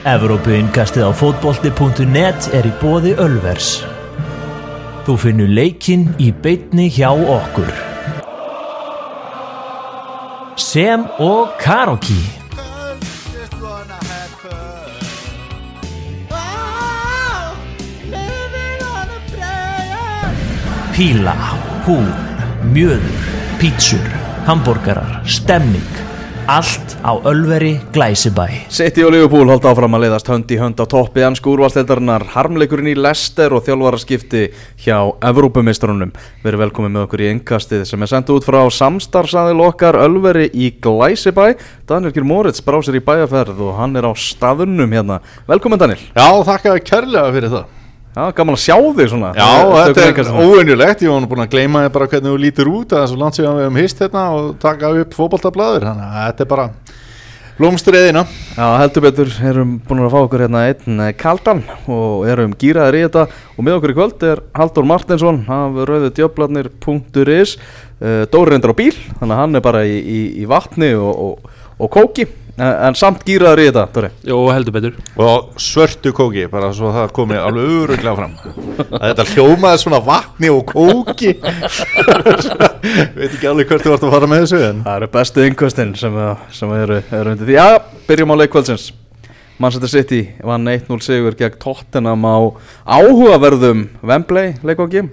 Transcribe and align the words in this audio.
Evrópuinkastið 0.00 1.04
á 1.04 1.12
fótbolti.net 1.12 2.46
er 2.56 2.64
í 2.64 2.70
bóði 2.80 3.10
Ölvers. 3.20 3.82
Þú 5.04 5.16
finnur 5.20 5.50
leikinn 5.52 6.06
í 6.16 6.30
beitni 6.32 6.86
hjá 6.88 7.10
okkur. 7.12 7.68
Sem 10.56 11.04
og 11.20 11.52
Karoki. 11.60 12.16
Píla, 20.96 21.36
húl, 21.84 22.08
mjöður, 22.72 23.28
pítsur, 23.60 24.08
hambúrgarar, 24.48 25.20
stemming. 25.28 26.00
Allt 26.48 26.89
á 27.04 27.12
Ölveri 27.24 27.80
Glæsibæ. 27.92 28.46
City 28.68 29.02
og 29.04 29.12
Liverpool 29.12 29.48
halda 29.48 29.70
áfram 29.72 29.94
að 29.96 30.04
leiðast 30.04 30.28
hönd 30.28 30.50
í 30.52 30.58
hönd 30.60 30.80
á 30.80 30.84
toppi 30.84 31.24
ansku 31.24 31.54
úrvalsteldarinnar, 31.54 32.24
harmleikurinn 32.34 32.90
í 32.92 32.96
Leicester 32.98 33.54
og 33.56 33.64
þjálfaraskipti 33.66 34.42
hjá 34.84 34.98
Evrópumestrunum. 35.30 36.12
Verið 36.44 36.62
velkomið 36.66 36.94
með 36.94 37.06
okkur 37.06 37.24
í 37.24 37.30
engastið 37.32 37.86
sem 37.88 38.04
er 38.04 38.12
sendt 38.12 38.32
út 38.34 38.46
frá 38.46 38.60
samstarfsaðil 38.68 39.64
okkar 39.70 39.98
Ölveri 40.04 40.50
í 40.52 40.70
Glæsibæ. 40.82 41.54
Daniel 41.88 42.12
Kjör 42.14 42.28
Moritz 42.28 42.60
brá 42.64 42.80
sér 42.84 43.00
í 43.00 43.04
bæjarferð 43.04 43.60
og 43.70 43.76
hann 43.80 43.96
er 43.96 44.08
á 44.08 44.12
staðunum 44.12 44.92
hérna. 44.92 45.20
Velkomin 45.48 45.80
Daniel. 45.80 46.00
Já, 46.14 46.28
þakka 46.44 46.78
kærlega 46.84 47.30
fyrir 47.36 47.54
það 47.58 47.68
Já, 48.10 48.24
gaman 48.34 48.56
að 48.56 48.62
sjá 48.64 48.74
þig 48.98 49.06
svona. 49.12 49.28
Já, 49.38 49.50
þetta 49.70 50.00
er 50.02 50.08
Innkastið. 50.10 50.38
óvenjulegt 50.42 51.02
Ég 51.04 51.12
var 51.14 51.26
búin 51.30 51.42
að 51.44 51.52
gleyma 51.52 51.82
þér 51.84 51.92
bara 51.94 52.08
hvernig 52.10 52.32
þú 52.32 52.38
lítur 52.42 52.70
út 52.72 52.90
Það 52.90 53.04
er 53.04 53.10
svo 53.12 53.18
langt 53.20 53.36
síðan 53.38 53.54
við 53.54 53.62
hefum 53.68 53.78
hist 53.78 54.02
hérna 54.02 54.24
og 54.34 54.48
taka 54.58 54.90
upp 54.98 55.14
fótboltablaður 55.14 55.86
Þannig 55.86 56.08
að 56.08 56.24
þetta 56.26 56.42
er 56.42 56.50
bara 56.50 56.64
blómstriðina 57.60 58.22
Já, 58.56 58.64
heldur 58.80 59.04
betur, 59.04 59.28
erum 59.44 59.74
búin 59.84 60.00
að 60.00 60.14
fá 60.14 60.18
okkur 60.22 60.42
hérna 60.46 60.62
einn 60.70 61.02
eh, 61.04 61.12
kaldan 61.16 61.60
og 61.92 62.24
erum 62.28 62.54
gýraðir 62.58 62.96
í 62.96 63.02
þetta. 63.04 63.26
Og 63.54 63.66
með 63.66 63.76
okkur 63.76 63.92
í 63.92 63.96
kvöld 63.98 64.24
er 64.26 64.42
Haldur 64.56 64.88
Martinsson 64.88 65.42
af 65.44 65.78
rauðudjöflarnir.is 65.90 67.54
uh, 67.56 68.24
Dóri 68.32 68.54
reyndar 68.54 68.72
á 68.72 68.80
bíl, 68.80 68.94
þannig 69.20 69.36
að 69.36 69.42
hann 69.42 69.60
er 69.60 69.64
bara 69.64 69.84
í, 69.84 69.96
í, 70.00 70.20
í 70.40 70.48
vatni 70.50 70.90
og, 70.96 71.12
og, 71.28 71.60
og 71.78 71.92
kóki 71.94 72.26
en, 72.60 72.74
en 72.88 72.96
samt 72.98 73.24
gýraðir 73.26 73.62
í 73.62 73.66
þetta, 73.70 73.84
Dóri 73.94 74.10
Jó, 74.28 74.36
heldur 74.52 74.74
betur. 74.76 74.98
Og 75.20 75.58
svörtu 75.60 76.12
kóki, 76.16 76.44
bara 76.52 76.70
svo 76.76 76.92
það 76.94 77.14
komi 77.16 77.38
alveg 77.40 77.72
öruglega 77.80 78.14
fram. 78.18 78.36
Að 78.86 79.06
Þetta 79.08 79.26
hljómaði 79.32 79.82
svona 79.82 80.00
vatni 80.04 80.52
og 80.52 80.62
kóki. 80.70 81.34
Veit 83.18 83.32
ekki 83.32 83.50
alveg 83.50 83.72
hvert 83.72 83.84
þú 83.86 83.94
vart 83.94 84.06
að 84.06 84.14
fara 84.16 84.30
með 84.30 84.44
þessu 84.44 84.62
en 84.68 84.82
Það 84.86 85.00
eru 85.00 85.10
bestu 85.16 85.46
yngkvöstin 85.48 85.94
sem, 86.00 86.22
sem 86.60 86.74
eru, 86.78 87.02
eru 87.20 87.34
undir 87.34 87.50
því. 87.50 87.58
Já, 87.58 87.68
byrjum 88.08 88.34
á 88.34 88.40
leikvöldsins 88.44 88.90
Manchester 89.60 89.92
City 89.92 90.22
vann 90.46 90.68
1-0 90.72 91.02
sigur 91.04 91.36
gegn 91.36 91.58
Tottenham 91.60 92.24
á 92.24 92.36
áhugaverðum 92.96 93.88
Wembley 94.00 94.54
leikvangi 94.64 95.04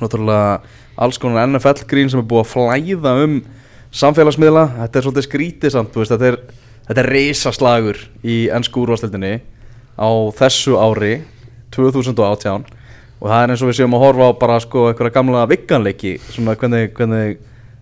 Náttúrulega 0.00 0.62
alls 0.96 1.18
konar 1.20 1.46
NFL 1.48 1.84
grín 1.88 2.08
sem 2.12 2.20
er 2.22 2.28
búið 2.28 2.44
að 2.44 2.52
flæða 2.54 3.12
um 3.24 3.36
samfélagsmiðla. 3.96 4.64
Þetta 4.82 4.98
er 4.98 5.06
svolítið 5.06 5.26
skrítið 5.26 5.74
samt, 5.74 5.92
þú 5.94 6.02
veist, 6.02 6.14
þetta 6.14 6.30
er, 6.30 6.38
þetta 6.86 7.02
er 7.02 7.10
reisaslagur 7.16 8.00
í 8.26 8.46
ennsku 8.54 8.84
úrvastildinni 8.84 9.34
á 9.96 10.08
þessu 10.38 10.78
ári 10.78 11.18
2018 11.74 12.66
og 13.16 13.28
það 13.30 13.42
er 13.42 13.52
eins 13.52 13.62
og 13.64 13.70
við 13.70 13.78
séum 13.80 13.96
að 13.96 14.04
horfa 14.04 14.30
á 14.30 14.40
bara 14.40 14.56
sko 14.62 14.88
einhverja 14.90 15.16
gamla 15.16 15.44
vigganleiki 15.50 16.16
svona 16.28 16.56
hvernig, 16.58 16.92
hvernig 16.96 17.38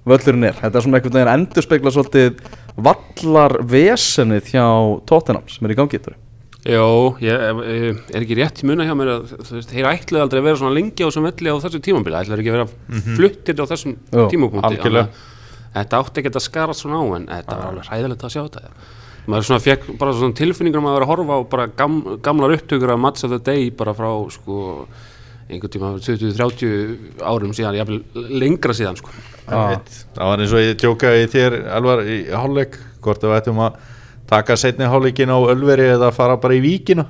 völlurinn 0.09 0.49
er 0.51 0.61
þetta 0.61 0.79
er 0.79 0.87
svona 0.87 1.01
einhvern 1.01 1.19
veginn 1.19 1.33
endur 1.35 1.67
spekla 1.67 1.95
svolítið 1.95 2.45
vallar 2.77 3.59
vesenið 3.71 4.53
hjá 4.55 4.67
Tottenham 5.09 5.49
sem 5.51 5.67
er 5.67 5.75
í 5.75 5.79
gangi 5.79 6.01
Tore. 6.03 6.19
Jó, 6.65 7.13
ég 7.21 7.43
eh, 7.61 7.91
er 8.09 8.25
ekki 8.25 8.39
rétt 8.39 8.63
í 8.63 8.69
munna 8.69 8.87
hjá 8.89 8.95
mér 8.97 9.11
að 9.19 9.35
þú 9.35 9.59
veist, 9.59 9.69
þeir 9.69 9.89
ætlaði 9.91 10.23
aldrei 10.25 10.39
að 10.41 10.47
vera 10.47 10.61
svona 10.63 10.77
lengi 10.79 11.05
á 11.05 11.09
þessum 11.11 11.27
velli 11.29 11.53
á 11.53 11.57
þessu 11.61 11.81
tímambili, 11.85 12.21
ætlaði 12.23 12.41
ekki 12.45 12.53
að 12.53 12.57
vera 12.57 13.03
fluttir 13.19 13.61
á 13.61 13.67
þessum 13.69 13.97
tímapunkti 14.33 14.71
algjörlega. 14.71 15.25
Þetta 15.75 16.01
átti 16.03 16.23
ekki 16.23 16.35
að 16.35 16.45
skara 16.45 16.77
svona 16.77 17.01
á 17.03 17.05
en 17.19 17.27
þetta 17.31 17.57
var 17.59 17.73
alveg 17.73 17.89
hræðilegt 17.91 18.25
að 18.25 18.35
sjá 18.35 18.43
þetta 18.45 18.69
maður 19.25 19.47
svona 19.49 19.65
fekk 19.65 19.87
bara 19.99 20.13
svona 20.13 20.37
tilfinningur 20.37 20.83
um 20.83 20.87
að 20.91 20.97
vera 20.99 21.07
að 21.07 21.13
horfa 21.15 21.37
á 21.37 21.41
bara 21.55 21.67
gam, 21.79 21.95
gamlar 22.25 22.55
upptökur 22.59 22.93
af 22.93 23.01
Match 23.01 23.25
of 23.25 23.33
the 23.33 23.41
Day 23.41 23.71
bara 23.73 23.95
frá 23.97 24.11
sko 24.35 24.59
einhvern 25.49 25.73
tíma 25.73 25.91
20-30 26.01 27.23
árum 27.25 27.53
síðan, 27.57 27.79
jafnvel 27.79 28.29
lengra 28.33 28.77
síðan 28.77 28.99
sko 29.01 29.13
Einmitt. 29.45 29.91
Það 30.17 30.31
var 30.31 30.43
eins 30.45 30.55
og 30.57 30.63
ég 30.65 30.79
tjókaði 30.81 31.27
þér 31.33 31.57
alvar 31.77 32.03
í 32.05 32.19
hálfleik 32.33 32.79
hvort 33.05 33.25
við 33.25 33.37
ættum 33.39 33.61
að 33.65 33.77
taka 34.31 34.57
setni 34.61 34.89
hálfleikin 34.89 35.33
á 35.33 35.39
Ölveri 35.41 35.91
eða 35.97 36.13
fara 36.17 36.39
bara 36.41 36.57
í 36.57 36.63
víkina 36.65 37.05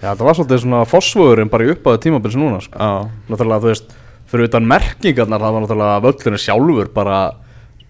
Já, 0.00 0.10
þetta 0.12 0.26
var 0.26 0.36
svolítið 0.36 0.62
svona 0.64 0.80
fósvöðurinn 0.86 1.50
bara 1.50 1.66
í 1.66 1.70
uppáðu 1.72 2.00
tímabils 2.04 2.34
núna 2.36 2.58
sko. 2.60 2.76
Já, 2.76 3.06
náttúrulega 3.30 3.62
þú 3.62 3.70
veist 3.70 3.94
fyrir 4.28 4.50
utan 4.50 4.66
merkingarnar 4.68 5.40
það 5.40 5.54
var 5.54 5.64
náttúrulega 5.64 6.02
völlurinn 6.04 6.42
sjálfur 6.42 6.90
bara 6.94 7.20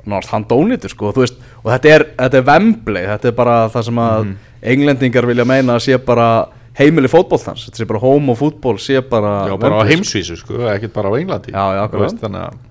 náttúrulega 0.07 0.35
hann 0.37 0.47
dónitur 0.51 0.93
sko 0.93 1.13
þú 1.15 1.25
veist 1.25 1.41
og 1.63 1.71
þetta 1.73 1.95
er, 1.95 2.05
þetta 2.19 2.41
er 2.41 2.47
Wembley 2.51 3.09
þetta 3.13 3.31
er 3.31 3.41
bara 3.41 3.57
það 3.75 3.89
sem 3.89 4.05
að 4.05 4.31
englendingar 4.75 5.29
vilja 5.31 5.49
meina 5.49 5.77
að 5.77 5.85
sé 5.87 5.99
bara 6.07 6.29
heimili 6.77 7.11
fótboltans 7.11 7.67
þetta 7.67 7.83
sé 7.83 7.89
bara 7.89 8.03
home 8.03 8.33
og 8.35 8.41
fútból 8.41 8.79
sé 8.83 9.03
bara 9.03 9.35
já 9.51 9.57
bara 9.59 9.75
á 9.75 9.79
Wembley, 9.83 9.97
heimsvísu 9.97 10.39
sko, 10.41 10.63
ekkert 10.73 10.97
bara 10.97 11.13
á 11.13 11.15
Englandi. 11.19 11.55
Já, 11.55 11.65
já, 11.81 11.85
veist, 11.97 12.23
Þannig 12.23 12.47
að 12.47 12.65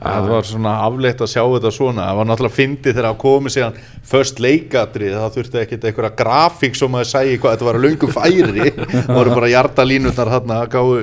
að 0.00 0.14
það 0.16 0.30
var 0.32 0.46
svona 0.48 0.74
afleitt 0.86 1.20
að 1.20 1.28
sjá 1.28 1.42
þetta 1.44 1.70
svona. 1.76 2.04
Það 2.08 2.18
var 2.18 2.28
náttúrulega 2.30 2.56
fyndið 2.56 2.94
þegar 2.94 3.08
að 3.10 3.18
komi 3.20 3.52
síðan 3.52 3.78
först 4.10 4.40
leikatri, 4.40 5.10
það 5.12 5.34
þurfti 5.36 5.60
ekkert 5.60 5.86
einhverja 5.90 6.12
grafík 6.20 6.78
sem 6.78 6.96
að 6.96 7.08
segja 7.10 7.40
hvað 7.42 7.56
þetta 7.56 7.68
var 7.68 7.78
að 7.78 7.84
löngu 7.86 8.10
færi, 8.14 8.70
það 8.78 9.10
voru 9.18 9.34
bara 9.36 9.50
hjartalínutnar 9.52 10.32
þarna 10.34 10.60
að 10.64 10.70
gáðu 10.76 11.02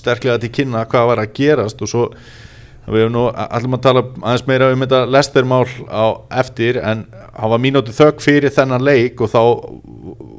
sterklega 0.00 0.40
til 0.44 0.52
kynna 0.60 0.86
hvað 0.88 1.10
var 1.12 1.22
að 1.24 1.34
gerast 1.36 1.84
og 1.84 1.92
svo 1.92 2.06
við 2.88 3.04
hefum 3.04 3.14
nú 3.14 3.24
allir 3.28 3.70
maður 3.70 3.78
að 3.78 3.86
tala 3.86 4.02
aðeins 4.22 4.46
meira 4.48 4.70
um 4.72 4.84
þetta 4.84 5.00
lestermál 5.12 5.64
á 5.88 6.06
eftir 6.40 6.78
en 6.80 7.04
hann 7.12 7.52
var 7.52 7.62
mínúti 7.62 7.94
þögg 7.96 8.22
fyrir 8.24 8.54
þennan 8.54 8.84
leik 8.84 9.20
og 9.24 9.32
þá 9.32 9.42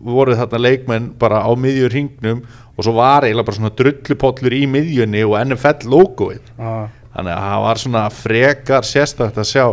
voru 0.09 0.37
þarna 0.39 0.63
leikmenn 0.63 1.11
bara 1.21 1.43
á 1.45 1.51
miðjur 1.53 1.93
hringnum 1.93 2.41
og 2.75 2.85
svo 2.85 2.95
var 2.97 3.27
eiginlega 3.27 3.49
bara 3.49 3.59
svona 3.59 3.75
drullupollur 3.81 4.55
í 4.55 4.63
miðjunni 4.71 5.23
og 5.27 5.37
NFL 5.43 5.89
logoið 5.91 6.41
Já. 6.55 6.73
þannig 7.15 7.33
að 7.35 7.45
það 7.45 7.63
var 7.67 7.81
svona 7.83 8.03
frekar 8.15 8.87
sérstakt 8.87 9.41
að 9.41 9.49
sjá 9.51 9.65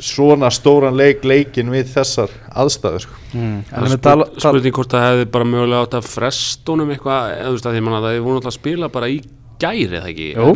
svona 0.00 0.48
stóran 0.54 0.96
leik 0.96 1.24
leikin 1.26 1.68
við 1.72 1.90
þessar 1.92 2.30
aðstæður 2.56 3.04
sko. 3.04 3.18
er 3.34 3.98
tala, 4.00 4.26
spurning, 4.36 4.72
hvort 4.76 4.94
það 4.94 5.06
hefði 5.08 5.26
bara 5.34 5.48
mögulega 5.48 5.84
átt 5.84 5.98
að 5.98 6.08
frestunum 6.08 6.92
eitthvað, 6.94 7.34
eða 7.34 7.50
þú 7.50 7.56
veist 7.56 7.68
að 7.68 7.76
því 7.76 7.82
manna 7.84 8.00
það 8.00 8.14
hefði 8.14 8.24
voru 8.24 8.40
alltaf 8.40 8.52
að 8.52 8.58
spila 8.60 8.90
bara 8.94 9.10
í 9.10 9.18
gæri 9.60 9.90
eða 9.90 10.08
ekki, 10.10 10.30
jú, 10.32 10.48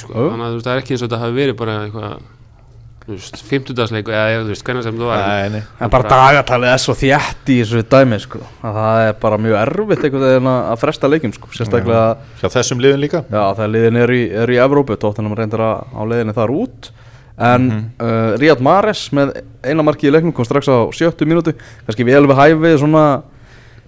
sko. 0.00 0.16
þannig 0.16 0.46
að 0.46 0.58
það 0.62 0.72
er 0.72 0.82
ekki 0.82 0.96
eins 0.96 1.04
og 1.04 1.08
þetta 1.08 1.22
hafi 1.22 1.38
verið 1.40 1.60
bara 1.60 1.76
eitthvað 1.84 2.16
þú 3.06 3.14
veist, 3.14 3.42
50-dagsleik 3.46 4.08
eða 4.10 4.40
þú 4.42 4.50
veist, 4.50 4.64
hvernig 4.66 4.84
sem 4.86 4.96
þú 4.98 5.08
var. 5.08 5.20
Nei, 5.22 5.50
nei. 5.54 5.60
en 5.84 5.90
bara 5.92 6.10
dagatalið 6.10 6.72
er 6.72 6.80
svo 6.82 6.94
þjætt 6.98 7.50
í 7.54 7.58
þessu 7.60 7.82
dæmi 7.92 8.18
sko. 8.22 8.40
Að 8.66 8.78
það 8.80 9.02
er 9.04 9.18
bara 9.22 9.38
mjög 9.44 9.58
erfitt 9.60 10.06
einhvern 10.08 10.26
veginn 10.26 10.50
að 10.52 10.80
fresta 10.82 11.10
leikjum 11.10 11.34
sko. 11.36 11.50
Sérstaklega 11.54 12.06
hjá 12.40 12.48
þessum 12.56 12.82
liðin 12.82 13.04
líka? 13.04 13.22
Já, 13.30 13.42
það 13.60 13.72
liðin 13.76 14.00
er 14.02 14.14
í, 14.16 14.22
er 14.42 14.54
í 14.56 14.58
Evrópu, 14.64 14.98
tóttunum 14.98 15.36
reyndir 15.38 15.62
að 15.62 15.84
á 15.86 16.02
leiðinni 16.02 16.34
þar 16.36 16.54
út. 16.56 16.90
En 17.46 17.68
uh, 18.00 18.34
Ríad 18.40 18.64
Mares 18.64 19.04
með 19.14 19.36
eina 19.62 19.86
marki 19.86 20.08
í 20.08 20.12
leiknum 20.12 20.34
kom 20.34 20.48
strax 20.48 20.66
á 20.66 20.90
sjöttu 20.96 21.28
mínútu. 21.30 21.54
Kannski 21.86 22.06
við 22.08 22.26
hæfi 22.34 22.74
svona 22.80 23.06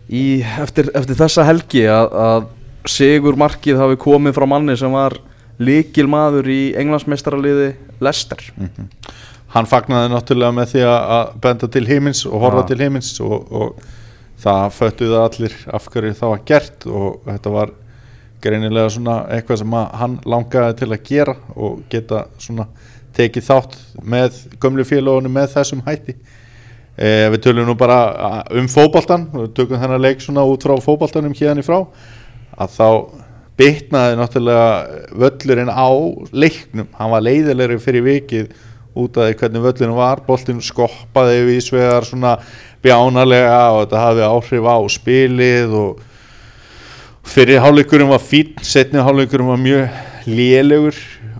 í, 0.06 0.44
eftir, 0.62 0.92
eftir 0.94 1.18
þessa 1.18 1.48
helgi 1.48 1.88
að, 1.90 2.14
að 2.22 2.46
Sigur 2.88 3.36
markið 3.38 3.80
hafi 3.82 3.98
komið 4.00 4.36
frá 4.38 4.46
manni 4.48 4.76
sem 4.80 4.92
var 4.92 5.18
líkil 5.58 6.06
maður 6.10 6.48
í 6.52 6.60
englandsmeistaraliði 6.78 7.72
Lester 8.04 8.44
hann 9.54 9.68
fagnaði 9.68 10.12
náttúrulega 10.12 10.54
með 10.54 10.72
því 10.74 10.84
að 10.90 11.30
benda 11.44 11.68
til 11.72 11.84
heimins 11.88 12.24
og 12.28 12.42
horfa 12.42 12.64
Já. 12.64 12.68
til 12.70 12.80
heimins 12.82 13.12
og, 13.24 13.48
og 13.48 13.78
það 14.42 14.74
föttuðu 14.76 15.20
allir 15.22 15.54
af 15.74 15.88
hverju 15.92 16.16
það 16.18 16.34
var 16.34 16.42
gert 16.50 16.88
og 16.88 17.22
þetta 17.26 17.54
var 17.54 17.72
greinilega 18.44 18.92
svona 18.94 19.16
eitthvað 19.34 19.62
sem 19.62 19.78
hann 20.02 20.18
langaði 20.28 20.76
til 20.78 20.90
að 20.92 21.06
gera 21.08 21.34
og 21.56 21.80
geta 21.90 22.26
svona 22.38 22.68
tekið 23.16 23.48
þátt 23.48 23.78
með 24.04 24.36
gömlu 24.62 24.84
félagunum 24.86 25.32
með 25.34 25.56
þessum 25.56 25.80
hætti. 25.88 26.14
E, 26.94 27.08
við 27.32 27.40
tölum 27.48 27.66
nú 27.66 27.74
bara 27.78 28.44
um 28.54 28.68
fótboltan 28.70 29.26
við 29.32 29.50
tökum 29.56 29.80
þennan 29.80 30.02
leik 30.02 30.22
svona 30.22 30.44
út 30.46 30.62
frá 30.66 30.76
fótboltanum 30.82 31.34
hérna 31.34 31.64
í 31.64 31.66
frá 31.66 31.80
að 32.58 32.74
þá 32.74 32.88
bitnaði 33.58 34.18
náttúrulega 34.18 34.66
völlurinn 35.18 35.70
á 35.70 35.90
leiknum. 36.30 36.90
Hann 36.98 37.12
var 37.14 37.24
leiðilegri 37.26 37.78
fyrir 37.82 38.06
vikið 38.06 38.50
út 38.98 39.18
af 39.18 39.32
hvernig 39.38 39.64
völlurinn 39.64 39.98
var. 39.98 40.22
Boltinn 40.26 40.62
skoppaði 40.62 41.42
við 41.48 41.62
svegar 41.66 42.06
svona 42.06 42.36
bjánarlega 42.84 43.60
og 43.74 43.84
þetta 43.84 44.04
hafði 44.04 44.26
áhrif 44.28 44.68
á 44.70 44.76
spilið 44.94 45.76
og 45.78 46.04
fyrir 47.28 47.62
hálfleikurinn 47.62 48.10
var 48.10 48.22
fín 48.22 48.54
setni 48.64 49.02
hálfleikurinn 49.02 49.50
var 49.50 49.62
mjög 49.62 50.28
lélegur. 50.28 50.98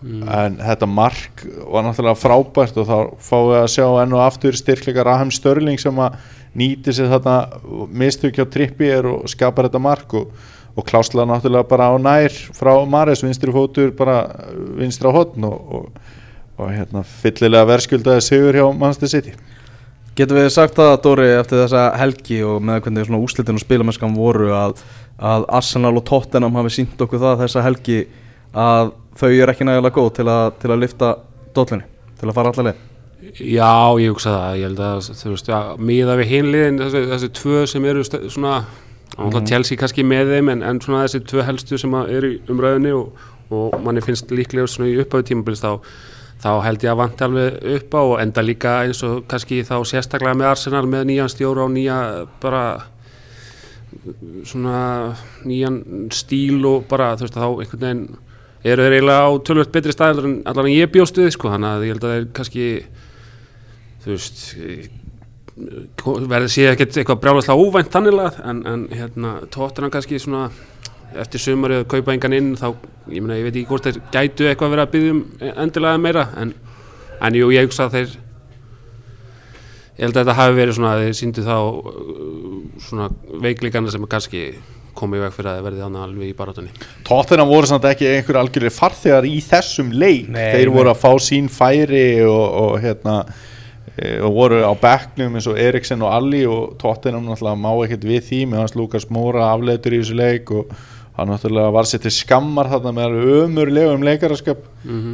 En 0.09 0.59
þetta 0.63 0.87
mark 0.87 1.43
var 1.69 1.87
náttúrulega 1.87 2.19
frábært 2.19 2.77
og 2.79 2.87
þá 2.87 2.99
fáum 3.23 3.49
við 3.51 3.61
að 3.61 3.73
sjá 3.75 3.87
enn 4.03 4.15
og 4.15 4.23
aftur 4.25 4.59
styrkleika 4.59 5.07
Raham 5.07 5.33
Störling 5.35 5.81
sem 5.83 5.99
að 6.03 6.19
nýtir 6.59 6.97
sér 6.97 7.11
þarna 7.13 7.89
mistök 7.91 8.39
hjá 8.39 8.47
Trippier 8.51 9.07
og 9.11 9.27
skapar 9.31 9.69
þetta 9.69 9.83
mark 9.83 10.15
og, 10.19 10.31
og 10.79 10.87
klásla 10.87 11.25
náttúrulega 11.27 11.67
bara 11.69 11.89
á 11.91 11.95
nær 11.99 12.35
frá 12.55 12.73
Mares 12.87 13.25
vinstri 13.27 13.51
fótur 13.55 13.91
bara 13.99 14.21
vinstra 14.79 15.11
hotn 15.15 15.47
og, 15.49 15.73
og, 15.75 16.03
og 16.59 16.71
hérna 16.71 17.03
fyllilega 17.03 17.67
verðskuldaði 17.73 18.23
sigur 18.29 18.59
hjá 18.61 18.67
Manchester 18.79 19.11
City. 19.17 19.35
Getum 20.19 20.39
við 20.41 20.49
sagt 20.51 20.75
það, 20.79 20.97
Dóri, 21.05 21.27
eftir 21.39 21.61
þessa 21.63 21.83
helgi 21.99 22.41
og 22.47 22.63
með 22.67 22.81
hvernig 22.87 23.07
svona 23.07 23.21
úslitin 23.23 23.59
og 23.59 23.63
spilamennskan 23.63 24.17
voru 24.19 24.49
að, 24.55 24.81
að 25.23 25.45
Arsenal 25.61 25.93
og 26.01 26.07
Tottenham 26.09 26.59
hafi 26.59 26.73
sínt 26.81 27.05
okkur 27.05 27.23
það 27.23 27.45
þessa 27.45 27.63
helgi 27.67 28.01
að 28.59 28.91
þau 29.19 29.29
eru 29.31 29.53
ekki 29.53 29.67
nægilega 29.69 29.95
góð 29.99 30.11
til 30.19 30.27
að, 30.33 30.49
til 30.63 30.73
að 30.75 30.83
lifta 30.83 31.13
dollinni, 31.55 31.87
til 32.19 32.31
að 32.31 32.37
fara 32.39 32.53
allar 32.55 32.69
leið? 32.71 32.85
Já, 33.39 33.71
ég 34.01 34.11
hugsa 34.15 34.33
það, 34.35 34.59
ég 34.59 34.67
held 34.71 34.83
að 34.89 35.09
þú 35.21 35.31
veist, 35.35 35.49
já, 35.53 35.59
miða 35.91 36.19
við 36.19 36.31
hinliðin 36.33 36.79
þessi, 36.83 37.05
þessi 37.13 37.31
tvö 37.39 37.63
sem 37.71 37.87
eru 37.91 38.05
st- 38.07 38.23
svona 39.15 39.41
mm. 39.41 39.49
Chelsea 39.51 39.81
kannski 39.81 40.05
með 40.07 40.35
þeim 40.35 40.53
en, 40.55 40.63
en 40.67 40.81
svona 40.85 41.07
þessi 41.07 41.25
tvö 41.27 41.47
helstu 41.47 41.81
sem 41.81 41.97
að 41.99 42.13
eru 42.19 42.31
í 42.35 42.39
umræðinni 42.53 42.93
og, 42.97 43.25
og 43.51 43.81
manni 43.85 44.05
finnst 44.05 44.31
líklega 44.35 44.69
svona 44.71 44.91
í 44.93 44.99
upphafi 45.03 45.31
tímabils 45.31 45.63
þá, 45.65 45.73
þá 46.43 46.51
held 46.67 46.85
ég 46.87 46.93
að 46.93 47.01
vanti 47.03 47.27
alveg 47.27 47.59
upp 47.79 47.99
á 47.99 48.03
og 48.03 48.15
enda 48.23 48.45
líka 48.45 48.77
eins 48.85 49.03
og 49.07 49.25
kannski 49.31 49.65
þá 49.67 49.77
sérstaklega 49.89 50.39
með 50.39 50.53
Arsenal 50.53 50.85
með 50.91 51.09
nýjan 51.11 51.33
stjóra 51.33 51.67
og 51.67 51.75
nýja 51.75 51.99
bara 52.43 52.65
svona 54.47 54.79
nýjan 55.49 55.83
stíl 56.15 56.63
og 56.69 56.87
bara 56.91 57.15
þú 57.17 57.27
veist 57.27 57.39
þá 57.39 57.47
einhvern 57.49 57.83
veginn 57.83 58.07
eru 58.69 58.85
þeir 58.85 58.97
eiginlega 58.99 59.27
á 59.27 59.31
tölvöld 59.47 59.73
betri 59.75 59.95
staðilur 59.95 60.29
en 60.29 60.39
allan 60.51 60.69
en 60.69 60.77
ég 60.77 60.93
bjóst 60.93 61.19
við 61.19 61.31
sko 61.35 61.53
þannig 61.53 61.75
að 61.75 61.85
ég 61.87 61.95
held 61.95 62.07
að 62.07 62.15
þeir 62.15 62.31
kannski 62.39 62.67
þú 64.05 64.15
veist 64.15 64.41
verður 65.59 66.51
sé 66.53 66.69
ekkert 66.73 66.97
eitthvað 67.01 67.23
brjálaslega 67.23 67.65
óvænt 67.65 67.91
þannig 67.95 68.21
en, 68.45 68.61
en 68.69 68.85
hérna 68.95 69.35
tóttina 69.55 69.91
kannski 69.93 70.21
svona 70.23 70.47
eftir 71.17 71.43
sumarið 71.43 71.83
að 71.83 71.91
kaupa 71.95 72.15
engan 72.15 72.37
inn 72.37 72.55
þá, 72.59 72.71
ég 73.09 73.25
meina, 73.25 73.39
ég 73.39 73.47
veit 73.49 73.55
ekki 73.57 73.69
hvort 73.71 73.89
þeir 73.89 74.01
gætu 74.13 74.49
eitthvað 74.49 74.75
verið 74.75 74.85
að 74.85 74.95
byggja 74.95 75.13
um 75.15 75.23
endilega 75.65 76.01
meira 76.05 76.25
en, 76.41 76.55
en 77.25 77.39
jú, 77.39 77.51
ég 77.55 77.69
hugsa 77.69 77.87
að 77.89 77.97
þeir 77.97 78.17
ég 79.99 80.05
held 80.05 80.15
að 80.15 80.21
þetta 80.21 80.39
hafi 80.39 80.59
verið 80.59 80.79
svona 80.79 80.95
að 80.95 81.05
þeir 81.05 81.17
síndu 81.19 81.45
þá 81.47 81.55
uh, 81.59 82.59
svona 82.87 83.09
veikleikana 83.47 83.95
sem 83.95 84.09
kannski 84.11 84.45
komið 84.99 85.21
í 85.21 85.25
veg 85.25 85.35
fyrir 85.35 85.51
að 85.51 85.59
þeir 85.59 85.67
verði 85.69 85.85
þannig 85.85 86.05
alveg 86.05 86.29
í 86.29 86.37
barátunni 86.39 86.89
Tottenham 87.09 87.51
voru 87.51 87.71
samt 87.71 87.87
ekki 87.89 88.11
einhver 88.13 88.41
algjörði 88.43 88.73
farþegar 88.75 89.27
í 89.29 89.39
þessum 89.47 89.93
leik. 89.95 90.29
Nei, 90.35 90.49
þeir 90.55 90.73
voru 90.75 90.93
að 90.93 91.01
fá 91.03 91.13
sín 91.23 91.49
færi 91.53 92.09
og, 92.27 92.45
og 92.63 92.77
hérna 92.83 93.21
og 94.25 94.37
voru 94.37 94.61
á 94.63 94.73
bekknum 94.79 95.39
eins 95.39 95.49
og 95.51 95.59
Eriksen 95.59 96.05
og 96.07 96.13
Alli 96.15 96.45
og 96.47 96.77
Tottenham 96.81 97.27
náttúrulega 97.27 97.59
má 97.59 97.73
ekkert 97.85 98.07
við 98.07 98.23
því. 98.29 98.45
Með 98.51 98.63
hans 98.63 98.77
Lukas 98.79 99.09
Móra 99.13 99.51
afleitur 99.53 99.97
í 99.97 100.01
þessu 100.03 100.19
leik 100.19 100.53
og 100.55 100.73
hann 101.19 101.33
náttúrulega 101.33 101.75
var 101.75 101.89
sér 101.91 102.05
til 102.05 102.15
skammar 102.15 102.71
þarna 102.71 102.95
með 102.95 103.09
alveg 103.09 103.35
ömurlegum 103.43 104.07
leikaraskap 104.07 104.63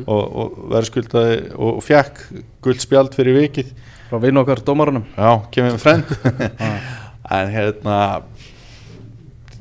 og, 0.06 0.22
og 0.22 0.60
verðskuldaði 0.74 1.40
og 1.56 1.82
fekk 1.84 2.22
guldspjald 2.64 3.16
fyrir 3.16 3.40
vikið. 3.40 3.74
Frá 4.10 4.20
vinn 4.20 4.36
okkar 4.38 4.60
dómarunum 4.64 5.06
Já, 5.16 5.30
kemur 5.50 5.74
með 5.74 5.82
frend 5.82 6.10
En 7.34 7.52
hérna 7.54 7.98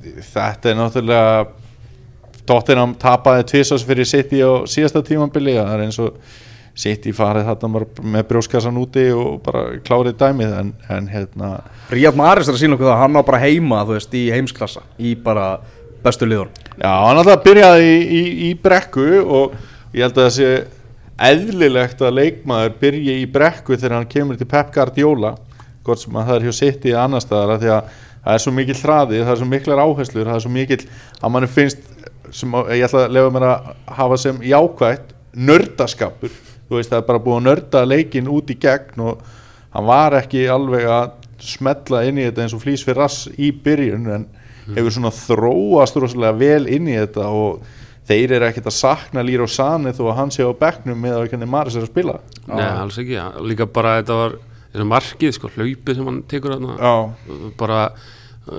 Þetta 0.03 0.71
er 0.71 0.75
náttúrulega 0.75 1.45
Tottenham 2.43 2.95
tapaði 2.99 3.45
tvisás 3.53 3.85
fyrir 3.87 4.07
City 4.07 4.41
á 4.43 4.67
síðasta 4.67 4.99
tímambili 5.05 5.55
það 5.55 5.73
er 5.77 5.83
eins 5.85 5.99
og 6.03 6.17
City 6.73 7.11
farið 7.13 7.51
þarna 7.51 7.83
með 8.15 8.23
brjóskassan 8.31 8.77
úti 8.81 9.05
og 9.13 9.41
bara 9.45 9.63
klárið 9.85 10.15
dæmið 10.17 10.53
en, 10.57 10.71
en 10.89 11.09
hérna 11.11 11.49
Ríad 11.93 12.17
Maris 12.17 12.49
er 12.49 12.55
að 12.55 12.63
sína 12.63 12.77
okkur 12.77 12.87
það 12.89 12.95
að 12.95 13.01
hann 13.03 13.19
á 13.21 13.21
bara 13.27 13.41
heima 13.43 13.81
þú 13.85 13.97
veist, 13.97 14.15
í 14.17 14.23
heimsklassa, 14.33 14.81
í 14.97 15.13
bara 15.21 15.47
bestu 16.03 16.25
liðun 16.25 16.49
Já, 16.79 16.89
hann 16.89 17.19
alltaf 17.21 17.43
byrjaði 17.45 17.91
í, 17.91 17.99
í, 18.01 18.23
í 18.47 18.53
brekku 18.63 19.05
og 19.21 19.53
ég 19.93 20.07
held 20.07 20.17
að 20.17 20.23
það 20.23 20.33
sé 20.39 20.49
eðlilegt 21.29 22.01
að 22.01 22.17
leikmaður 22.17 22.73
byrji 22.81 23.19
í 23.21 23.27
brekku 23.29 23.77
þegar 23.77 23.99
hann 23.99 24.09
kemur 24.09 24.39
til 24.39 24.49
Pep 24.49 24.71
Guardiola 24.73 25.35
gott 25.85 26.01
sem 26.01 26.17
að 26.17 26.31
það 26.31 26.39
er 26.39 26.47
hjá 26.47 26.57
City 26.57 26.93
eða 26.95 27.03
annar 27.05 27.21
staðar 27.21 27.61
því 27.61 27.73
að 27.75 27.91
það 28.23 28.33
er 28.33 28.43
svo 28.45 28.55
mikill 28.55 28.79
hraði, 28.79 29.19
það 29.21 29.33
er 29.35 29.41
svo 29.43 29.49
miklar 29.51 29.83
áherslur 29.83 30.29
það 30.31 30.39
er 30.39 30.45
svo 30.47 30.53
mikill 30.57 30.81
að 31.19 31.35
manni 31.35 31.51
finnst 31.51 31.85
sem 32.33 32.57
ég 32.73 32.87
ætla 32.87 33.05
að 33.05 33.13
lefa 33.19 33.33
mér 33.35 33.45
að 33.51 33.69
hafa 33.99 34.17
sem 34.23 34.41
jákvætt 34.47 35.13
nördaskapur 35.33 36.33
þú 36.73 36.81
veist 36.81 36.93
það 36.93 37.01
er 37.01 37.09
bara 37.09 37.23
búið 37.23 37.39
að 37.39 37.47
nörda 37.47 37.83
leikin 37.87 38.31
út 38.33 38.49
í 38.49 38.57
gegn 38.61 39.05
og 39.05 39.21
hann 39.73 39.89
var 39.89 40.17
ekki 40.19 40.47
alveg 40.51 40.89
að 40.89 41.11
smetla 41.43 42.03
inn 42.07 42.19
í 42.19 42.25
þetta 42.27 42.45
eins 42.45 42.55
og 42.55 42.63
flýs 42.63 42.83
fyrir 42.85 43.03
rass 43.03 43.27
í 43.35 43.51
byrjun 43.63 44.09
en 44.15 44.27
hefur 44.71 44.95
svona 44.95 45.11
þróast 45.13 45.97
rosalega 45.99 46.37
vel 46.39 46.67
inn 46.71 46.87
í 46.87 46.95
þetta 46.95 47.27
og 47.35 47.63
þeir 48.07 48.35
eru 48.37 48.47
ekkert 48.47 48.69
að 48.69 48.77
sakna 48.77 49.23
Lýr 49.25 49.43
og 49.45 49.51
Sani 49.51 49.93
þó 49.95 50.03
að 50.09 50.17
hann 50.19 50.33
sé 50.35 50.47
á 50.47 50.51
bekknum 50.59 50.99
með 51.03 51.17
að 51.17 51.29
hvernig 51.31 51.51
Maris 51.51 51.77
er 51.77 51.85
að 51.85 51.91
spila. 51.91 52.17
Nei, 52.49 52.65
alls 52.65 52.99
ekki, 52.99 53.19
líka 53.47 53.67
bara 53.71 53.97
þetta 54.01 54.17
var 54.19 54.35
þetta 54.73 54.87
markið, 54.89 55.35
sko, 55.37 55.51
hlaupið 55.55 55.99
sem 55.99 56.09
hann 56.09 56.19
tekur 56.31 56.55
þarna. 56.55 56.75
Já, 56.79 57.53
bara 57.59 57.79
uh, 57.93 58.57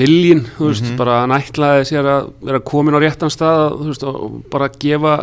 viljin, 0.00 0.42
þú 0.56 0.72
veist, 0.72 0.90
bara 0.98 1.20
hann 1.22 1.36
ætlaði 1.36 1.86
sér 1.92 2.10
að 2.16 2.32
vera 2.50 2.62
komin 2.72 2.98
á 2.98 3.00
réttan 3.02 3.34
stað 3.34 3.76
þú 3.76 3.90
veist, 3.92 4.06
og 4.10 4.40
bara 4.50 4.70
gefa 4.80 5.16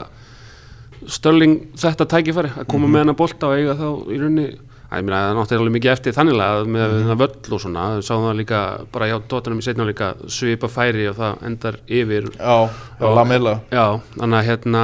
Stölling 1.06 1.60
þetta 1.78 2.08
tækifæri 2.10 2.54
að 2.58 2.68
koma 2.72 2.88
með 2.90 3.04
hann 3.04 3.14
að 3.14 3.20
bolta 3.22 3.52
og 3.52 3.60
eiga 3.60 3.76
þá 3.78 3.88
í 4.10 4.18
rauninni 4.18 4.48
að 4.88 5.02
ég 5.02 5.08
meina 5.08 5.20
það 5.20 5.34
náttúrulega 5.36 5.62
alveg 5.62 5.76
mikið 5.76 5.92
eftir 5.92 6.16
þanniglega 6.16 6.60
með 6.64 6.86
mm 6.88 7.02
-hmm. 7.08 7.20
völl 7.22 7.56
og 7.56 7.62
svona, 7.62 7.86
við 7.98 8.06
sáum 8.08 8.24
það 8.24 8.38
líka 8.40 8.60
bara 8.92 9.08
hjá 9.08 9.18
tóttunum 9.28 9.60
í 9.60 9.66
setna 9.66 9.88
líka 9.88 10.14
svipa 10.28 10.68
færi 10.68 11.08
og 11.10 11.18
það 11.18 11.44
endar 11.46 11.80
yfir 11.88 12.30
já, 12.32 12.70
já, 13.00 13.16
Lamela. 13.16 13.60
Já, 13.72 14.00
þannig 14.16 14.40
að 14.40 14.48
hérna 14.48 14.84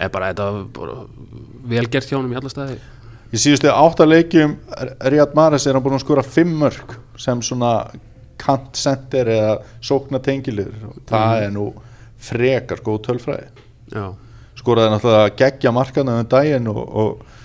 er 0.00 0.08
bara 0.08 0.32
þetta 0.32 0.44
var 0.52 0.64
bara 0.72 0.94
vel 1.68 1.86
gert 1.86 2.08
hjá 2.08 2.16
honum 2.16 2.32
í 2.32 2.36
alla 2.40 2.48
staði. 2.48 2.78
Í 3.30 3.36
síðustu 3.36 3.68
átta 3.70 4.06
leikjum 4.08 4.56
Ríad 5.00 5.34
Maris 5.34 5.66
er 5.66 5.74
hann 5.74 5.84
búin 5.84 5.94
að 5.94 6.06
skora 6.06 6.22
fimm 6.22 6.56
mörg 6.58 6.96
sem 7.16 7.42
svona 7.42 7.90
kantcenter 8.40 9.28
eða 9.28 9.58
sókna 9.84 10.18
tengilur 10.18 10.72
það 11.06 11.42
er 11.44 11.50
nú 11.52 11.74
frekar 12.20 12.80
góð 12.80 13.02
tölfræði. 13.06 13.48
Já, 13.92 14.16
skoraði 14.60 14.94
náttúrulega 14.94 15.34
geggja 15.40 15.72
markana 15.74 16.20
um 16.20 16.28
daginn 16.30 16.68
og, 16.70 16.80
og, 16.80 17.40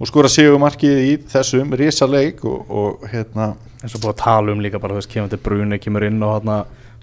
og 0.00 0.10
skora 0.10 0.30
sigumarkið 0.32 1.02
í 1.08 1.16
þessum 1.30 1.74
risa 1.80 2.08
leik 2.10 2.44
og, 2.48 2.60
og 2.68 3.10
hérna 3.10 3.54
eins 3.80 3.96
og 3.96 4.10
að 4.10 4.18
tala 4.20 4.52
um 4.52 4.62
líka 4.62 4.80
bara, 4.80 4.96
þú 4.96 5.02
veist, 5.02 5.12
kemur 5.12 5.32
til 5.32 5.42
Bruni 5.44 5.80
kemur 5.80 6.06
inn 6.06 6.22
og 6.24 6.46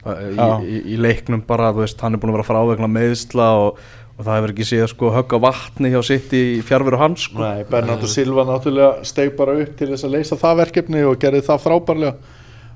Já. 0.07 0.59
í, 0.61 0.77
í, 0.77 0.81
í 0.93 0.97
leiknum 1.01 1.41
bara, 1.47 1.71
þú 1.75 1.83
veist, 1.83 2.01
hann 2.03 2.15
er 2.15 2.21
búin 2.21 2.31
að 2.31 2.37
vera 2.37 2.47
frá 2.47 2.59
vegna 2.69 2.89
meðsla 2.91 3.47
og, 3.59 3.79
og 4.15 4.21
það 4.23 4.37
hefur 4.37 4.53
ekki 4.53 4.67
séð 4.69 4.85
sko 4.93 5.11
högg 5.15 5.35
á 5.35 5.39
vatni 5.47 5.91
hjá 5.91 5.99
sitt 6.05 6.33
í 6.37 6.43
fjárveru 6.65 6.99
hans 7.01 7.27
sko. 7.27 7.41
Nei, 7.41 7.65
Bernardo 7.67 8.09
Silva 8.09 8.45
náttúrulega 8.47 9.07
steg 9.07 9.33
bara 9.39 9.57
upp 9.57 9.73
til 9.79 9.89
þess 9.91 10.07
að 10.07 10.15
leysa 10.15 10.39
það 10.39 10.61
verkefni 10.61 11.03
og 11.09 11.17
gerði 11.21 11.43
það 11.49 11.63
frábærlega 11.65 12.35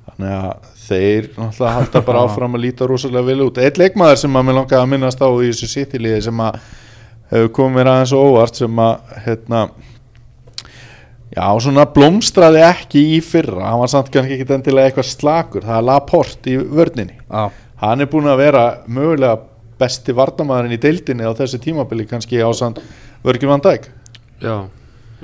þannig 0.09 0.33
að 0.37 0.69
þeir 0.81 1.29
náttúrulega 1.35 1.75
halda 1.77 2.01
bara 2.07 2.21
áfram 2.25 2.57
að 2.57 2.65
líta 2.65 2.89
rosalega 2.89 3.27
vel 3.29 3.45
út. 3.47 3.61
Eitt 3.61 3.79
leikmaður 3.81 4.21
sem 4.23 4.37
að 4.37 4.47
mér 4.47 4.59
langaði 4.59 4.81
að 4.81 4.91
minnast 4.93 5.23
á 5.23 5.29
í 5.29 5.51
þessu 5.51 5.71
sitiliði 5.71 6.25
sem 6.27 6.43
að 6.47 6.59
hefur 7.31 7.53
komið 7.57 7.77
mér 7.77 7.91
aðeins 7.93 8.13
á 8.15 8.19
óvart 8.19 8.59
sem 8.59 8.83
að 8.83 9.15
hérna 9.25 9.61
já, 11.31 11.45
svona 11.63 11.85
blómstraði 11.95 12.65
ekki 12.67 13.05
í 13.15 13.21
fyrra. 13.23 13.69
Hann 13.69 13.79
var 13.83 13.93
samt 13.93 14.11
kannski 14.13 14.37
ekki 14.37 14.57
endilega 14.57 14.91
eitthvað 14.91 15.09
slakur. 15.11 15.65
Það 15.67 15.77
er 15.77 15.87
Laporte 15.87 16.51
í 16.51 16.59
vörninni. 16.59 17.17
Já, 17.23 17.63
hann 17.85 18.03
er 18.03 18.11
búin 18.11 18.29
að 18.31 18.43
vera 18.43 18.65
mögulega 18.87 19.39
besti 19.81 20.13
vardamæðurinn 20.13 20.75
í 20.75 20.81
deildinni 20.81 21.25
á 21.25 21.33
þessu 21.33 21.57
tímabili 21.61 22.05
kannski 22.09 22.43
ásand 22.45 22.81
Vörgjum 23.25 23.53
Van 23.53 23.63
Dijk. 23.63 23.87
Já, 24.41 24.67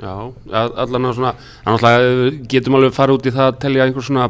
já. 0.00 0.12
Allan 0.50 1.10
að 1.10 1.16
svona, 1.18 1.32
annars 1.66 2.38
getum 2.50 2.78
alveg 2.78 2.96
fara 2.96 3.14
út 3.14 3.26
í 3.26 3.34
það 3.34 3.52
að 3.52 3.60
telja 3.64 3.86
einhver 3.86 4.06
svona 4.06 4.28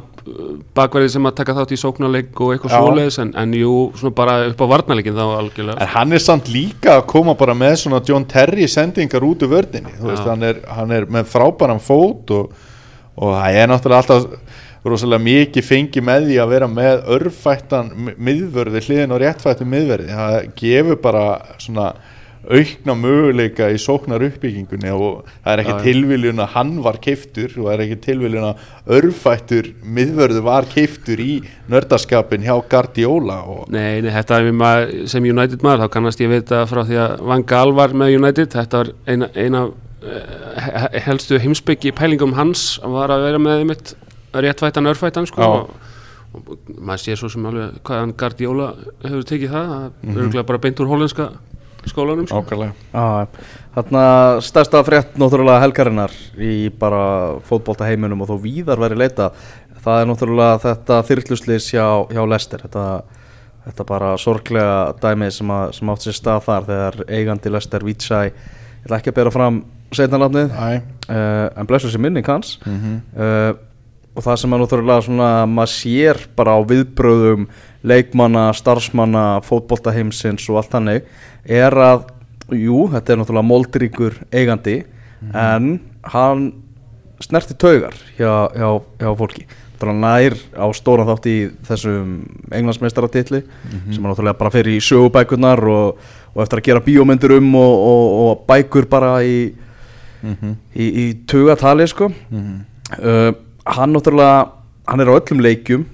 bakverði 0.79 1.11
sem 1.15 1.27
að 1.29 1.35
taka 1.41 1.55
þátt 1.59 1.73
í 1.75 1.79
sóknarleik 1.81 2.41
og 2.45 2.53
eitthvað 2.55 2.75
svoleiðis 2.77 3.19
en, 3.23 3.33
en 3.43 3.53
jú, 3.59 3.73
svona 3.99 4.15
bara 4.19 4.37
upp 4.51 4.61
á 4.63 4.67
varnarleikin 4.73 5.17
þá 5.19 5.25
algjörlega. 5.39 5.79
En 5.85 5.93
hann 5.95 6.13
er 6.19 6.23
samt 6.25 6.49
líka 6.53 6.97
að 6.99 7.07
koma 7.15 7.35
bara 7.39 7.55
með 7.59 7.77
svona 7.85 8.01
John 8.09 8.27
Terry 8.31 8.69
sendingar 8.71 9.25
út 9.27 9.43
úr 9.47 9.53
vördinni 9.57 9.95
Þú 9.99 10.11
veist, 10.13 10.27
hann 10.29 10.43
er, 10.49 10.61
hann 10.79 10.95
er 10.99 11.07
með 11.19 11.31
frábæran 11.33 11.81
fót 11.83 12.33
og, 12.37 12.53
og 13.19 13.35
það 13.39 13.59
er 13.63 13.73
náttúrulega 13.73 14.05
alltaf 14.05 14.59
rosalega 14.89 15.25
mikið 15.27 15.65
fengi 15.67 16.01
með 16.07 16.29
því 16.31 16.37
að 16.41 16.53
vera 16.55 16.69
með 16.71 17.01
örfættan 17.17 17.89
mi- 17.99 18.15
miðvörði 18.29 18.81
hliðin 18.87 19.13
og 19.17 19.19
réttfættum 19.25 19.69
miðverði. 19.75 20.07
Það 20.15 20.37
gefur 20.61 21.01
bara 21.03 21.25
svona 21.61 21.89
aukna 22.47 22.95
möguleika 22.97 23.69
í 23.75 23.79
sóknar 23.83 24.23
uppbyggingunni 24.25 24.93
og 24.95 25.27
það 25.43 25.53
er 25.53 25.63
ekki 25.63 25.75
já. 25.75 25.83
tilviljun 25.85 26.43
að 26.45 26.53
hann 26.55 26.71
var 26.85 26.99
keiftur 27.03 27.57
og 27.57 27.67
það 27.67 27.73
er 27.75 27.83
ekki 27.85 27.99
tilviljun 28.07 28.47
að 28.49 28.63
örfættur 28.99 29.71
miðvörðu 29.99 30.45
var 30.47 30.69
keiftur 30.71 31.23
í 31.23 31.33
nördaskapin 31.73 32.47
hjá 32.47 32.55
Guardiola 32.71 33.41
Nei, 33.75 34.01
nei, 34.05 34.13
þetta 34.15 34.39
er 34.39 34.53
maður, 34.55 34.95
sem 35.11 35.29
United 35.29 35.67
maður 35.67 35.85
þá 35.85 35.95
kannast 35.99 36.23
ég 36.23 36.33
vita 36.33 36.63
frá 36.71 36.85
því 36.87 37.03
að 37.05 37.27
Van 37.33 37.45
Gaal 37.49 37.75
var 37.77 37.97
með 37.97 38.15
United, 38.21 38.55
þetta 38.55 38.85
var 38.85 38.93
eina, 39.09 39.31
eina 39.35 39.65
uh, 39.69 40.89
helstu 41.09 41.43
heimsbyggi 41.43 41.93
pælingum 41.99 42.37
hans 42.39 42.71
var 42.87 43.13
að 43.13 43.27
vera 43.27 43.43
með 43.43 43.67
mitt 43.73 43.95
réttvættan 44.33 44.89
örfættan 44.89 45.29
sko 45.29 45.43
Já. 45.43 45.53
og, 45.59 45.77
maður 46.79 47.01
sé 47.03 47.15
svo 47.17 47.31
sem 47.33 47.45
alveg 47.49 47.79
hvaðan 47.89 48.17
Guardiola 48.21 48.73
hefur 49.03 49.23
tekið 49.27 49.55
það 49.55 49.71
það 49.73 49.85
er 49.89 50.19
örugglega 50.19 50.49
bara 50.51 50.61
beint 50.63 50.83
úr 50.85 50.91
hollenska 50.91 51.31
skólanum 51.91 52.29
sko. 52.29 52.43
ákvæmlega 52.43 52.73
Já, 52.93 53.29
þarna 53.77 54.03
stærsta 54.45 54.83
frétt 54.87 55.17
náttúrulega 55.21 55.63
helgarinnar 55.65 56.15
í 56.37 56.69
bara 56.81 57.39
fótbolta 57.49 57.89
heiminum 57.89 58.25
og 58.25 58.33
þó 58.33 58.37
víðar 58.45 58.83
verið 58.83 59.03
leita 59.05 59.31
það 59.85 60.03
er 60.03 60.11
náttúrulega 60.11 60.61
þetta 60.65 61.01
þyrluslis 61.09 61.71
hjá, 61.73 61.87
hjá 62.13 62.23
Lester 62.29 62.65
þetta, 62.67 62.85
þetta 63.69 63.89
bara 63.89 64.13
sorglega 64.21 64.79
dæmi 65.03 65.31
sem, 65.35 65.51
að, 65.55 65.73
sem 65.79 65.93
átt 65.93 66.07
sér 66.07 66.19
stað 66.19 66.45
þar 66.49 66.69
þegar 66.73 67.01
eigandi 67.09 67.55
Lester 67.55 67.87
Vítsæ 67.87 68.23
ég 68.29 68.85
ætla 68.85 69.01
ekki 69.01 69.13
að 69.13 69.21
bera 69.21 69.35
fram 69.35 69.63
setnarnafnið 69.95 70.53
Æ, 70.53 70.83
uh, 71.09 71.47
en 71.57 71.69
blessu 71.69 71.91
sér 71.93 72.03
minning 72.05 72.27
hans. 72.29 72.59
Mhm, 72.67 73.01
uh, 73.17 73.65
og 74.19 74.25
það 74.27 74.39
sem 74.41 74.55
er 74.55 74.61
náttúrulega 74.65 75.05
svona 75.07 75.31
maður 75.47 75.71
sér 75.71 76.19
bara 76.37 76.57
á 76.59 76.61
viðbröðum 76.67 77.45
leikmanna, 77.87 78.49
starfsmanna 78.57 79.39
fótboltaheimsins 79.47 80.49
og 80.51 80.59
allt 80.59 80.73
þannig 80.73 81.05
er 81.49 81.75
að, 81.81 82.07
jú, 82.55 82.87
þetta 82.93 83.13
er 83.13 83.21
náttúrulega 83.21 83.49
moldríkur 83.49 84.19
eigandi 84.33 84.83
en 85.35 85.79
hann 86.13 86.51
snerti 87.23 87.57
taugar 87.59 87.97
hjá, 88.19 88.51
hjá, 88.55 88.69
hjá 89.01 89.11
fólki. 89.19 89.47
Nær 89.79 90.35
á 90.59 90.67
stóran 90.75 91.07
þátt 91.07 91.27
í 91.31 91.37
þessum 91.69 92.15
englandsmeistaratitli 92.51 93.45
sem 93.71 94.01
er 94.01 94.09
náttúrulega 94.09 94.39
bara 94.41 94.51
fyrir 94.51 94.75
í 94.75 94.83
sögubækurnar 94.83 95.63
og, 95.71 96.01
og 96.35 96.43
eftir 96.43 96.61
að 96.61 96.67
gera 96.67 96.83
bíómyndur 96.83 97.37
um 97.37 97.53
og, 97.61 97.75
og, 97.91 98.07
og 98.25 98.43
bækur 98.49 98.89
bara 98.91 99.13
í, 99.23 99.53
mhm, 100.25 100.57
í, 100.75 100.89
í 100.89 101.07
tugatali 101.31 101.87
sko. 101.91 102.11
Mhm. 102.31 102.59
uh, 102.99 103.31
hann 103.69 103.95
náttúrulega 103.95 104.49
hann 104.89 105.05
er 105.05 105.13
á 105.13 105.19
öllum 105.19 105.45
leikjum. 105.45 105.87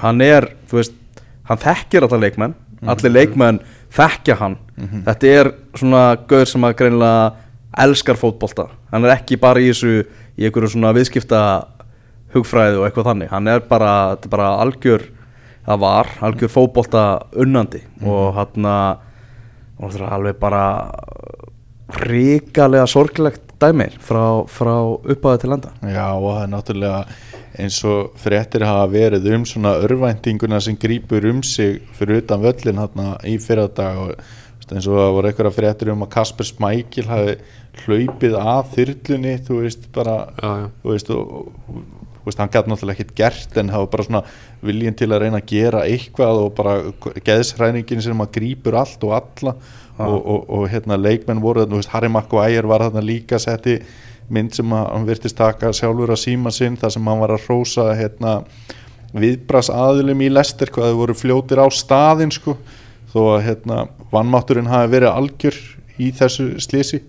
Hann 0.00 0.20
er, 0.24 0.48
þú 0.66 0.80
veist 0.80 0.98
hann 1.46 1.62
þekkir 1.62 2.06
alltaf 2.06 2.22
leikmenn. 2.22 2.58
Allir 2.84 3.14
leikmenn 3.14 3.62
þekkja 3.94 4.36
hann. 4.40 4.58
Þetta 5.06 5.32
er 5.40 5.50
svona 5.78 6.04
gauður 6.28 6.50
sem 6.50 6.66
að 6.66 6.76
greinilega 6.80 7.32
elskar 7.84 8.18
fótbolta. 8.18 8.68
Hann 8.92 9.06
er 9.06 9.16
ekki 9.16 9.38
bara 9.40 9.62
í 9.62 9.70
þessu 9.70 10.04
í 10.34 10.46
einhverju 10.46 10.74
svona 10.74 10.94
viðskipta 10.96 11.40
hugfræði 12.34 12.80
og 12.80 12.88
eitthvað 12.88 13.10
þannig. 13.12 13.30
Hann 13.30 13.50
er 13.50 13.64
bara, 13.68 13.92
þetta 14.14 14.30
er 14.30 14.34
bara 14.34 14.52
algjör 14.64 15.08
það 15.64 15.82
var, 15.86 16.12
algjör 16.26 16.52
fótbolta 16.52 17.04
unnandi. 17.44 17.82
Og 18.04 18.34
hann 18.36 18.70
og 19.78 19.90
það 19.90 20.00
er 20.00 20.12
alveg 20.16 20.38
bara 20.42 20.64
ríkalega 22.04 22.86
sorglegt 22.90 23.54
dæmi 23.60 23.90
frá, 24.02 24.44
frá 24.50 24.74
uppáði 25.14 25.42
til 25.42 25.50
landa 25.52 25.72
Já 25.82 26.06
og 26.16 26.28
það 26.30 26.42
er 26.42 26.52
náttúrulega 26.52 27.00
eins 27.58 27.76
og 27.86 28.14
fréttir 28.18 28.64
hafa 28.66 28.86
verið 28.90 29.28
um 29.36 29.44
svona 29.46 29.76
örvæntinguna 29.84 30.60
sem 30.60 30.78
grýpur 30.80 31.26
um 31.30 31.42
sig 31.42 31.82
fyrir 31.94 32.22
utan 32.22 32.42
völlin 32.42 32.80
hérna 32.82 33.14
í 33.22 33.36
fyrradag 33.38 34.00
og 34.02 34.14
eins 34.72 34.88
og 34.88 34.96
það 34.96 35.12
voru 35.14 35.28
eitthvað 35.28 35.56
fréttir 35.58 35.92
um 35.92 36.02
að 36.06 36.12
Kasper 36.16 36.48
Smækil 36.48 37.06
hafi 37.08 37.36
hlaupið 37.84 38.36
að 38.38 38.72
þyrlunni 38.74 39.34
þú 39.44 39.60
veist 39.62 39.86
bara 39.94 40.16
já, 40.38 40.50
já. 40.62 40.66
þú 40.82 40.90
veist, 40.90 41.10
og, 41.10 41.78
þú 42.16 42.28
veist, 42.28 42.40
hann 42.40 42.52
gæti 42.54 42.72
náttúrulega 42.72 42.96
ekkert 42.96 43.14
gert 43.18 43.58
en 43.60 43.72
var 43.74 43.88
bara 43.92 44.06
svona 44.08 44.22
viljinn 44.64 44.96
til 44.98 45.10
að 45.12 45.24
reyna 45.24 45.42
að 45.42 45.50
gera 45.52 45.84
eitthvað 45.86 46.42
og 46.46 46.54
bara 46.56 46.76
geðsræningin 47.26 48.04
sem 48.04 48.24
að 48.24 48.32
grípur 48.38 48.78
allt 48.80 49.04
og 49.06 49.16
alla 49.18 49.54
og, 49.98 50.16
og, 50.18 50.40
og 50.48 50.66
hérna 50.72 50.98
leikmenn 50.98 51.42
voru 51.44 51.68
þú 51.68 51.78
veist, 51.78 51.92
Harry 51.92 52.10
Maguire 52.10 52.66
var 52.70 52.88
þarna 52.88 53.04
líka 53.04 53.38
setti 53.42 53.78
mynd 54.32 54.54
sem 54.56 54.72
hann 54.72 55.06
virtist 55.08 55.36
taka 55.38 55.72
sjálfur 55.76 56.14
að 56.14 56.22
síma 56.22 56.52
sinn 56.54 56.78
þar 56.80 56.94
sem 56.94 57.10
hann 57.10 57.20
var 57.20 57.34
að 57.34 57.44
hrósa 57.48 57.90
hérna 57.98 58.38
viðbras 59.14 59.70
aðilum 59.70 60.24
í 60.24 60.30
Lester 60.32 60.72
hvað 60.74 60.90
þau 60.90 61.00
voru 61.02 61.16
fljótir 61.18 61.60
á 61.62 61.66
staðinn 61.70 62.32
sko. 62.34 62.56
Þó 63.12 63.20
að 63.36 63.44
hérna 63.46 63.84
vannmátturinn 64.10 64.70
hafi 64.70 64.90
verið 64.96 65.12
algjör 65.12 65.58
í 66.02 66.10
þessu 66.16 66.48
slísi 66.62 67.04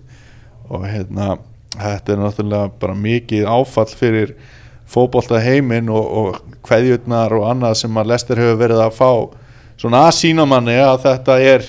og 0.70 0.84
hérna 0.86 1.36
þetta 1.76 2.12
er 2.12 2.20
náttúrulega 2.20 2.68
bara 2.80 2.94
mikið 2.98 3.48
áfall 3.50 3.88
fyrir 3.90 4.36
fótbolta 4.86 5.40
heiminn 5.42 5.90
og, 5.90 6.06
og 6.06 6.60
kveðjurnar 6.66 7.34
og 7.36 7.48
annað 7.50 7.80
sem 7.82 7.98
að 7.98 8.12
Lester 8.12 8.40
hefur 8.40 8.60
verið 8.60 8.84
að 8.84 8.94
fá 8.96 9.10
svona 9.80 10.06
að 10.06 10.14
sína 10.20 10.46
manni 10.48 10.76
að 10.78 11.02
þetta 11.08 11.38
er 11.42 11.66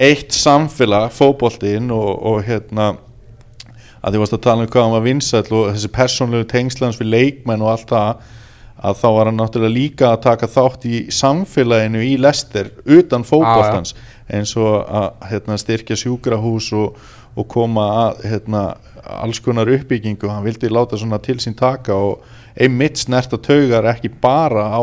eitt 0.00 0.34
samfélag 0.34 1.12
fótboltinn 1.14 1.92
og, 1.94 2.10
og 2.26 2.42
hérna 2.46 2.92
að 4.00 4.14
því 4.14 4.22
varst 4.22 4.36
að 4.36 4.44
tala 4.46 4.64
um 4.64 4.70
hvað 4.72 4.86
hann 4.86 4.94
var 4.96 5.06
vinsæll 5.06 5.48
og 5.56 5.72
þessi 5.74 5.90
persónlegu 5.94 6.46
tengslans 6.50 7.00
við 7.00 7.10
leikmenn 7.14 7.64
og 7.64 7.72
allt 7.74 7.90
það 7.90 8.28
að 8.80 8.96
þá 8.96 9.08
var 9.12 9.28
hann 9.28 9.36
náttúrulega 9.36 9.76
líka 9.76 10.06
að 10.08 10.22
taka 10.24 10.48
þátt 10.48 10.86
í 10.88 11.00
samfélaginu 11.12 12.00
í 12.04 12.14
Lester 12.20 12.70
utan 12.88 13.26
fótboltans 13.28 13.92
eins 14.30 14.54
og 14.56 14.86
að 14.86 15.26
hérna, 15.28 15.58
styrkja 15.60 15.98
sjúkrahús 16.00 16.70
og, 16.78 16.96
og 17.36 17.48
koma 17.50 17.86
að 18.06 18.24
hérna, 18.30 18.62
alls 19.20 19.40
konar 19.42 19.68
uppbyggingu. 19.74 20.30
Hann 20.30 20.46
vildi 20.46 20.70
láta 20.72 20.98
svona 21.00 21.20
til 21.22 21.36
sín 21.42 21.56
taka 21.58 21.96
og 21.98 22.24
einmitt 22.56 23.00
snerta 23.00 23.36
taugar 23.40 23.90
ekki 23.92 24.12
bara 24.22 24.70
á 24.72 24.82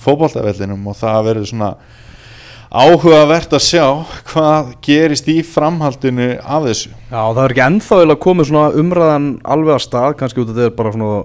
fótboltavellinum 0.00 0.86
og 0.92 0.98
það 1.00 1.26
verður 1.30 1.50
svona 1.50 1.72
áhugavert 2.70 3.52
að 3.56 3.64
sjá 3.66 3.84
hvað 4.30 4.72
gerist 4.86 5.28
í 5.30 5.40
framhaldinu 5.46 6.28
af 6.38 6.66
þessu. 6.68 6.92
Já, 7.10 7.20
það 7.34 7.42
er 7.44 7.54
ekki 7.54 7.64
ennþá 7.66 7.98
eiginlega 7.98 8.22
komið 8.26 8.50
svona 8.50 8.80
umræðan 8.82 9.28
alveg 9.42 9.74
að 9.76 9.84
stað, 9.88 10.16
kannski 10.20 10.42
út 10.44 10.52
af 10.52 10.58
þetta 10.60 10.70
er 10.70 10.76
bara 10.78 10.92
svona 10.94 11.22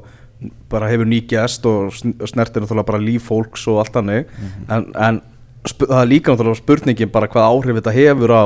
bara 0.69 0.89
hefur 0.91 1.07
ný 1.07 1.21
gest 1.29 1.65
og 1.69 1.93
sn- 1.95 2.17
snertir 2.27 2.61
náttúrulega 2.65 2.89
bara 2.89 3.01
líf 3.01 3.29
fólks 3.29 3.67
og 3.71 3.79
allt 3.83 3.93
þannig. 3.95 4.27
En, 4.69 4.89
en 4.97 5.21
sp 5.65 5.85
það 5.85 6.01
er 6.01 6.09
líka 6.11 6.33
náttúrulega 6.33 6.59
spurningin 6.59 7.13
bara 7.13 7.29
hvað 7.31 7.47
áhrif 7.53 7.79
þetta 7.79 7.93
hefur 7.95 8.33
á 8.35 8.45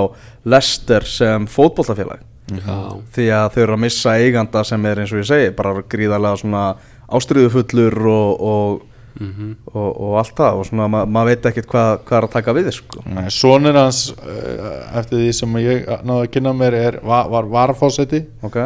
Lester 0.54 1.08
sem 1.08 1.48
fótboltafélag. 1.50 2.22
Já. 2.50 2.98
því 3.14 3.26
að 3.30 3.52
þau 3.54 3.60
eru 3.62 3.74
að 3.76 3.82
missa 3.84 4.14
eiganda 4.18 4.64
sem 4.66 4.86
er 4.90 5.02
eins 5.04 5.12
og 5.14 5.20
ég 5.22 5.28
segi 5.30 5.50
bara 5.54 5.84
gríðarlega 5.86 6.40
svona 6.42 6.64
ástriðufullur 7.14 7.98
og, 8.10 8.40
og, 8.42 8.80
og, 9.20 9.90
og 9.90 10.18
allt 10.22 10.36
það 10.38 10.60
og 10.60 10.68
svona 10.70 10.88
ma 10.88 11.04
maður 11.06 11.32
veit 11.32 11.48
ekkert 11.50 11.70
hvað, 11.72 11.90
hvað 12.08 12.18
er 12.18 12.28
að 12.28 12.36
taka 12.36 12.56
við 12.58 12.72
sko. 12.76 13.04
Sonur 13.36 13.80
hans 13.80 14.02
uh, 14.16 14.98
eftir 15.00 15.24
því 15.24 15.34
sem 15.40 15.60
ég 15.64 15.90
náðu 16.08 16.24
að 16.24 16.32
kynna 16.36 16.56
mér 16.56 16.78
er, 16.80 17.00
var, 17.04 17.30
var 17.34 17.50
varafósetti 17.52 18.24
ok, 18.42 18.60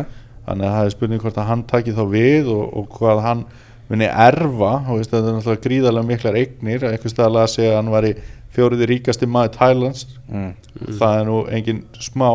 þannig 0.45 0.69
að 0.69 0.77
það 0.77 0.85
er 0.85 0.95
spurning 0.95 1.23
hvort 1.23 1.41
að 1.41 1.49
hann 1.49 1.67
taki 1.69 1.95
þá 1.97 2.03
við 2.13 2.53
og, 2.53 2.63
og 2.79 2.89
hvað 2.99 3.23
hann 3.27 3.45
muni 3.89 4.07
erfa. 4.07 4.71
Og 4.89 5.03
þetta 5.03 5.19
er 5.19 5.35
náttúrulega 5.35 5.63
gríðarlega 5.65 6.07
miklar 6.07 6.37
eignir. 6.39 6.85
Einhvers 6.87 7.13
stað 7.13 7.37
að 7.41 7.49
sig 7.51 7.67
að 7.67 7.77
hann 7.81 7.91
var 7.93 8.07
í 8.07 8.13
fjóriði 8.53 8.89
ríkasti 8.89 9.29
maður 9.29 9.55
Thailands 9.57 10.05
mm. 10.29 10.51
það 10.99 11.15
er 11.17 11.25
nú 11.29 11.39
engin 11.57 11.81
smá 12.01 12.27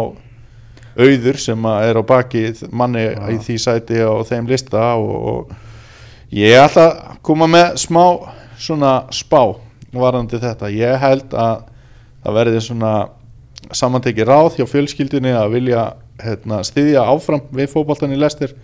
auður 0.98 1.38
sem 1.38 1.68
er 1.70 2.00
á 2.00 2.02
baki 2.06 2.44
manni 2.74 3.04
í 3.30 3.38
því 3.44 3.58
sæti 3.62 4.00
á 4.02 4.18
þeim 4.26 4.48
lista 4.50 4.90
og, 4.98 5.14
og 5.30 5.52
ég 6.34 6.58
ætla 6.60 6.88
að 6.88 7.22
koma 7.24 7.48
með 7.50 7.78
smá 7.80 8.04
svona 8.58 8.92
spá 9.14 9.56
varandi 9.94 10.40
þetta. 10.40 10.70
Ég 10.72 10.98
held 11.00 11.32
að 11.32 11.62
það 12.24 12.36
verði 12.40 12.64
svona 12.64 12.92
samantekið 13.74 14.28
ráð 14.28 14.58
hjá 14.58 14.66
fjölskyldinni 14.68 15.32
að 15.36 15.54
vilja 15.56 15.84
hérna, 16.22 16.62
styðja 16.66 17.06
áfram 17.08 17.46
við 17.54 17.72
fótboltan 17.72 18.12
í 18.14 18.18
lestir 18.18 18.54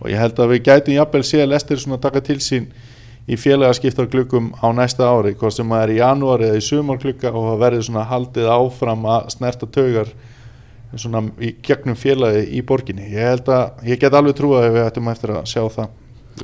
og 0.00 0.10
ég 0.10 0.20
held 0.20 0.40
að 0.40 0.54
við 0.54 0.66
gætum 0.68 0.96
jafnvel 0.96 1.22
sé 1.26 1.46
lestir 1.46 1.80
svona 1.80 2.00
taka 2.02 2.22
til 2.24 2.40
sín 2.42 2.68
í 3.24 3.38
félagaskiptar 3.40 4.08
glukkum 4.12 4.50
á 4.60 4.68
næsta 4.76 5.08
ári 5.08 5.32
hvort 5.38 5.56
sem 5.56 5.68
það 5.68 5.82
er 5.84 5.92
í 5.94 5.98
janúari 6.00 6.48
eða 6.50 6.60
í 6.60 6.64
sumarklukka 6.66 7.32
og 7.32 7.50
það 7.50 7.60
verður 7.64 7.86
svona 7.88 8.06
haldið 8.10 8.50
áfram 8.52 9.06
að 9.14 9.28
snerta 9.36 9.68
taugar 9.76 10.12
svona 10.94 11.24
í 11.42 11.54
gegnum 11.64 11.96
félagi 11.98 12.44
í 12.54 12.60
borginni. 12.62 13.08
Ég 13.10 13.32
held 13.32 13.48
að, 13.50 13.80
ég 13.88 14.00
get 14.00 14.14
alveg 14.14 14.36
trúið 14.38 14.60
að 14.60 14.76
við 14.76 14.84
ættum 14.84 15.08
eftir 15.10 15.32
að 15.34 15.48
sjá 15.50 15.62
það 15.64 15.88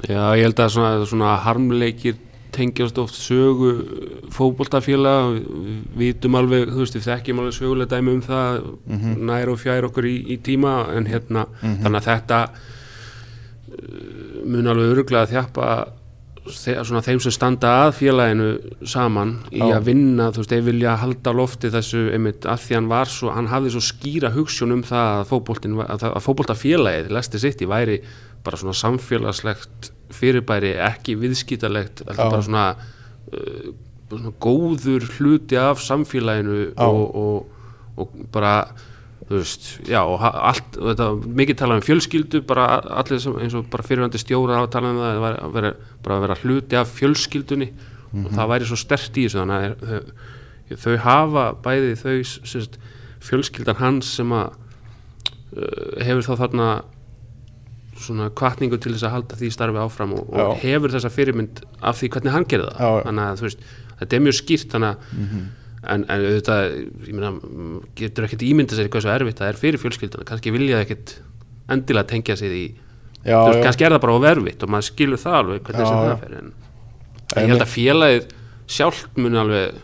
Já, 0.07 0.23
ég 0.39 0.45
held 0.47 0.61
að 0.63 0.75
svona, 0.75 1.07
svona 1.09 1.37
harmleikir 1.45 2.19
tengjast 2.55 2.99
oft 2.99 3.15
sögu 3.15 3.71
fótboltafélag 4.35 5.37
við 5.39 5.85
vitum 6.01 6.39
alveg, 6.39 6.71
þú 6.71 6.83
veist, 6.83 6.99
við 6.99 7.07
þekkjum 7.07 7.43
alveg 7.43 7.57
sögulega 7.57 7.95
dæmi 7.95 8.17
um 8.17 8.25
það 8.27 8.59
nær 9.31 9.53
og 9.53 9.61
fjær 9.63 9.87
okkur 9.91 10.09
í, 10.11 10.17
í 10.35 10.41
tíma 10.43 10.75
en 10.97 11.09
hérna, 11.11 11.47
þannig 11.63 12.01
að 12.01 12.09
þetta 12.09 12.43
uh, 12.51 14.45
mun 14.51 14.71
alveg 14.73 14.95
öruglega 14.97 15.31
þjappa 15.31 15.71
þe 16.51 16.75
svona 16.89 17.03
þeim 17.05 17.21
sem 17.21 17.35
standa 17.35 17.71
að 17.85 17.91
félaginu 17.99 18.49
saman 18.89 19.35
í 19.53 19.61
Já. 19.61 19.75
að 19.77 19.91
vinna, 19.91 20.31
þú 20.33 20.43
veist, 20.43 20.55
þeir 20.55 20.65
vilja 20.71 20.97
halda 21.03 21.35
lofti 21.37 21.71
þessu, 21.71 22.07
einmitt, 22.17 22.49
að 22.49 22.65
því 22.65 22.79
hann 22.79 22.91
var 22.91 23.13
svo 23.13 23.35
hann 23.37 23.51
hafði 23.53 23.75
svo 23.75 23.85
skýra 23.85 24.33
hugssjón 24.35 24.75
um 24.79 24.83
það 24.87 25.21
að 25.21 25.85
að, 25.85 26.07
að 26.11 26.25
fótboltafélagið 26.25 27.13
Lesti 27.15 27.43
City 27.45 27.69
væri 27.71 28.01
bara 28.45 28.57
svona 28.61 28.75
samfélagslegt 28.77 29.91
fyrirbæri, 30.11 30.73
ekki 30.83 31.15
viðskítalegt, 31.21 32.03
Já. 32.07 32.17
bara 32.19 32.43
svona, 32.43 32.65
uh, 33.33 33.73
svona 34.11 34.33
góður 34.43 35.05
hluti 35.19 35.59
af 35.61 35.79
samfélaginu 35.85 36.73
og, 36.77 37.03
og, 37.15 37.51
og 38.01 38.15
bara 38.35 38.55
þú 39.31 39.37
veist, 39.39 39.67
já, 39.87 40.01
og 40.03 40.19
allt 40.25 40.75
þetta, 40.75 41.07
mikið 41.39 41.59
talað 41.61 41.79
um 41.79 41.85
fjölskyldu 41.87 42.41
bara 42.49 42.65
allir 42.99 43.21
sem, 43.23 43.37
eins 43.39 43.55
og 43.55 43.69
bara 43.71 43.85
fyrirvændi 43.87 44.19
stjóra 44.19 44.57
hafa 44.59 44.73
talað 44.75 44.97
um 44.97 45.03
það, 45.05 45.29
að 45.45 45.53
vera, 45.55 45.71
bara 46.03 46.17
að 46.17 46.25
vera 46.27 46.39
hluti 46.43 46.79
af 46.81 46.91
fjölskyldunni. 46.99 47.69
Og 48.11 48.33
það 48.35 48.49
væri 48.51 48.67
svo 48.67 48.77
stert 48.81 49.15
í 49.23 49.29
þessu 49.29 49.39
þannig 49.39 49.67
að 49.71 49.85
þau, 49.87 50.81
þau 50.83 50.97
hafa 51.05 51.45
bæði 51.63 51.93
þau 52.01 52.17
s- 52.27 52.41
sem 52.51 52.65
sagt, 52.65 52.81
fjölskyldan 53.23 53.79
hans 53.79 54.09
sem 54.19 54.33
að 54.35 54.49
uh, 55.55 56.03
hefur 56.03 56.27
þá 56.27 56.33
þarna 56.43 56.69
svona 58.01 58.29
kvartningu 58.37 58.79
til 58.81 58.95
þess 58.95 59.07
að 59.09 59.15
halda 59.17 59.39
því 59.41 59.53
starfi 59.55 59.81
áfram 59.83 60.17
og, 60.17 60.29
og 60.33 60.53
hefur 60.63 60.95
þessa 60.95 61.13
fyrirmynd 61.13 61.63
af 61.81 62.01
því 62.01 62.13
hvernig 62.17 62.35
hann 62.35 62.47
gerir 62.51 62.71
það. 62.71 62.81
Já, 62.81 63.07
þannig 63.07 63.27
að 63.27 63.41
þú 63.41 63.49
veist, 63.49 63.65
þetta 64.01 64.17
er 64.19 64.25
mjög 64.27 64.39
skýrt 64.41 64.77
þannig 64.77 64.91
að 64.91 65.51
en, 65.81 66.05
en 66.05 66.25
auðvitað, 66.27 66.65
ég 67.09 67.17
meina 67.17 67.33
mm, 67.37 67.77
getur 67.97 68.27
ekkert 68.27 68.45
ímynda 68.45 68.77
sér 68.77 68.91
hvað 68.93 69.05
svo 69.07 69.13
erfitt 69.15 69.41
það 69.41 69.53
er 69.53 69.61
fyrir 69.61 69.81
fjölskylduna, 69.81 70.27
kannski 70.29 70.53
vilja 70.53 70.83
ekkert 70.85 71.15
endilega 71.73 72.11
tengja 72.11 72.37
sig 72.37 72.57
í 72.57 72.65
Já, 73.21 73.37
þú 73.37 73.47
veist, 73.51 73.61
já. 73.61 73.65
kannski 73.67 73.87
er 73.87 73.95
það 73.95 74.03
bara 74.05 74.17
of 74.17 74.27
erfitt 74.31 74.65
og 74.65 74.73
maður 74.73 74.89
skilur 74.91 75.21
það 75.21 75.39
alveg 75.39 75.65
hvernig 75.69 75.89
sem 75.89 75.97
já. 75.97 76.05
það 76.11 76.21
fer 76.25 76.37
en 76.41 76.53
en 77.31 77.45
ég 77.45 77.53
held 77.53 77.65
að 77.65 77.73
félagið 77.75 78.31
sjálft 78.71 79.21
muni 79.21 79.41
alveg 79.41 79.81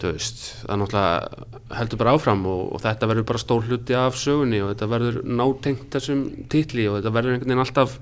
þú 0.00 0.10
veist, 0.10 0.42
það 0.62 0.74
er 0.74 0.80
náttúrulega 0.82 1.51
heldur 1.76 2.00
bara 2.00 2.14
áfram 2.16 2.46
og, 2.48 2.62
og 2.76 2.82
þetta 2.82 3.08
verður 3.10 3.28
bara 3.32 3.42
stór 3.42 3.66
hluti 3.68 3.96
af 3.98 4.16
sögunni 4.20 4.62
og 4.62 4.72
þetta 4.72 4.88
verður 4.92 5.20
nátengt 5.26 5.92
þessum 5.92 6.24
titli 6.52 6.88
og 6.88 6.98
þetta 6.98 7.14
verður 7.16 7.36
einhvern 7.36 7.52
veginn 7.52 7.64
alltaf 7.66 7.98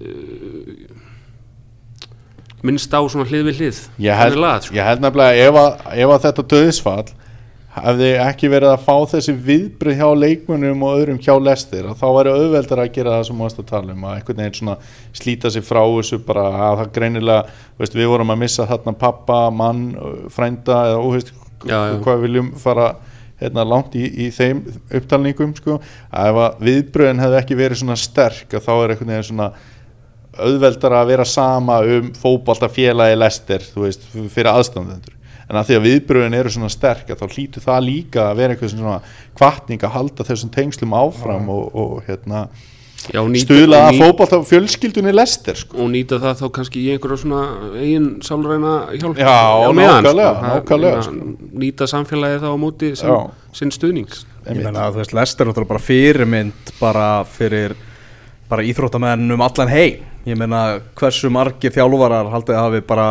uh, 0.00 1.10
minnst 2.62 2.94
á 2.94 3.00
svona 3.02 3.26
hlið 3.28 3.50
við 3.50 3.60
hlið 3.62 3.82
ég 4.06 4.22
held, 4.22 4.38
lagað, 4.38 4.68
sko. 4.68 4.78
ég 4.78 4.88
held 4.88 5.02
nefnilega 5.04 5.48
ef 5.48 5.60
að, 5.64 5.84
ef 6.04 6.14
að 6.14 6.24
þetta 6.28 6.48
döðsfall 6.54 7.10
hefði 7.72 8.08
ekki 8.20 8.50
verið 8.52 8.74
að 8.74 8.82
fá 8.84 8.96
þessi 9.14 9.32
viðbrið 9.46 10.00
hjá 10.02 10.08
leikmunum 10.12 10.82
og 10.84 10.98
öðrum 10.98 11.20
hjá 11.24 11.32
lestir 11.40 11.86
þá 11.96 12.04
væri 12.18 12.34
auðveldar 12.36 12.82
að 12.82 12.90
gera 12.98 13.14
það 13.16 13.24
sem 13.30 13.38
mást 13.40 13.62
að 13.62 13.70
tala 13.70 13.94
um 13.94 14.04
að 14.04 14.18
einhvern 14.18 14.42
veginn 14.42 14.58
svona 14.58 14.74
slíta 15.16 15.52
sig 15.52 15.64
frá 15.64 15.80
þessu 15.80 16.18
bara 16.26 16.44
að 16.52 16.82
það 16.82 16.90
greinilega 16.98 17.46
veist, 17.80 17.96
við 17.96 18.10
vorum 18.12 18.34
að 18.34 18.42
missa 18.44 18.68
þarna 18.68 18.94
pappa, 19.00 19.38
mann 19.48 19.86
frænda 20.34 20.82
eða 20.90 21.00
óheist 21.00 21.32
Já, 21.66 21.78
já. 21.92 21.96
hvað 22.04 22.24
viljum 22.26 22.52
fara 22.60 22.92
hérna, 23.42 23.64
langt 23.66 23.96
í, 23.98 24.06
í 24.26 24.30
þeim 24.34 24.62
upptalningum 24.98 25.54
sko, 25.58 25.78
ef 26.10 26.40
viðbröðin 26.62 27.22
hefði 27.22 27.38
ekki 27.40 27.58
verið 27.58 27.82
svona 27.82 27.98
sterk 27.98 28.54
þá 28.58 28.72
er 28.74 28.94
einhvern 28.94 29.14
veginn 29.14 29.28
svona 29.30 29.48
auðveldar 30.32 30.94
að 30.96 31.10
vera 31.12 31.26
sama 31.28 31.80
um 31.84 32.12
fótbolta 32.16 32.70
félagi 32.72 33.18
lestir 33.18 33.66
þú 33.66 33.86
veist, 33.86 34.06
fyrir 34.32 34.52
aðstandendur. 34.52 35.18
En 35.50 35.58
að 35.60 35.68
því 35.68 35.76
að 35.76 35.86
viðbröðin 35.88 36.36
eru 36.38 36.52
svona 36.54 36.70
sterk 36.72 37.10
þá 37.12 37.24
hlýtur 37.26 37.64
það 37.64 37.82
líka 37.84 38.28
að 38.30 38.38
vera 38.38 38.54
eitthvað 38.54 38.72
svona 38.72 39.00
kvartning 39.36 39.82
að 39.84 39.96
halda 39.98 40.26
þessum 40.28 40.52
tengslum 40.54 40.94
áfram 40.96 41.50
og, 41.52 41.66
og 41.76 42.06
hérna 42.06 42.46
Já, 43.10 43.18
og 43.22 43.30
nýta- 43.32 43.46
stuðla 43.48 43.78
að 43.88 43.92
ný- 43.96 44.02
fótbolta 44.02 44.38
fjölskyldunni 44.46 45.12
lestir 45.12 45.56
sko. 45.58 45.76
og 45.82 45.90
nýta 45.90 46.18
það 46.22 46.36
þá 46.42 46.46
kannski 46.58 46.82
í 46.84 46.90
einhverja 46.94 47.18
svona 47.24 47.42
eigin 47.80 48.08
sálræna 48.22 48.74
hjálp 49.00 49.18
Já, 49.18 49.26
á 49.26 49.70
meðan, 49.74 50.04
ég 50.06 50.14
meina, 50.14 51.02
nýta 51.64 51.88
samfélagið 51.90 52.40
þá 52.44 52.48
á 52.54 52.56
móti 52.62 52.92
sem, 52.96 53.10
Já. 53.10 53.30
sinn 53.52 53.70
stuðning 53.74 54.12
Ég 54.46 54.56
meina 54.58 54.88
að 54.88 54.94
þú 54.94 55.02
veist, 55.02 55.12
Lester 55.14 55.46
er 55.48 55.64
bara 55.64 55.78
fyrirmynd 55.80 56.72
bara 56.80 57.24
fyrir 57.24 57.74
bara 58.50 58.62
íþróttamenn 58.62 59.30
um 59.32 59.40
allan 59.40 59.68
heim. 59.68 60.00
Ég 60.26 60.36
meina 60.36 60.80
hversu 60.98 61.30
margir 61.30 61.72
þjálfarar 61.72 62.28
haldið 62.30 62.54
að 62.58 62.64
hafi 62.66 62.80
bara 62.86 63.06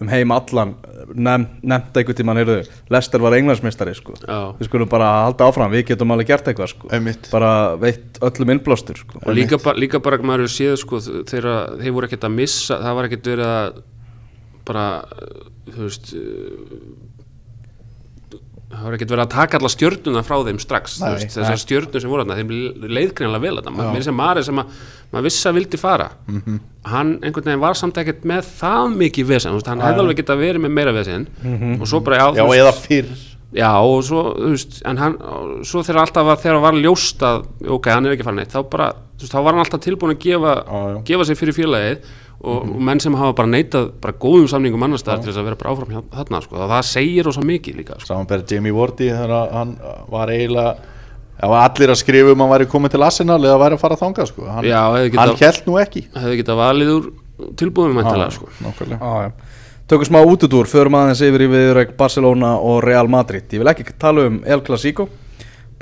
um 0.00 0.10
heim 0.12 0.32
allan 0.34 0.74
nefnt 1.16 1.96
einhvern 1.96 2.18
tímann 2.18 2.40
heyrðu, 2.40 2.58
Lester 2.92 3.22
var 3.22 3.36
englandsmeistari 3.38 3.94
sko. 3.96 4.16
Við 4.58 4.68
skulum 4.68 4.90
bara 4.90 5.08
halda 5.24 5.48
áfram, 5.48 5.72
við 5.72 5.86
getum 5.92 6.12
alveg 6.12 6.32
gert 6.32 6.50
eitthvað 6.50 6.72
sko. 6.74 6.90
Bara 7.32 7.52
veitt 7.80 8.20
öllum 8.26 8.52
innblástur 8.56 9.00
sko. 9.00 9.22
og 9.22 9.36
líka, 9.38 9.60
ba 9.62 9.76
líka 9.78 10.02
bara 10.04 10.18
maður 10.20 10.46
hefur 10.46 10.56
séð 10.56 10.76
sko, 10.82 11.00
þegar 11.30 11.78
þeir 11.80 11.96
voru 11.96 12.10
ekkert 12.10 12.28
að 12.28 12.36
missa 12.36 12.80
það 12.82 12.98
var 12.98 13.08
ekkert 13.08 13.30
verið 13.32 13.52
að 13.54 13.82
bara 14.66 14.86
þú 15.70 15.82
veist 15.86 16.12
það 18.76 18.86
var 18.86 18.96
ekkert 18.96 19.12
verið 19.14 19.24
að 19.24 19.34
taka 19.34 19.58
alla 19.58 19.70
stjörnuna 19.72 20.22
frá 20.26 20.36
þeim 20.46 20.58
strax 20.62 20.96
Nei, 21.00 21.08
veist, 21.16 21.34
þessar 21.34 21.60
stjörnur 21.62 22.02
sem 22.04 22.12
voru 22.12 22.24
þarna 22.24 22.38
þeim 22.40 22.50
leiðgreinlega 22.96 23.44
vel 23.46 23.60
þarna. 23.60 23.86
Mér 23.96 24.04
sem 24.06 24.16
maður 24.16 24.46
sem 24.48 24.60
að 24.62 24.74
maður 25.12 25.28
vissi 25.28 25.48
að 25.48 25.56
vildi 25.60 25.80
fara. 25.80 26.10
Mhm. 26.26 26.58
hann 26.86 27.14
einhvern 27.18 27.48
veginn 27.50 27.62
var 27.62 27.74
samt 27.74 27.96
ekkert 27.98 28.26
með 28.28 28.50
það 28.60 28.92
mikið 29.00 29.26
vesen, 29.26 29.54
veist, 29.56 29.66
hann 29.66 29.80
hefði 29.82 30.04
alveg 30.04 30.20
getað 30.20 30.42
verið 30.44 30.62
með 30.66 30.76
meira 30.76 30.92
vesen. 30.94 31.26
Og 31.80 31.88
svo 31.90 32.02
bara 32.04 32.20
já, 32.20 32.26
já 32.36 32.44
veist, 32.46 32.60
eða 32.62 32.74
fyrr. 32.84 33.16
Já, 33.56 33.70
og 33.80 34.02
svo, 34.04 34.22
þú 34.36 34.52
veist, 34.52 34.78
en 34.84 34.98
hann, 35.00 35.16
svo 35.64 35.80
þegar 35.86 36.02
alltaf 36.02 36.26
var, 36.26 36.38
þegar 36.42 36.60
var 36.60 36.78
ljóst 36.82 37.22
að, 37.24 37.46
ok, 37.76 37.88
hann 37.94 38.06
er 38.06 38.16
ekki 38.16 38.26
farin 38.26 38.40
neitt, 38.42 38.52
þá 38.52 38.66
bara, 38.70 38.88
þú 39.16 39.24
veist, 39.24 39.32
þá 39.32 39.38
var 39.38 39.54
hann 39.54 39.62
alltaf 39.62 39.82
tilbúin 39.86 40.14
að 40.16 40.24
gefa, 40.26 40.54
já. 40.66 40.98
gefa 41.10 41.26
sig 41.28 41.38
fyrir 41.40 41.56
félagið 41.56 42.10
og, 42.40 42.66
og 42.68 42.82
menn 42.88 43.00
sem 43.02 43.14
hafa 43.16 43.36
bara 43.36 43.50
neitað 43.50 43.88
bara 44.02 44.16
góðum 44.20 44.48
samningum 44.50 44.84
annars 44.86 45.04
staðar 45.04 45.24
til 45.24 45.30
þess 45.30 45.40
að 45.40 45.48
vera 45.48 45.60
bara 45.60 45.72
áfram 45.72 46.04
þarna, 46.12 46.42
sko, 46.44 46.58
og 46.58 46.72
það 46.74 46.84
segir 46.90 47.26
rosa 47.28 47.44
mikið 47.46 47.80
líka, 47.80 47.96
sko. 48.00 48.10
samanberð 48.12 48.52
Jamie 48.52 48.76
Wardy 48.76 49.10
þegar 49.10 49.34
að 49.38 49.56
hann 49.56 49.74
var 50.12 50.32
eiginlega 50.34 50.94
það 51.36 51.52
var 51.52 51.66
allir 51.70 51.92
að 51.92 52.00
skrifa 52.02 52.32
um 52.32 52.40
að 52.40 52.46
hann 52.46 52.54
væri 52.54 52.70
komið 52.72 52.96
til 52.96 53.02
Arsenal 53.08 53.40
eða 53.42 53.58
væri 53.64 53.78
að 53.78 53.84
fara 53.84 53.98
að 53.98 54.04
þanga 54.04 54.28
sko. 54.30 54.48
hann, 54.52 54.70
hann 55.16 55.36
held 55.42 55.68
nú 55.68 55.78
ekki 55.82 56.06
Hefði 56.16 56.40
getað 56.42 56.60
valið 56.62 56.94
úr 56.96 57.12
tilbúðum 57.60 58.00
mæntalega, 58.00 58.32
sko. 58.32 58.48
já. 58.92 59.30
Tökum 59.86 60.08
smá 60.08 60.18
útudúr, 60.26 60.66
förum 60.66 60.96
aðeins 60.98 61.20
yfir 61.22 61.44
í 61.44 61.50
viðrögg 61.52 61.92
Barcelona 61.98 62.56
og 62.58 62.80
Real 62.82 63.06
Madrid 63.12 63.52
Ég 63.54 63.62
vil 63.62 63.70
ekki 63.70 63.92
tala 64.00 64.24
um 64.26 64.40
El 64.42 64.64
Clasico 64.66 65.06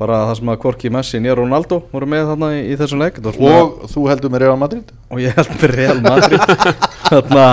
bara 0.00 0.20
það 0.28 0.36
sem 0.40 0.50
að 0.50 0.60
Korki 0.64 0.90
Messi 0.90 1.20
og 1.30 1.38
Ronaldo 1.38 1.78
voru 1.92 2.08
með 2.10 2.28
þarna 2.32 2.50
í, 2.56 2.60
í 2.72 2.76
þessum 2.80 3.02
leik. 3.04 3.18
Þetta 3.20 3.30
var 3.30 3.36
svona- 3.38 3.62
og 3.62 3.90
þú 3.92 4.04
heldur 4.10 4.32
með 4.34 4.42
Real 4.44 4.56
Madrid? 4.58 4.92
Og 5.10 5.22
ég 5.22 5.36
held 5.38 5.52
með 5.60 5.74
Real 5.78 6.00
Madrid. 6.02 6.40
Þarna 7.10 7.46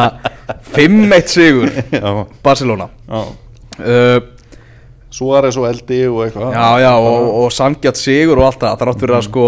5-1 0.74 1.28
sigur 1.36 1.70
já, 2.02 2.26
Barcelona. 2.44 2.88
Já. 3.08 3.22
uh, 3.80 4.20
Suárez 5.12 5.58
og 5.60 5.68
Eldi 5.68 6.02
og 6.08 6.24
eitthvað. 6.26 6.54
Já 6.56 6.68
já 6.86 6.92
og, 6.96 7.28
og 7.44 7.52
sangjart 7.54 8.00
sigur 8.00 8.40
og 8.40 8.48
allt 8.48 8.62
það 8.64 8.82
þrátt 8.82 9.04
fyrir 9.04 9.18
að 9.18 9.26
sko 9.28 9.46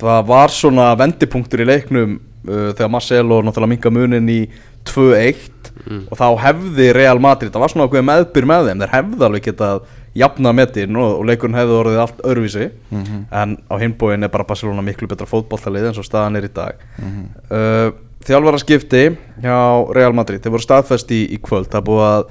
það 0.00 0.26
var 0.32 0.54
svona 0.56 0.86
vendipunktur 0.96 1.60
í 1.62 1.68
leiknum 1.68 2.14
uh, 2.16 2.70
þegar 2.72 2.92
Marcelo 2.94 3.42
náttúrulega 3.44 3.74
minga 3.74 3.92
munin 3.92 4.30
í 4.32 4.40
2-1 4.88 5.60
og 6.08 6.16
þá 6.16 6.26
hefði 6.46 6.86
Real 6.96 7.20
Madrid 7.20 7.52
það 7.52 7.62
var 7.64 7.72
svona 7.72 7.86
okkur 7.88 8.04
meðbyr 8.08 8.46
með 8.48 8.70
þeim 8.70 8.82
þeir 8.82 8.94
hefði 8.94 9.26
alveg 9.28 9.44
getað 9.50 9.82
jafna 10.16 10.52
metin 10.56 10.96
og, 10.98 11.20
og 11.20 11.26
leikurinn 11.28 11.58
hefði 11.58 11.76
orðið 11.78 12.02
allt 12.02 12.22
öðruvísi. 12.26 12.70
En 13.30 13.56
á 13.70 13.74
hinbóin 13.78 14.26
er 14.26 14.32
bara 14.32 14.46
Barcelona 14.48 14.82
miklu 14.82 15.08
betra 15.10 15.28
fótballtalið 15.30 15.90
eins 15.90 16.00
og 16.02 16.06
staðan 16.08 16.36
er 16.40 16.48
í 16.48 16.52
dag. 16.54 16.80
Uh, 17.50 17.90
þjálfaraskipti 18.26 19.04
hjá 19.40 19.58
Real 19.96 20.12
Madrid 20.12 20.42
þeir 20.42 20.56
voru 20.56 20.66
staðfest 20.66 21.12
í, 21.14 21.24
í 21.34 21.38
kvöld. 21.40 21.70
Það 21.72 21.86
búið 21.86 22.06
að 22.08 22.24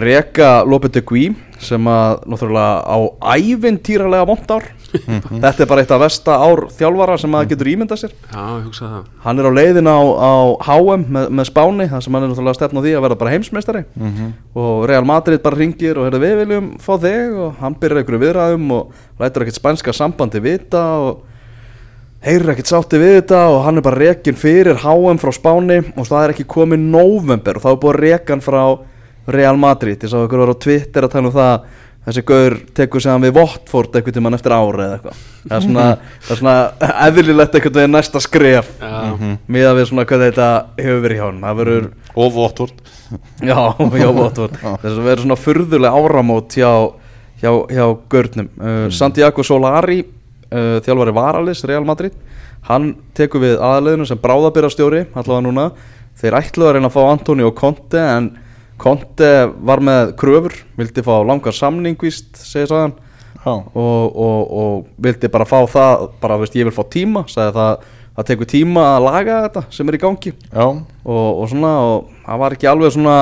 reka 0.00 0.48
Lopetegui 0.68 1.28
sem 1.64 1.86
að 1.88 2.24
náttúrulega 2.28 2.84
á 2.84 2.98
ævintýralega 3.38 4.26
vond 4.28 4.50
ár. 4.52 4.66
Þetta 4.94 5.64
er 5.64 5.68
bara 5.70 5.82
eitt 5.82 5.92
af 5.94 6.00
versta 6.02 6.36
ár 6.38 6.64
þjálfara 6.76 7.16
sem 7.18 7.32
maður 7.32 7.50
getur 7.54 7.70
ímyndað 7.72 8.02
sér. 8.04 8.12
Já, 8.30 9.00
hann 9.24 9.40
er 9.42 9.48
á 9.48 9.52
leiðin 9.56 9.90
á, 9.90 9.98
á 9.98 10.32
HM 10.68 11.06
með, 11.16 11.28
með 11.34 11.48
Spáni 11.50 11.88
þar 11.90 12.04
sem 12.04 12.14
hann 12.14 12.26
er 12.26 12.32
náttúrulega 12.32 12.58
stefn 12.60 12.78
á 12.78 12.84
því 12.84 12.94
að 12.94 13.04
verða 13.06 13.20
bara 13.24 13.34
heimsmeistari. 13.34 13.84
Og 14.54 14.86
Real 14.90 15.04
Madrid 15.08 15.42
bara 15.42 15.58
ringir 15.58 15.98
og 15.98 16.14
við 16.14 16.36
viljum 16.44 16.72
fá 16.78 16.94
þig 17.02 17.38
og 17.46 17.60
hann 17.62 17.78
byrjar 17.80 18.02
einhverju 18.04 18.22
viðræðum 18.26 18.74
og 18.76 19.06
lætur 19.20 19.46
ekkert 19.46 19.60
spænska 19.62 19.96
sambandi 19.96 20.42
vita 20.44 20.84
og 21.02 21.22
heyrir 22.24 22.54
ekkert 22.54 22.70
sátti 22.70 22.98
við 23.00 23.18
þetta 23.18 23.42
og 23.52 23.62
hann 23.66 23.78
er 23.80 23.84
bara 23.84 24.00
rekin 24.00 24.38
fyrir 24.38 24.78
HM 24.80 25.18
frá 25.20 25.32
Spáni 25.34 25.82
og 25.92 26.06
það 26.08 26.22
er 26.22 26.32
ekki 26.32 26.46
komið 26.48 26.86
november 26.94 27.58
og 27.58 27.64
þá 27.64 27.70
er 27.72 27.80
búið 27.82 27.94
að 27.94 28.02
reka 28.04 28.32
hann 28.32 28.44
frá 28.44 28.62
Real 29.26 29.58
Madrid. 29.60 30.02
Ég 30.02 30.10
sá 30.12 30.18
okkur 30.20 30.44
var 30.44 30.54
á 30.54 30.62
Twitter 30.64 31.06
að 31.06 31.14
tala 31.14 31.30
um 31.30 31.34
það 31.34 31.66
þessi 32.04 32.24
gaur 32.28 32.56
tekur 32.76 33.00
sig 33.00 33.12
hann 33.12 33.24
við 33.24 33.38
Watford 33.38 33.94
einhvern 33.96 34.16
tímann 34.18 34.36
eftir 34.36 34.52
ári 34.52 34.84
eða 34.84 34.96
eitthvað. 34.98 35.22
Það 35.44 35.54
er 35.56 35.64
svona, 35.64 35.84
það 36.26 36.34
er 36.34 36.40
svona 36.40 36.90
eðlilegt 37.06 37.56
einhvern 37.56 37.78
veginn 37.78 37.96
næsta 37.96 38.20
skref. 38.20 38.68
Já, 38.80 39.30
miða 39.56 39.72
við 39.78 39.88
svona 39.90 40.04
hvað 40.10 40.26
þetta 40.26 40.48
hefur 40.80 41.00
verið 41.06 41.20
hjá 41.20 41.24
hann 41.24 41.40
það 41.46 41.62
verður, 41.62 41.88
og 42.14 42.34
Votvort 42.34 42.84
já, 43.40 43.56
já, 44.02 44.10
Watford. 44.18 44.60
Þess 44.60 44.92
að 44.92 45.08
verður 45.08 45.24
svona 45.24 45.40
furðulega 45.40 46.04
áramót 46.04 46.58
hjá, 46.60 46.70
hjá, 47.40 47.50
hjá 47.72 47.86
gaurnum. 48.12 48.52
Uh, 48.60 48.86
Santiago 48.92 49.46
Solari 49.46 50.02
uh, 50.04 50.78
þjálfari 50.84 51.16
Varalis, 51.16 51.64
Real 51.64 51.88
Madrid 51.88 52.20
hann 52.68 52.94
tekur 53.16 53.42
við 53.44 53.58
aðleginu 53.62 54.06
sem 54.08 54.20
bráðabyrjastjóri 54.20 55.04
allavega 55.12 55.44
núna, 55.44 55.66
þeir 56.20 56.38
ætluðu 56.38 56.70
að 56.70 56.76
reyna 56.78 56.88
að 56.88 56.96
fá 56.96 57.02
Antonio 57.10 57.50
Conte 57.56 58.00
en 58.00 58.30
Conte 58.80 59.30
var 59.64 59.82
með 59.84 60.14
kröfur 60.18 60.56
vildi 60.78 61.04
fá 61.06 61.14
langar 61.26 61.54
samning 61.54 61.98
víst, 62.00 62.32
segir 62.40 62.70
sagan. 62.70 62.94
Og, 63.44 63.74
og, 63.76 64.52
og 64.56 64.86
vildi 65.04 65.28
bara 65.28 65.44
fá 65.44 65.58
það 65.68 66.06
bara, 66.22 66.38
veist, 66.40 66.54
ég 66.56 66.64
vil 66.64 66.72
fá 66.72 66.80
tíma 66.88 67.26
sagði 67.28 67.52
það, 67.58 67.82
það 68.16 68.28
tekur 68.30 68.48
tíma 68.48 68.84
að 68.94 69.04
laga 69.04 69.40
þetta 69.46 69.64
sem 69.76 69.90
er 69.90 69.98
í 69.98 70.00
gangi. 70.00 70.32
Og, 70.54 70.78
og 71.08 71.50
svona, 71.52 71.74
og 71.84 72.22
það 72.24 72.40
var 72.44 72.56
ekki 72.56 72.70
alveg 72.70 72.94
svona 72.96 73.18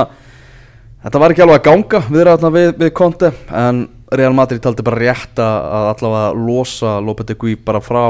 þetta 1.03 1.23
var 1.23 1.35
ekki 1.35 1.43
alveg 1.43 1.59
að 1.59 1.67
ganga 1.67 2.01
viðræðna 2.07 2.53
við, 2.55 2.69
við 2.79 2.93
Conte 3.01 3.33
en 3.51 3.83
Real 4.13 4.37
Madrid 4.37 4.61
taldi 4.63 4.85
bara 4.85 5.01
rétt 5.01 5.41
að 5.41 5.89
allavega 5.91 6.31
losa 6.37 6.95
Lopetegui 7.03 7.57
bara 7.59 7.81
frá 7.83 8.05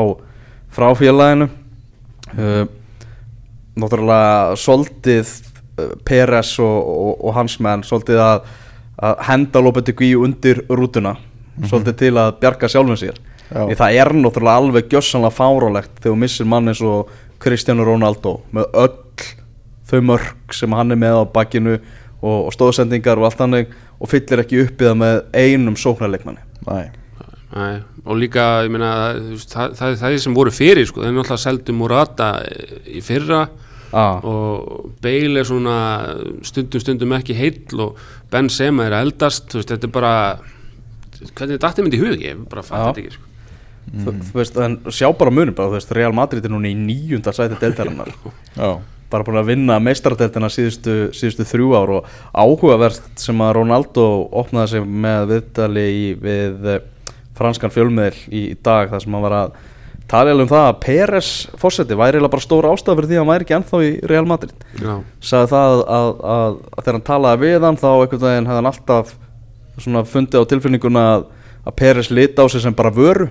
frá 0.74 0.90
félaginu. 0.98 1.50
Uh, 2.34 2.66
náttúrulega 3.78 4.56
soldið 4.58 5.30
Peres 6.06 6.56
og, 6.62 6.90
og, 6.94 7.14
og 7.24 7.38
hans 7.38 7.60
menn 7.64 7.84
soldið 7.86 8.22
að, 8.22 8.50
að 9.04 9.24
henda 9.30 9.62
Lopetegui 9.64 10.14
undir 10.20 10.64
rútuna 10.70 11.16
soldið 11.70 11.98
til 12.00 12.14
að 12.18 12.36
bjarga 12.42 12.70
sjálfum 12.72 12.98
sér. 13.00 13.20
Því 13.54 13.78
það 13.78 14.00
er 14.02 14.14
náttúrulega 14.18 14.62
alveg 14.62 14.90
gjössanlega 14.90 15.36
fárálegt 15.36 16.00
þegar 16.02 16.20
missir 16.24 16.48
mann 16.50 16.72
eins 16.72 16.82
og 16.82 17.12
Cristiano 17.44 17.86
Ronaldo 17.86 18.40
með 18.56 18.80
öll 18.86 19.28
þau 19.90 20.00
mörg 20.10 20.56
sem 20.56 20.74
hann 20.74 20.96
er 20.96 21.00
með 21.00 21.20
á 21.22 21.24
bakkinu 21.36 21.76
og, 21.76 22.48
og 22.48 22.52
stóðsendingar 22.56 23.20
og 23.20 23.28
allt 23.30 23.44
hannig 23.44 23.74
og 24.00 24.10
fyllir 24.10 24.42
ekki 24.42 24.64
upp 24.64 24.82
í 24.82 24.88
það 24.88 25.00
með 25.04 25.20
einum 25.38 25.78
sóknarleikmanni. 25.78 26.42
Nei, 26.66 26.88
Nei, 27.54 27.84
og 28.10 28.18
líka, 28.18 28.64
ég 28.66 28.72
meina, 28.74 28.90
það, 29.46 29.76
það, 29.78 29.98
það 30.00 30.16
er 30.16 30.22
sem 30.24 30.34
voru 30.34 30.54
fyrir, 30.54 30.88
sko, 30.90 31.04
það 31.04 31.12
er 31.12 31.18
náttúrulega 31.20 31.44
seldu 31.44 31.76
Murata 31.78 32.30
í 32.90 33.02
fyrra 33.06 33.44
ah, 33.94 34.24
og 34.26 34.94
Bale 35.04 35.42
er 35.42 35.48
svona 35.48 35.78
stundum 36.46 36.84
stundum 36.84 37.16
ekki 37.18 37.36
heill 37.38 37.84
og 37.86 38.00
Benzema 38.34 38.88
er 38.88 38.98
að 38.98 39.10
eldast, 39.10 39.50
þú 39.52 39.62
veist, 39.62 39.74
þetta 39.74 39.90
er 39.90 39.94
bara 39.94 40.16
hvernig 41.24 41.58
þetta 41.58 41.70
dætti 41.70 41.86
myndi 41.86 42.00
í 42.00 42.04
hug, 42.04 42.24
ég 42.24 42.42
bara 42.52 42.66
fatt 42.66 42.80
Já. 42.80 42.88
þetta 42.88 43.04
ekki, 43.04 43.14
sko. 43.18 43.30
þú, 43.92 44.16
þú 44.30 44.40
veist, 44.40 44.58
en 44.66 44.80
sjá 44.90 45.08
bara 45.20 45.36
munum 45.36 45.58
bara, 45.58 45.72
þú 45.72 45.78
veist, 45.80 45.94
Real 45.98 46.16
Madrid 46.18 46.48
er 46.48 46.54
núna 46.54 46.72
í 46.72 46.78
níunda 46.78 47.34
sæti 47.36 47.60
deildarinnar. 47.62 48.12
Já, 48.60 48.72
bara 49.14 49.28
búin 49.28 49.42
að 49.42 49.52
vinna 49.52 49.78
meistaradeildina 49.84 50.50
síðustu, 50.52 50.96
síðustu 51.16 51.46
þrjú 51.48 51.76
ár 51.78 51.94
og 52.00 52.16
áhugavert 52.34 53.22
sem 53.22 53.46
að 53.46 53.54
Ronaldo 53.60 54.08
opnaði 54.42 54.76
sig 54.76 54.88
með 55.06 55.30
viðtali 55.36 55.86
í, 55.92 56.08
við 56.24 56.72
franskan 57.38 57.74
fjölmiðl 57.74 58.18
í, 58.30 58.50
í 58.54 58.58
dag 58.66 58.92
þar 58.92 59.06
sem 59.06 59.16
hann 59.16 59.26
var 59.26 59.38
að 59.38 59.62
tala 60.14 60.34
um 60.44 60.50
það 60.54 60.66
að 60.70 60.80
Peres 60.86 61.30
fórseti 61.62 61.98
væri 62.00 62.18
eiginlega 62.20 62.34
bara 62.36 62.46
stóra 62.46 62.72
ástæða 62.74 62.96
fyrir 63.00 63.10
því 63.12 63.18
að 63.18 63.22
hann 63.24 63.32
væri 63.34 63.48
ekki 63.48 63.56
ennþá 63.60 63.84
í 63.84 63.92
Real 64.12 64.26
Madrid. 64.30 64.56
Já, 64.80 64.96
sagði 65.30 65.52
það 65.54 65.74
að, 65.74 65.84
að, 65.98 66.10
að, 66.38 66.58
að 66.78 66.82
þegar 66.84 66.98
hann 67.00 67.08
talaði 67.12 67.44
við 67.48 67.68
hann 67.68 67.80
þá 67.84 67.88
einhvern 67.94 68.26
veginn 68.28 68.50
hefði 68.52 68.60
hann 68.62 68.72
alltaf 68.74 69.14
svona 69.84 70.04
fundið 70.06 70.44
á 70.46 70.50
tilfinninguna 70.54 71.06
að, 71.16 71.24
að 71.66 71.78
Peres 71.82 72.12
lita 72.14 72.46
á 72.46 72.48
sig 72.54 72.62
sem 72.62 72.76
bara 72.78 72.92
vöru 72.94 73.30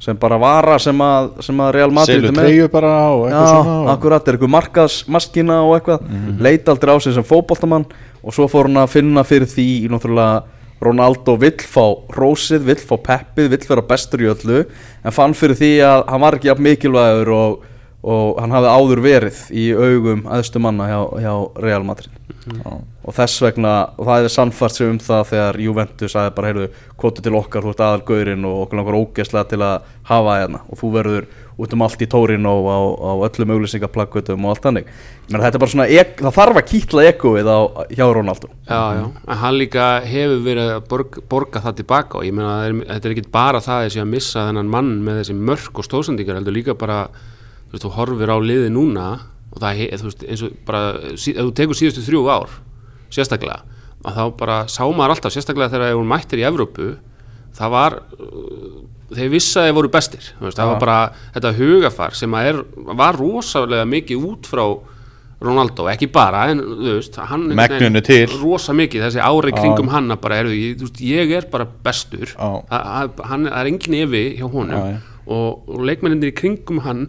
sem 0.00 0.16
bara 0.16 0.38
vara 0.40 0.78
sem 0.80 0.96
að, 1.04 1.26
sem 1.44 1.58
að 1.60 1.74
Real 1.76 1.90
Madrid 1.92 2.22
með. 2.30 2.38
treyju 2.40 2.68
bara 2.72 2.92
og 3.12 3.26
eitthvað 3.26 3.42
Já, 3.44 3.50
svona 3.52 3.74
og- 3.82 3.90
akkurat, 3.92 4.28
er 4.30 4.38
eitthvað 4.38 4.52
markaðsmaskina 4.54 5.58
og 5.66 5.74
eitthvað. 5.76 6.06
Leita 6.40 6.72
aldrei 6.72 6.94
á 6.96 6.98
sig 7.04 7.12
sem 7.18 7.26
fótboltamann 7.28 7.84
og 8.24 8.32
svo 8.32 8.46
fór 8.48 8.70
hann 8.70 8.80
að 8.80 8.94
finna 8.94 9.20
fyrir 9.28 9.44
því 9.52 9.66
í 9.84 9.90
náttúrulega 9.92 10.40
Ronaldo 10.80 11.36
vill 11.40 11.58
fá 11.68 11.84
rósið, 12.16 12.64
vill 12.64 12.80
fá 12.80 12.94
peppið, 13.04 13.50
vill 13.52 13.66
vera 13.68 13.84
bestur 13.84 14.22
í 14.24 14.30
öllu 14.32 14.62
en 14.64 15.14
fann 15.14 15.36
fyrir 15.36 15.58
því 15.58 15.72
að 15.84 16.06
hann 16.08 16.24
var 16.24 16.38
ekki 16.38 16.48
jafn 16.48 16.64
mikilvægur 16.64 17.32
og, 17.36 17.66
og 18.00 18.40
hann 18.40 18.54
hafði 18.56 18.72
áður 18.78 19.02
verið 19.04 19.42
í 19.52 19.66
augum 19.76 20.24
aðstu 20.32 20.62
manna 20.62 20.88
hjá, 20.88 21.00
hjá 21.20 21.34
Real 21.60 21.84
Madrid 21.84 22.16
Já. 22.40 22.70
og 23.04 23.12
þess 23.12 23.42
vegna, 23.44 23.74
og 24.00 24.08
það 24.08 24.16
hefði 24.22 24.32
sannfært 24.32 24.78
sig 24.78 24.88
um 24.88 24.98
það 25.04 25.26
þegar 25.34 25.60
Juventus 25.66 26.14
sagði 26.16 26.34
bara, 26.38 26.50
heyrðu, 26.50 26.68
kvotu 27.00 27.24
til 27.24 27.36
okkar, 27.36 27.66
þú 27.66 27.74
ert 27.74 27.84
aðal 27.84 28.06
gaurinn 28.08 28.48
og 28.48 28.62
okkur 28.64 28.80
langar 28.80 28.98
ógeðslega 29.02 29.50
til 29.50 29.60
að 29.66 29.90
hafa 30.08 30.38
hérna 30.40 30.62
og 30.64 30.80
þú 30.80 30.92
verður 30.96 31.28
út 31.60 31.74
um 31.76 31.84
allt 31.84 32.02
í 32.02 32.08
tórin 32.10 32.48
og 32.48 32.68
á, 32.68 32.78
á 32.80 33.12
öllum 33.28 33.52
auglýsingaplakkutum 33.54 34.46
og 34.46 34.52
allt 34.54 34.66
þannig. 34.66 34.92
Menn 35.30 35.44
þetta 35.44 35.58
er 35.58 35.62
bara 35.62 35.72
svona, 35.74 35.86
ek, 36.02 36.14
það 36.20 36.36
þarf 36.38 36.60
að 36.60 36.68
kýtla 36.72 37.06
ekoið 37.10 37.50
á, 37.50 37.58
hjá 37.94 38.04
Ronaldo. 38.16 38.52
Já, 38.68 38.80
já, 38.98 39.04
en 39.26 39.40
hann 39.42 39.58
líka 39.58 39.88
hefur 40.06 40.44
verið 40.46 40.72
að 40.76 40.86
borga, 40.92 41.24
borga 41.30 41.64
það 41.66 41.80
tilbaka 41.82 42.20
og 42.20 42.28
ég 42.28 42.38
það 42.40 42.68
er, 42.68 42.78
þetta 42.92 43.10
er 43.10 43.16
ekki 43.16 43.34
bara 43.34 43.64
það 43.64 43.84
þessi 43.86 44.04
að 44.04 44.14
missa 44.14 44.46
þennan 44.48 44.72
mann 44.76 44.94
með 45.06 45.20
þessi 45.22 45.36
mörk 45.50 45.82
og 45.82 45.88
stóðsendingar, 45.88 46.40
heldur 46.40 46.56
líka 46.56 46.78
bara 46.78 47.02
þú 47.10 47.76
veist, 47.76 47.84
þú 47.84 47.92
horfir 47.98 48.32
á 48.34 48.38
liði 48.42 48.72
núna 48.74 49.10
og 49.50 49.60
það, 49.62 49.84
þú 50.00 50.08
veist, 50.08 50.24
eins 50.26 50.46
og 50.46 50.56
bara 50.66 50.82
ef 51.12 51.28
þú 51.28 51.52
tekur 51.58 51.78
síðustu 51.78 52.06
þrjú 52.06 52.24
ár, 52.30 52.56
sérstaklega 53.12 53.62
að 54.00 54.16
þá 54.16 54.24
bara 54.38 54.56
sá 54.70 54.82
maður 54.88 55.16
alltaf, 55.16 55.34
sérstaklega 55.34 55.74
þegar 55.74 55.98
hún 55.98 56.08
mættir 56.08 56.40
í 56.40 56.46
Evrópu 56.48 56.94
það 57.56 57.74
var 57.74 57.96
þeir 59.16 59.30
vissi 59.32 59.58
að 59.58 59.68
þeir 59.68 59.76
voru 59.80 59.90
bestir 59.96 60.30
veist, 60.40 60.56
það 60.58 60.70
var 60.72 60.80
bara 60.80 60.98
þetta 61.34 61.52
hugafar 61.58 62.14
sem 62.14 62.34
er, 62.40 62.62
var 63.00 63.16
rosalega 63.18 63.84
mikið 63.90 64.26
út 64.30 64.46
frá 64.50 64.64
Ronaldo, 65.40 65.86
ekki 65.88 66.10
bara 66.12 66.42
en 66.52 66.58
þú 66.60 66.96
veist, 66.98 67.14
hann 67.30 67.46
til. 68.04 68.26
rosa 68.42 68.74
mikið, 68.76 69.06
þessi 69.06 69.22
ári 69.24 69.54
kringum 69.56 69.88
hann 69.88 70.12
að 70.12 70.20
bara, 70.20 70.36
heyrðu, 70.42 70.56
ég, 70.58 70.74
veist, 70.82 71.00
ég 71.00 71.32
er 71.38 71.46
bara 71.50 71.64
bestur 71.86 72.26
Já. 72.34 72.50
það, 72.68 73.22
hann, 73.30 73.46
það 73.48 73.60
er 73.62 73.70
engin 73.70 73.96
efi 74.02 74.22
hjá 74.36 74.50
honum 74.52 74.76
já. 74.76 74.98
og, 75.26 75.62
og 75.70 75.80
leikmennindir 75.88 76.34
í 76.34 76.36
kringum 76.36 76.82
hann 76.84 77.06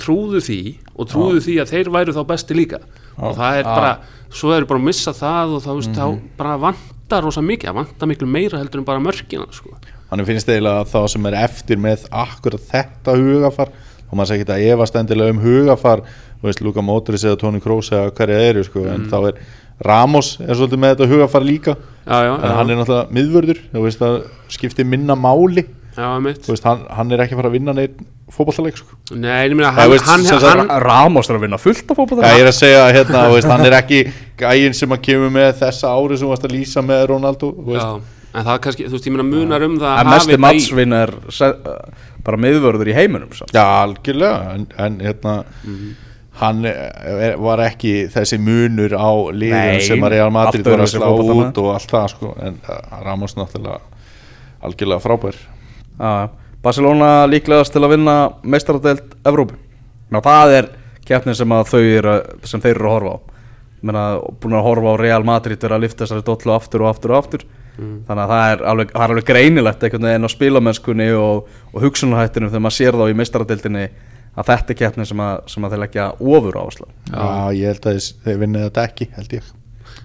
trúðu 0.00 0.40
því 0.42 0.58
og 0.96 1.08
trúðu 1.12 1.44
því 1.46 1.54
að 1.62 1.70
þeir 1.76 1.92
væru 1.94 2.16
þá 2.16 2.20
besti 2.32 2.56
líka 2.58 2.82
og 3.20 3.36
það 3.38 3.60
er 3.60 3.68
bara, 3.70 3.94
svo 4.32 4.50
eru 4.56 4.66
bara 4.66 4.80
að 4.80 4.86
missa 4.90 5.12
það 5.14 5.54
og 5.58 5.62
þá, 5.62 5.70
veist, 5.78 5.94
Mhm. 5.94 6.00
þá 6.00 6.36
bara 6.42 6.56
vantar 6.66 7.22
rosa 7.22 7.40
mikið, 7.44 7.70
það 7.70 7.78
vantar 7.84 8.08
miklu 8.10 8.26
meira 8.26 8.58
heldur 8.58 8.80
en 8.82 8.84
bara 8.90 8.98
mörkina 9.06 9.46
sko. 9.54 9.76
Þannig 10.10 10.26
finnst 10.26 10.50
eiginlega 10.50 10.82
að 10.82 10.90
þá 10.90 11.00
sem 11.14 11.30
er 11.30 11.38
eftir 11.44 11.80
með 11.80 12.04
akkurat 12.10 12.66
þetta 12.72 13.14
hugafar 13.20 13.70
og 14.10 14.18
maður 14.18 14.32
segir 14.32 14.42
ekki 14.42 14.56
að 14.56 14.68
efast 14.74 14.96
endilega 14.98 15.34
um 15.36 15.42
hugafar 15.44 16.02
þú 16.40 16.48
veist, 16.48 16.62
Luka 16.66 16.82
Modric 16.82 17.24
eða 17.24 17.38
Toni 17.38 17.60
Kroos 17.62 17.90
eða 17.94 18.12
hverja 18.16 18.38
eru 18.50 18.64
sko, 18.66 18.84
en 18.90 19.04
þá 19.10 19.18
er 19.30 19.42
Ramos 19.80 20.34
er 20.44 20.56
svolítið 20.56 20.80
með 20.82 20.94
þetta 20.94 21.06
hugafar 21.08 21.44
líka. 21.46 21.74
Já, 22.04 22.16
já, 22.26 22.32
en 22.34 22.42
já, 22.50 22.54
hann 22.58 22.72
er 22.72 22.80
náttúrulega 22.80 23.16
miðvörður 23.16 23.60
þú 23.72 23.84
veist, 23.86 24.00
það 24.02 24.16
skiptir 24.52 24.88
minna 24.88 25.16
máli. 25.16 25.64
Já, 25.96 26.06
mitt 26.22 26.42
þú 26.44 26.52
veist, 26.52 26.66
hann, 26.68 26.82
hann 26.96 27.14
er 27.14 27.22
ekki 27.24 27.34
að 27.36 27.40
fara 27.40 27.50
að 27.50 27.56
vinna 27.56 27.74
neitt 27.76 27.96
fótballtaleik 28.30 28.76
sko. 28.78 28.98
Nei, 29.14 29.48
ég 29.48 29.56
meina, 29.56 29.72
Það 29.74 29.80
hann, 29.80 29.92
veist, 29.94 30.10
hann, 30.10 30.60
hann, 30.60 30.74
Ramos 30.84 31.30
er 31.30 31.38
að 31.38 31.46
vinna 31.46 31.58
fullt 31.60 31.90
af 31.90 31.98
fótbolta 31.98 32.28
Já, 32.28 32.36
ég 32.36 32.44
er 32.44 32.50
að 32.50 32.58
segja 32.60 32.84
hérna, 32.94 33.24
þú 33.26 33.34
veist, 33.38 33.50
hann 33.50 33.66
er 33.66 33.76
ekki 33.80 34.00
gæinn 34.40 34.76
sem 34.76 34.94
að 34.94 35.02
kemur 35.08 35.32
með 35.34 35.50
þessa 35.64 35.92
ári 35.96 36.20
sem 36.20 36.30
varst 36.30 36.46
að 36.46 36.54
lýsa 36.54 36.84
með 36.86 37.06
Ronaldo 37.10 37.50
þú 37.56 37.72
veist. 37.72 37.88
já, 37.88 38.19
en 38.34 38.44
það 38.46 38.52
er 38.54 38.62
kannski, 38.66 38.84
þú 38.86 38.94
veist, 38.96 39.06
ég 39.08 39.14
meina 39.16 39.26
munar 39.26 39.64
um 39.66 39.78
það 39.80 39.98
þetta 40.10 40.36
í- 40.36 40.40
mattsvinn 40.44 40.92
er 41.00 41.12
se- 41.34 41.56
bara 42.24 42.36
miðvörður 42.44 42.90
í 42.92 42.94
heiminum 42.94 43.32
samt. 43.34 43.52
Já, 43.56 43.64
algjörlega 43.82 44.54
en, 44.54 44.66
en 44.78 44.98
hérna 45.00 45.34
hann 46.40 46.64
er, 46.64 47.34
var 47.42 47.60
ekki 47.66 47.94
þessi 48.12 48.38
munur 48.40 48.94
á 48.96 49.10
Nei, 49.34 49.80
sem 49.84 50.00
að 50.06 50.14
Real 50.14 50.30
Madrid 50.32 50.64
var 50.64 50.84
að 50.84 50.92
slá 50.94 51.08
út 51.10 51.58
og 51.60 51.70
allt 51.74 51.90
það 51.92 52.06
sko, 52.14 52.34
en 52.40 52.60
uh, 52.64 53.00
Ramos 53.04 53.34
náttúrulega 53.36 53.80
algjörlega 54.64 55.00
frábær. 55.04 55.36
Já, 56.00 56.28
Barcelona 56.62 57.26
líklegast 57.28 57.72
til 57.72 57.82
að 57.84 57.94
vinna 57.96 58.14
meistaradeild 58.44 59.14
Evrópu. 59.26 59.56
Ná, 60.12 60.20
það 60.24 60.54
er 60.58 60.68
keppnin 61.08 61.36
sem, 61.36 61.52
að 61.56 61.70
þau 61.72 61.80
eru, 61.82 62.14
sem 62.44 62.60
þeir 62.62 62.76
eru 62.76 62.88
að 62.90 62.94
horfa 62.98 63.12
á. 63.16 63.18
Menna, 63.80 64.02
búin 64.42 64.56
að 64.58 64.66
horfa 64.68 64.92
á 64.92 65.00
Real 65.00 65.24
Madrid 65.24 65.62
vera 65.64 65.78
að 65.78 65.86
lifta 65.86 66.04
þessari 66.04 66.24
dollu 66.26 66.52
aftur 66.52 66.84
og 66.84 66.90
aftur 66.92 67.14
og 67.14 67.22
aftur 67.22 67.44
þannig 68.08 68.22
að 68.24 68.32
það 68.32 68.52
er 68.52 68.62
alveg, 68.72 68.92
það 68.94 69.04
er 69.04 69.14
alveg 69.14 69.28
greinilegt 69.30 69.84
einhvern 69.86 70.06
veginn 70.08 70.28
á 70.28 70.30
spilamennskunni 70.34 71.08
og, 71.18 71.48
og 71.72 71.84
hugsunarhættinum 71.84 72.50
þegar 72.52 72.64
maður 72.66 72.76
sér 72.76 72.98
þá 73.00 73.04
í 73.06 73.16
meistaradeildinni 73.20 73.86
að 74.40 74.50
þetta 74.50 74.74
er 74.74 74.78
keppnin 74.80 75.08
sem, 75.10 75.22
að, 75.24 75.40
sem 75.50 75.64
að 75.66 75.74
þeir 75.74 75.82
leggja 75.84 76.10
ofur 76.20 76.58
á 76.58 76.62
áslá 76.62 76.86
Já, 77.10 77.24
ég 77.56 77.72
held 77.72 77.88
að 77.90 77.98
þeir, 78.26 78.38
vinnið 78.44 78.66
þetta 78.68 78.84
ekki 78.90 79.08
held 79.16 79.34
ég. 79.38 79.50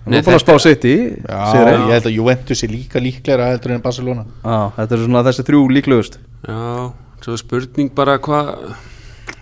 Nú 0.05 0.21
búin 0.25 0.35
að 0.37 0.41
spá 0.41 0.55
sitt 0.61 0.87
í 0.89 0.95
Já, 0.95 1.41
ég 1.61 1.93
held 1.93 2.09
að 2.09 2.15
Juventus 2.15 2.63
er 2.65 2.73
líka 2.73 3.01
líklega 3.01 3.51
heldur 3.51 3.75
en 3.75 3.85
Barcelona. 3.85 4.25
Já, 4.41 4.57
þetta 4.79 4.97
er 4.97 5.05
svona 5.05 5.23
þessi 5.29 5.45
þrjú 5.49 5.61
líklegust 5.77 6.19
Já, 6.45 6.91
svo 7.25 7.37
spurning 7.41 7.93
bara 7.95 8.17
hvað 8.21 8.51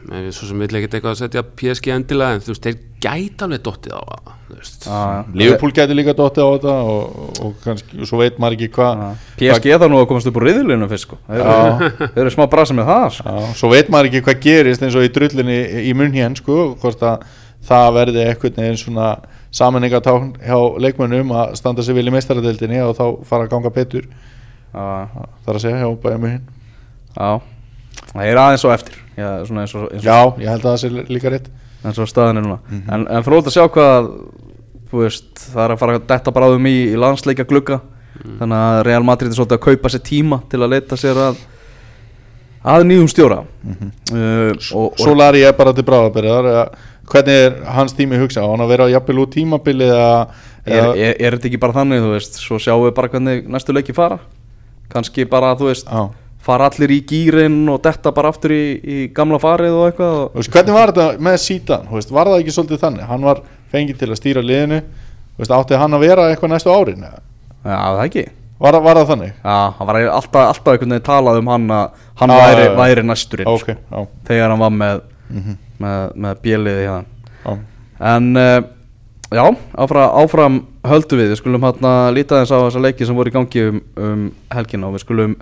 Nei, 0.03 0.31
svo 0.35 0.47
sem 0.49 0.59
vil 0.59 0.67
ekkert 0.67 0.97
eitthvað 0.97 1.13
að 1.13 1.19
setja 1.21 1.41
PSG 1.59 1.91
endilega 1.93 2.35
en 2.35 2.41
þú 2.43 2.51
veist, 2.51 2.65
þeir 2.65 2.79
gæta 3.03 3.45
alveg 3.47 3.61
dottið 3.63 3.93
á 3.95 4.01
það. 4.03 4.31
Liverpool 5.39 5.71
gæti 5.75 5.95
líka 5.95 6.15
dottið 6.17 6.43
á 6.43 6.49
þetta 6.53 6.73
og, 6.91 7.29
og, 7.45 7.53
kannski, 7.63 7.99
og 8.01 8.09
svo 8.09 8.19
veit 8.19 8.39
maður 8.41 8.57
ekki 8.57 8.69
hvað. 8.75 9.03
PSG 9.39 9.77
þarf 9.77 9.93
nú 9.93 9.99
að 10.01 10.07
komast 10.09 10.29
upp 10.29 10.39
úr 10.41 10.45
riðlunum 10.49 10.91
fyrst 10.91 11.07
sko. 11.07 11.19
Þeir 11.29 12.19
eru, 12.23 12.33
smá 12.35 12.43
brasa 12.51 12.75
með 12.75 12.91
það 12.91 13.05
sko. 13.17 13.35
Já, 13.35 13.53
svo 13.61 13.71
veit 13.71 13.91
maður 13.93 14.09
ekki 14.09 14.23
hvað 14.27 14.41
gerist 14.47 14.83
eins 14.83 14.97
og 14.99 15.07
í 15.07 15.11
drullinni 15.15 15.59
í 15.83 15.93
munn 15.99 16.17
hér 16.17 16.35
sko, 16.39 16.57
hvort 16.81 17.05
að 17.07 17.23
það 17.69 17.87
verði 17.99 18.25
eitthvað 18.27 18.59
neginn 18.59 18.81
svona 18.81 19.07
samanningatákn 19.55 20.33
hjá 20.43 20.57
leikmönnum 20.83 21.31
að 21.37 21.55
standa 21.61 21.85
sig 21.85 21.95
vel 21.95 22.09
í 22.09 22.15
meistaradeildinni 22.15 22.81
og 22.83 22.95
þá 22.97 23.05
fara 23.29 23.47
að 23.47 23.53
ganga 23.55 23.71
betur. 23.73 24.09
Er 24.73 25.53
að 25.53 25.63
segja 25.63 25.79
hjá 25.85 25.89
bæja 26.03 26.19
munn 26.19 26.41
já. 27.13 27.31
Það 28.09 28.27
er 28.27 28.41
aðeins 28.41 28.67
og 28.67 28.73
eftir 28.73 29.02
Já, 29.17 29.27
svona 29.47 29.65
eins 29.65 29.75
og, 29.77 29.87
eins 29.91 30.01
og, 30.01 30.07
Já, 30.07 30.17
ég 30.43 30.49
held 30.49 30.65
að 30.65 30.69
það 30.71 30.79
sé 30.81 31.13
líka 31.13 31.33
rétt. 31.33 31.49
eins 31.83 31.99
og 32.01 32.09
staðan 32.09 32.41
er 32.41 32.47
núna. 32.47 32.59
En, 32.89 33.07
en 33.07 33.25
fróð 33.25 33.49
að 33.51 33.57
sjá 33.57 33.65
hvað 33.69 34.11
veist, 34.93 35.31
það 35.49 35.63
er 35.65 35.73
að 35.73 35.81
fara 35.81 35.97
að 35.97 36.05
detta 36.11 36.33
bráðum 36.33 36.69
í, 36.69 36.75
í 36.93 36.99
landsleika 36.99 37.47
glugga. 37.49 37.81
Þannig 38.23 38.59
að 38.59 38.83
Real 38.87 39.03
Madrid 39.05 39.31
er 39.31 39.37
svolítið 39.37 39.57
að 39.57 39.65
kaupa 39.65 39.91
sér 39.91 40.03
tíma 40.05 40.39
til 40.51 40.61
að 40.61 40.75
leita 40.75 40.99
sér 40.99 41.19
að 41.19 41.41
að 42.63 42.85
nýjum 42.87 43.09
stjóra. 43.11 43.41
Uh, 44.13 44.53
og, 44.77 44.99
Solari 45.01 45.43
er 45.43 45.55
bara 45.57 45.73
til 45.75 45.85
bráðabyrðar 45.87 46.69
hvernig 47.09 47.39
er 47.49 47.57
hans 47.75 47.95
tími 47.97 48.19
hugsa 48.21 48.45
á 48.45 48.47
hann 48.47 48.63
að 48.63 48.71
vera 48.71 48.89
jafnvel 48.93 49.25
út 49.25 49.33
tímabilið 49.35 49.91
eða, 49.91 50.11
er, 50.63 50.85
er, 50.93 51.17
er 51.17 51.35
þetta 51.35 51.49
ekki 51.49 51.59
bara 51.59 51.75
þannig, 51.75 52.03
þú 52.05 52.13
veist 52.13 52.39
Svo 52.39 52.59
sjáum 52.63 52.85
við 52.85 52.95
bara 52.95 53.11
hvernig 53.11 53.49
næstu 53.51 53.75
leiki 53.75 53.95
fara. 53.95 54.21
Kannski 54.93 55.25
bara, 55.27 55.51
þú 55.59 55.71
veist 55.71 55.89
Já. 55.89 56.05
Fara 56.43 56.67
allir 56.69 56.91
í 56.91 56.99
gýrin 57.07 57.61
og 57.71 57.81
detta 57.85 58.11
bara 58.15 58.29
aftur 58.33 58.51
í, 58.51 58.63
í 58.83 58.97
gamla 59.15 59.39
farið 59.39 59.77
og 59.79 59.85
eitthvað 59.89 60.15
og, 60.19 60.29
veist, 60.37 60.51
hvernig 60.51 60.75
var 60.75 60.91
þetta 60.91 61.23
með 61.23 61.37
sítan 61.43 61.85
veist, 61.91 62.11
var 62.11 62.27
það 62.31 62.41
ekki 62.43 62.55
svolítið 62.57 62.81
þannig? 62.83 63.05
Hann 63.07 63.23
var 63.29 63.41
fengið 63.73 63.99
til 64.01 64.09
að 64.11 64.19
stýra 64.19 64.43
liðinu. 64.43 64.81
Veist, 65.39 65.53
átti 65.55 65.79
hann 65.79 65.95
að 65.97 66.03
vera 66.05 66.25
eitthvað 66.29 66.51
næstu 66.53 66.73
árin? 66.73 67.05
Já, 67.07 67.77
það 67.79 68.03
ekki. 68.05 68.25
Var, 68.63 68.75
var 68.85 68.99
það 68.99 69.07
þannig? 69.13 69.31
Já, 69.43 69.55
hann 69.79 69.87
var 69.89 69.97
alltaf, 70.03 70.43
alltaf 70.51 70.67
einhvern 70.75 70.93
veginn 70.93 71.07
talað 71.07 71.39
um 71.41 71.49
hann 71.51 71.71
að 71.73 72.03
hann 72.21 72.33
Já, 72.35 72.37
væri, 72.43 72.67
væri 72.77 73.03
næsturinn 73.07 73.49
ok, 73.49 73.63
sko, 73.73 74.03
þegar 74.29 74.53
hann 74.53 74.61
var 74.61 74.75
með, 74.81 75.01
Mhm. 75.33 75.55
með, 75.81 76.11
með 76.27 76.41
bjeliði 76.43 76.83
hérna. 76.85 77.55
En 78.03 78.27
uh, 78.37 78.61
já, 79.33 79.43
áfram, 79.79 80.09
áfram 80.21 80.59
höldum 80.85 81.19
við, 81.21 81.31
við 81.33 81.39
skulum 81.39 81.63
hérna 81.65 81.93
líta 82.13 82.41
þess 82.43 82.51
á 82.53 82.57
þessa 82.67 82.81
leiki 82.83 83.07
sem 83.07 83.15
voru 83.17 83.31
í 83.31 83.35
gangi 83.35 83.63
um, 83.71 83.81
um 83.97 84.23
helgina 84.53 84.87
og 84.89 84.95
við 84.97 85.03
skulum, 85.05 85.35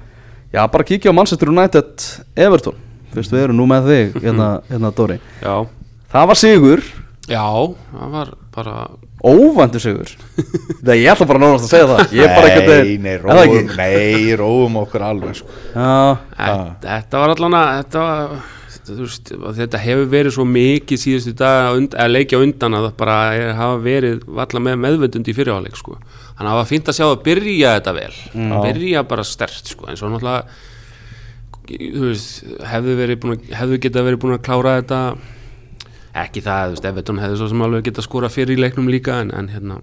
já, 0.53 0.63
bara 0.71 0.87
kíkja 0.87 1.11
á 1.11 1.17
Manchester 1.17 1.49
United 1.51 2.07
Everton, 2.35 2.75
fyrst 3.15 3.31
við 3.35 3.45
erum 3.47 3.61
nú 3.61 3.67
með 3.71 3.91
þig, 3.91 4.19
hérna, 4.25 4.49
hérna 4.71 4.91
Dóri. 4.95 5.19
Já, 5.43 5.55
Það 6.11 6.27
var 6.27 6.35
sigur, 6.35 6.81
já, 7.31 7.43
það 7.95 8.07
var 8.11 8.31
bara 8.51 8.73
óvæntu 9.23 9.79
sigur. 9.79 10.09
Það 10.81 10.97
ég 10.97 11.11
ætla 11.13 11.27
bara 11.29 11.39
nánast 11.39 11.67
að 11.67 11.71
segja 11.71 11.85
það. 11.87 12.15
Ég 12.17 12.25
er 12.25 12.33
bara 12.35 12.49
einhvern 12.49 12.67
nei, 12.67 12.79
veginn 12.81 13.05
nei, 13.05 13.13
það 13.21 13.43
róum, 13.45 13.69
nei, 13.77 14.33
róum 14.41 14.79
okkur 14.81 15.05
alveg 15.07 15.37
sko. 15.39 15.53
Já, 15.71 15.93
Þetta, 16.35 16.65
þetta 16.83 17.21
var 17.21 17.33
allan 17.35 17.55
að 17.61 17.69
þetta, 17.77 18.03
veist, 18.99 19.31
þetta 19.61 19.81
hefur 19.85 20.11
verið 20.17 20.35
svo 20.35 20.45
mikið 20.51 21.03
síðustu 21.05 21.33
dag 21.39 21.77
und, 21.77 21.95
að 21.95 22.11
leikja 22.17 22.41
undan 22.43 22.75
að 22.75 22.89
það 22.89 22.97
bara 23.05 23.17
er, 23.37 23.53
hafa 23.61 23.79
verið 23.87 24.27
valla 24.41 24.63
með 24.67 24.79
meðvöndund 24.83 25.31
í 25.31 25.37
fyrirháleik 25.37 25.79
sko. 25.79 25.95
Þannig 26.41 26.49
að 26.49 26.56
það 26.56 26.60
var 26.60 26.69
fínt 26.71 26.89
að 26.89 26.97
sjá 26.97 27.06
að 27.06 27.23
byrja 27.27 27.73
þetta 27.77 27.93
vel. 27.99 28.13
Byrja 28.65 29.04
bara 29.12 29.25
stert 29.30 29.69
sko. 29.69 29.88
eins 29.91 30.01
og 30.01 30.10
náttúrulega 30.15 30.69
þú 31.71 32.08
veist, 32.10 32.41
hefðu, 32.67 32.95
að, 33.06 33.45
hefðu 33.62 33.80
geta 33.86 34.04
verið 34.04 34.21
búin 34.23 34.36
að 34.36 34.43
klára 34.47 34.75
þetta. 34.80 35.01
Ekki 36.25 36.43
það, 36.43 36.63
þú 36.65 36.75
veist, 36.75 36.88
Everton 36.89 37.21
hefði 37.21 37.39
svo 37.39 37.49
sem 37.54 37.65
alveg 37.67 37.86
geta 37.88 38.04
skora 38.04 38.32
fyrir 38.34 38.58
í 38.58 38.63
leiknum 38.65 38.89
líka 38.91 39.21
en, 39.21 39.32
en 39.38 39.51
hérna 39.54 39.80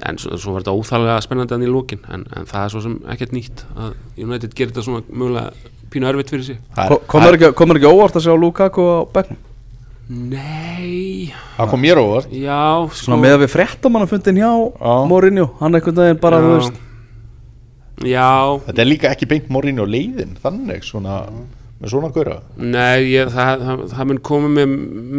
en 0.00 0.16
svo, 0.16 0.38
svo 0.40 0.54
var 0.54 0.62
þetta 0.64 0.72
óþálega 0.78 1.18
spennandi 1.20 1.52
hann 1.52 1.66
í 1.66 1.68
lókin 1.68 2.00
en, 2.08 2.22
en 2.32 2.46
það 2.48 2.62
er 2.62 2.72
svo 2.72 2.80
sem 2.86 2.94
ekkert 3.12 3.34
nýtt 3.36 3.66
að 3.74 3.90
United 4.16 4.54
gerir 4.56 4.72
þetta 4.72 4.86
svona 4.86 5.02
mögulega 5.10 5.74
pínu 5.92 6.08
erfitt 6.08 6.32
fyrir 6.32 6.46
sig. 6.46 6.60
Komur 7.10 7.36
ekki, 7.36 7.50
ekki 7.50 7.90
óvart 7.90 8.16
að 8.16 8.24
sjá 8.24 8.32
Lukaku 8.38 8.86
á 8.86 8.98
bekknum? 9.12 9.42
Nei, 10.10 11.30
það 11.54 11.68
kom 11.70 11.82
mér 11.84 12.00
óvart. 12.02 12.32
Já 12.34 12.60
sko, 12.90 13.04
Svona 13.04 13.20
með 13.22 13.36
að 13.36 13.42
við 13.44 13.52
fréttamannafundin 13.52 14.40
hjá 14.40 14.48
Já. 14.50 14.94
Mourinho 15.06 15.44
Hann 15.60 15.78
einhvern 15.78 16.00
veginn 16.00 16.18
bara, 16.24 16.40
já, 16.40 16.46
þú 16.48 16.54
veist. 16.56 16.80
Já, 18.10 18.28
þetta 18.66 18.82
er 18.82 18.88
líka 18.88 19.10
ekki 19.12 19.28
beint 19.28 19.50
morin 19.52 19.78
og 19.82 19.90
leiðin 19.92 20.32
þannig 20.40 20.86
svona 20.88 21.18
með 21.80 21.92
svona 21.94 22.08
góra 22.12 22.38
nei, 22.60 23.10
ég, 23.12 23.28
það, 23.32 23.62
það, 23.66 23.82
það 23.92 24.08
mun 24.10 24.20
koma 24.28 24.48
með 24.52 24.72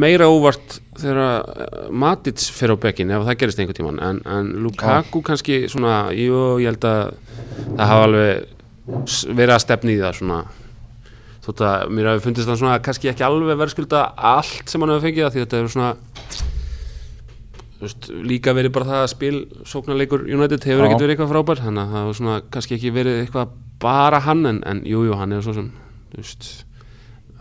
meira 0.04 0.28
óvart 0.30 0.76
þegar 1.02 1.20
uh, 1.22 1.76
Matits 2.04 2.50
fer 2.54 2.74
á 2.74 2.78
bekkin 2.82 3.14
ef 3.14 3.24
það 3.28 3.38
gerist 3.42 3.62
einhvern 3.62 3.78
tíman 3.80 4.02
en, 4.06 4.20
en 4.30 4.50
Lukaku 4.66 5.22
kannski 5.26 5.62
svona, 5.72 6.08
jú, 6.14 6.42
ég 6.62 6.74
held 6.74 6.90
að 6.90 7.14
það 7.78 7.86
hafa 7.86 8.08
alveg 8.10 8.58
verið 9.30 9.56
að 9.56 9.64
stefni 9.66 9.96
í 9.96 10.02
það 10.02 10.20
svona 10.20 10.42
þótt 11.42 11.64
að 11.66 11.92
mér 11.98 12.12
hafi 12.12 12.24
fundist 12.28 12.50
það 12.50 12.60
svona 12.62 12.80
kannski 12.86 13.12
ekki 13.12 13.26
alveg 13.26 13.60
verðskulda 13.62 14.02
allt 14.32 14.70
sem 14.70 14.84
hann 14.84 14.94
hefur 14.94 15.08
fengið 15.08 15.30
því 15.34 15.44
þetta 15.44 15.60
er 15.60 15.70
svona 15.74 15.92
veist, 17.82 18.10
líka 18.32 18.54
verið 18.58 18.76
bara 18.76 18.90
það 18.92 19.04
að 19.04 19.12
spil 19.16 19.36
sóknarleikur 19.68 20.26
United 20.30 20.68
hefur 20.70 20.86
ekkert 20.86 21.06
verið 21.06 21.16
eitthvað 21.16 21.32
frábær 21.34 21.64
þannig 21.66 21.84
að 21.84 21.96
það 21.96 22.10
var 22.10 22.20
svona 22.20 22.42
kannski 22.54 22.78
ekki 22.78 22.94
verið 22.98 23.22
eitthvað 23.24 23.56
bara 23.82 24.22
hann 24.28 24.46
en, 24.46 24.62
en 24.70 24.84
jú, 24.86 25.06
jú, 25.08 25.16
hann 25.18 25.34
er 25.34 25.42
svo 25.46 25.56
sem 25.58 25.72
þú 26.12 26.22
veist 26.22 26.52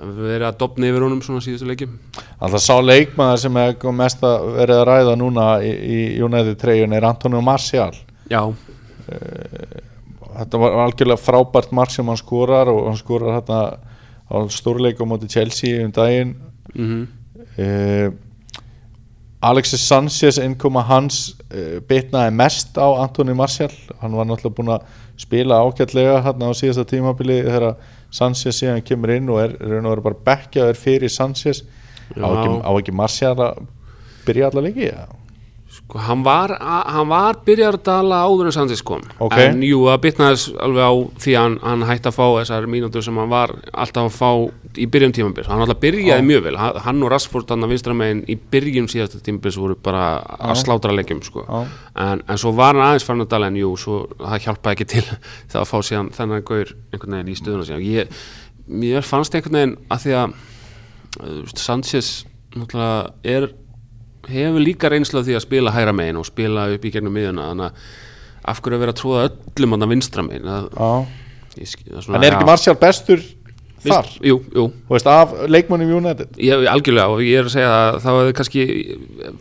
verið 0.00 0.46
að 0.48 0.58
dopna 0.62 0.88
yfir 0.88 1.04
honum 1.04 1.20
svona 1.20 1.42
síðustu 1.44 1.66
leikjum. 1.68 1.96
Alltaf 2.40 2.62
sá 2.64 2.78
leikmaður 2.80 3.42
sem 3.42 3.58
er 3.60 3.74
mest 3.98 4.22
að 4.24 4.46
verið 4.56 4.78
að 4.78 4.86
ræða 4.88 5.16
núna 5.20 5.46
í, 5.60 5.72
í 5.76 5.98
United 6.24 6.56
treyjun 6.60 6.96
er 6.96 7.04
Antonio 7.04 7.42
Martial. 7.44 7.92
Já, 8.30 8.40
þetta 10.38 10.62
var 10.62 10.78
algjörlega 10.86 11.20
frábært 11.20 11.74
mark 11.76 11.92
sem 11.92 12.08
hann 12.08 12.20
skorar 12.20 12.70
og 12.72 12.86
hann 12.88 13.00
skorar 13.00 13.36
hérna 13.36 13.60
á 14.30 14.36
stórleik 14.48 15.00
á 15.02 15.04
móti 15.04 15.28
Chelsea 15.28 15.84
um 15.84 15.92
daginn 15.92 16.36
mm 16.74 17.06
uh, 17.58 18.10
Alexis 19.42 19.80
Sanchez 19.80 20.36
innkoma 20.36 20.82
hans 20.84 21.30
uh, 21.48 21.78
bitnaði 21.88 22.32
mest 22.36 22.76
á 22.76 22.84
Antonio 23.00 23.34
Martial 23.34 23.72
hann 24.02 24.12
var 24.12 24.28
náttúrulega 24.28 24.56
búinn 24.58 24.72
að 24.74 24.98
spila 25.20 25.62
ágætlega 25.64 26.18
hérna 26.26 26.50
á 26.52 26.52
síðasta 26.56 26.84
tímabili 26.90 27.38
þegar 27.46 27.78
Sanchez 28.12 28.60
síðan 28.60 28.84
kemur 28.84 29.14
inn 29.14 29.30
og 29.32 29.40
er 29.40 29.54
verið 29.60 30.04
bara 30.04 30.20
bekkjaður 30.28 30.80
fyrir 30.80 31.12
Sanchez 31.12 31.62
á 32.20 32.20
Já. 32.20 32.28
ekki, 32.28 32.52
á 32.60 32.70
ekki 32.74 32.96
Martial 33.00 33.32
að 33.38 33.62
byrja 34.26 34.50
allar 34.50 34.68
leiki 34.68 34.90
ja. 34.90 35.08
Sko 35.90 35.98
hann 36.06 36.22
var, 36.22 36.52
hann 36.62 37.08
var 37.10 37.38
byrjar 37.46 37.74
að 37.80 37.84
dala 37.88 38.20
áður 38.22 38.48
en 38.50 38.54
Sanchez 38.54 38.82
kom 38.86 39.02
Ok. 39.18 39.34
en 39.42 39.62
jú, 39.66 39.80
það 39.88 40.00
bitnaðis 40.04 40.44
alveg 40.62 40.84
á 40.86 40.92
því 41.24 41.34
að 41.34 41.42
hann, 41.42 41.56
hann 41.66 41.84
hætti 41.88 42.10
að 42.10 42.16
fá 42.16 42.26
þessar 42.38 42.68
mínútur 42.70 43.02
sem 43.04 43.18
hann 43.18 43.32
var 43.32 43.52
alltaf 43.74 44.06
að 44.06 44.14
fá 44.14 44.30
í 44.78 44.86
byrjun 44.86 45.14
tímabils 45.16 45.50
hann 45.50 45.64
alltaf 45.64 45.80
byrjaði 45.82 46.26
mjög 46.28 46.44
vel, 46.46 46.56
hann, 46.60 47.02
og 47.02 47.10
Rashford 47.10 47.50
hann 47.50 47.66
að 47.66 47.74
vinstra 47.74 47.96
megin 47.98 48.22
í 48.30 48.36
byrjun 48.54 48.86
síðasta 48.92 49.18
tímabils 49.26 49.58
voru 49.58 49.74
bara 49.74 50.04
að 50.38 50.60
slátra 50.62 50.94
leikjum 50.94 51.22
sko. 51.26 51.42
Já. 51.48 51.66
en, 52.06 52.22
en 52.30 52.38
svo 52.38 52.52
var 52.54 52.76
hann 52.78 52.86
aðeins 52.86 53.06
farin 53.08 53.26
að 53.26 53.32
dala 53.34 53.50
en 53.50 53.58
jú, 53.58 53.72
svo 53.80 54.04
það 54.20 54.44
hjálpaði 54.46 54.76
ekki 54.78 54.88
til 54.94 55.04
það 55.50 55.60
að 55.64 55.70
fá 55.72 55.78
síðan 55.90 56.12
þennan 56.14 56.46
gaur 56.46 56.74
einhvern 56.92 57.18
veginn 57.18 57.34
í 57.34 57.38
stöðuna 57.40 57.66
síðan 57.66 57.86
ég, 57.88 58.22
mér 58.70 59.02
fannst 59.10 59.34
einhvern 59.34 59.58
veginn 59.58 59.76
að 59.90 60.04
því 60.06 60.14
að 60.20 60.38
veist, 61.42 61.58
Sanchez 61.66 62.12
náttúrulega 62.54 63.10
er 63.34 63.50
hefur 64.28 64.62
líka 64.62 64.90
reynslu 64.92 65.20
af 65.20 65.26
því 65.28 65.36
að 65.38 65.46
spila 65.46 65.74
hæra 65.74 65.94
megin 65.96 66.20
og 66.20 66.28
spila 66.28 66.68
upp 66.74 66.84
í 66.84 66.92
gegnum 66.94 67.14
miðuna 67.16 67.50
þannig 67.50 67.70
að 67.70 67.90
af 68.50 68.62
hverju 68.62 68.76
að 68.78 68.84
vera 68.84 68.94
að 68.94 69.00
tróða 69.00 69.26
öllum 69.28 69.76
hann 69.76 69.86
að 69.86 69.92
vinstra 69.94 70.24
megin? 70.26 70.48
En 70.50 72.22
er 72.22 72.32
ekki 72.32 72.44
já, 72.44 72.48
Martial 72.48 72.76
bestur 72.80 73.22
þar? 73.84 74.08
Jú, 74.24 74.38
jú, 74.54 74.66
veist, 74.90 75.08
af 75.10 75.32
leikmannum 75.50 75.92
United? 75.98 76.34
Ég, 76.40 76.64
algjörlega 76.70 77.12
og 77.12 77.22
ég 77.24 77.40
er 77.40 77.48
að 77.48 77.54
segja 77.54 77.70
að 77.74 78.00
það 78.04 78.18
var 78.18 78.32
kannski 78.40 78.66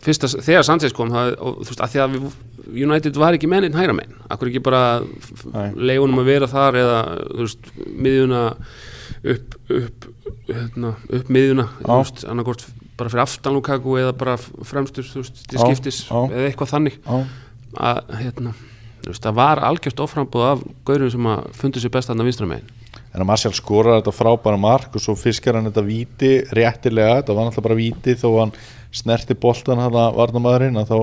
fyrst 0.04 0.26
að 0.26 0.36
þegar 0.46 0.68
Sanchez 0.68 0.96
kom 0.96 1.12
það, 1.12 1.32
og 1.38 1.60
þú 1.60 1.72
veist 1.72 1.84
að 1.84 1.94
því 1.94 2.02
að 2.04 2.14
við, 2.16 2.38
United 2.86 3.20
var 3.20 3.36
ekki 3.36 3.50
mennin 3.50 3.76
hæra 3.76 3.96
megin, 3.96 4.20
akkur 4.30 4.50
ekki 4.50 4.62
bara 4.64 4.82
leifunum 5.74 6.22
að 6.22 6.30
vera 6.30 6.50
þar 6.50 6.80
eða 6.80 7.00
þú 7.26 7.40
veist, 7.44 7.72
miðjuna 7.90 8.44
upp 9.20 9.56
upp, 9.80 10.10
hérna, 10.48 10.94
upp 11.10 11.32
veist, 11.34 12.24
annarkort 12.30 12.66
bara 13.00 13.12
fyrir 13.12 13.24
aftan 13.24 13.56
Lukaku 13.56 13.96
eða 14.00 14.16
bara 14.16 14.36
fremstur 14.38 15.06
þú 15.06 15.22
veist, 15.22 15.40
til 15.48 15.60
skiptis 15.62 16.02
já. 16.06 16.18
eða 16.26 16.50
eitthvað 16.50 16.74
þannig. 16.74 16.98
Já. 17.06 17.22
að 17.90 18.12
hérna, 18.18 18.52
þú 19.00 19.12
veist, 19.12 19.24
það 19.24 19.38
var 19.40 19.62
algjört 19.70 20.04
oframbúð 20.04 20.46
af 20.48 20.62
gaurum 20.88 21.12
sem 21.14 21.32
að 21.32 21.48
fundu 21.60 21.82
sér 21.82 21.94
best 21.94 22.12
að 22.12 22.24
vinstra 22.26 22.48
megin. 22.50 22.76
En 23.10 23.22
að 23.22 23.26
Martial 23.26 23.54
skorar 23.54 23.98
þetta 23.98 24.14
frábæra 24.14 24.58
mark 24.60 24.94
og 24.94 25.02
svo 25.02 25.16
fiskar 25.18 25.58
hann 25.58 25.66
þetta 25.66 25.82
víti 25.86 26.30
réttilega, 26.54 27.20
þetta 27.20 27.34
var 27.34 27.48
náttúrulega 27.48 27.66
bara 27.66 27.78
víti 27.78 28.14
þó 28.18 28.28
hann 28.36 28.54
snerti 28.94 29.34
boltan 29.38 29.82
hann 29.82 29.98
að 29.98 30.18
varnamæðurinn 30.18 30.78
að 30.78 30.92
þá 30.92 30.98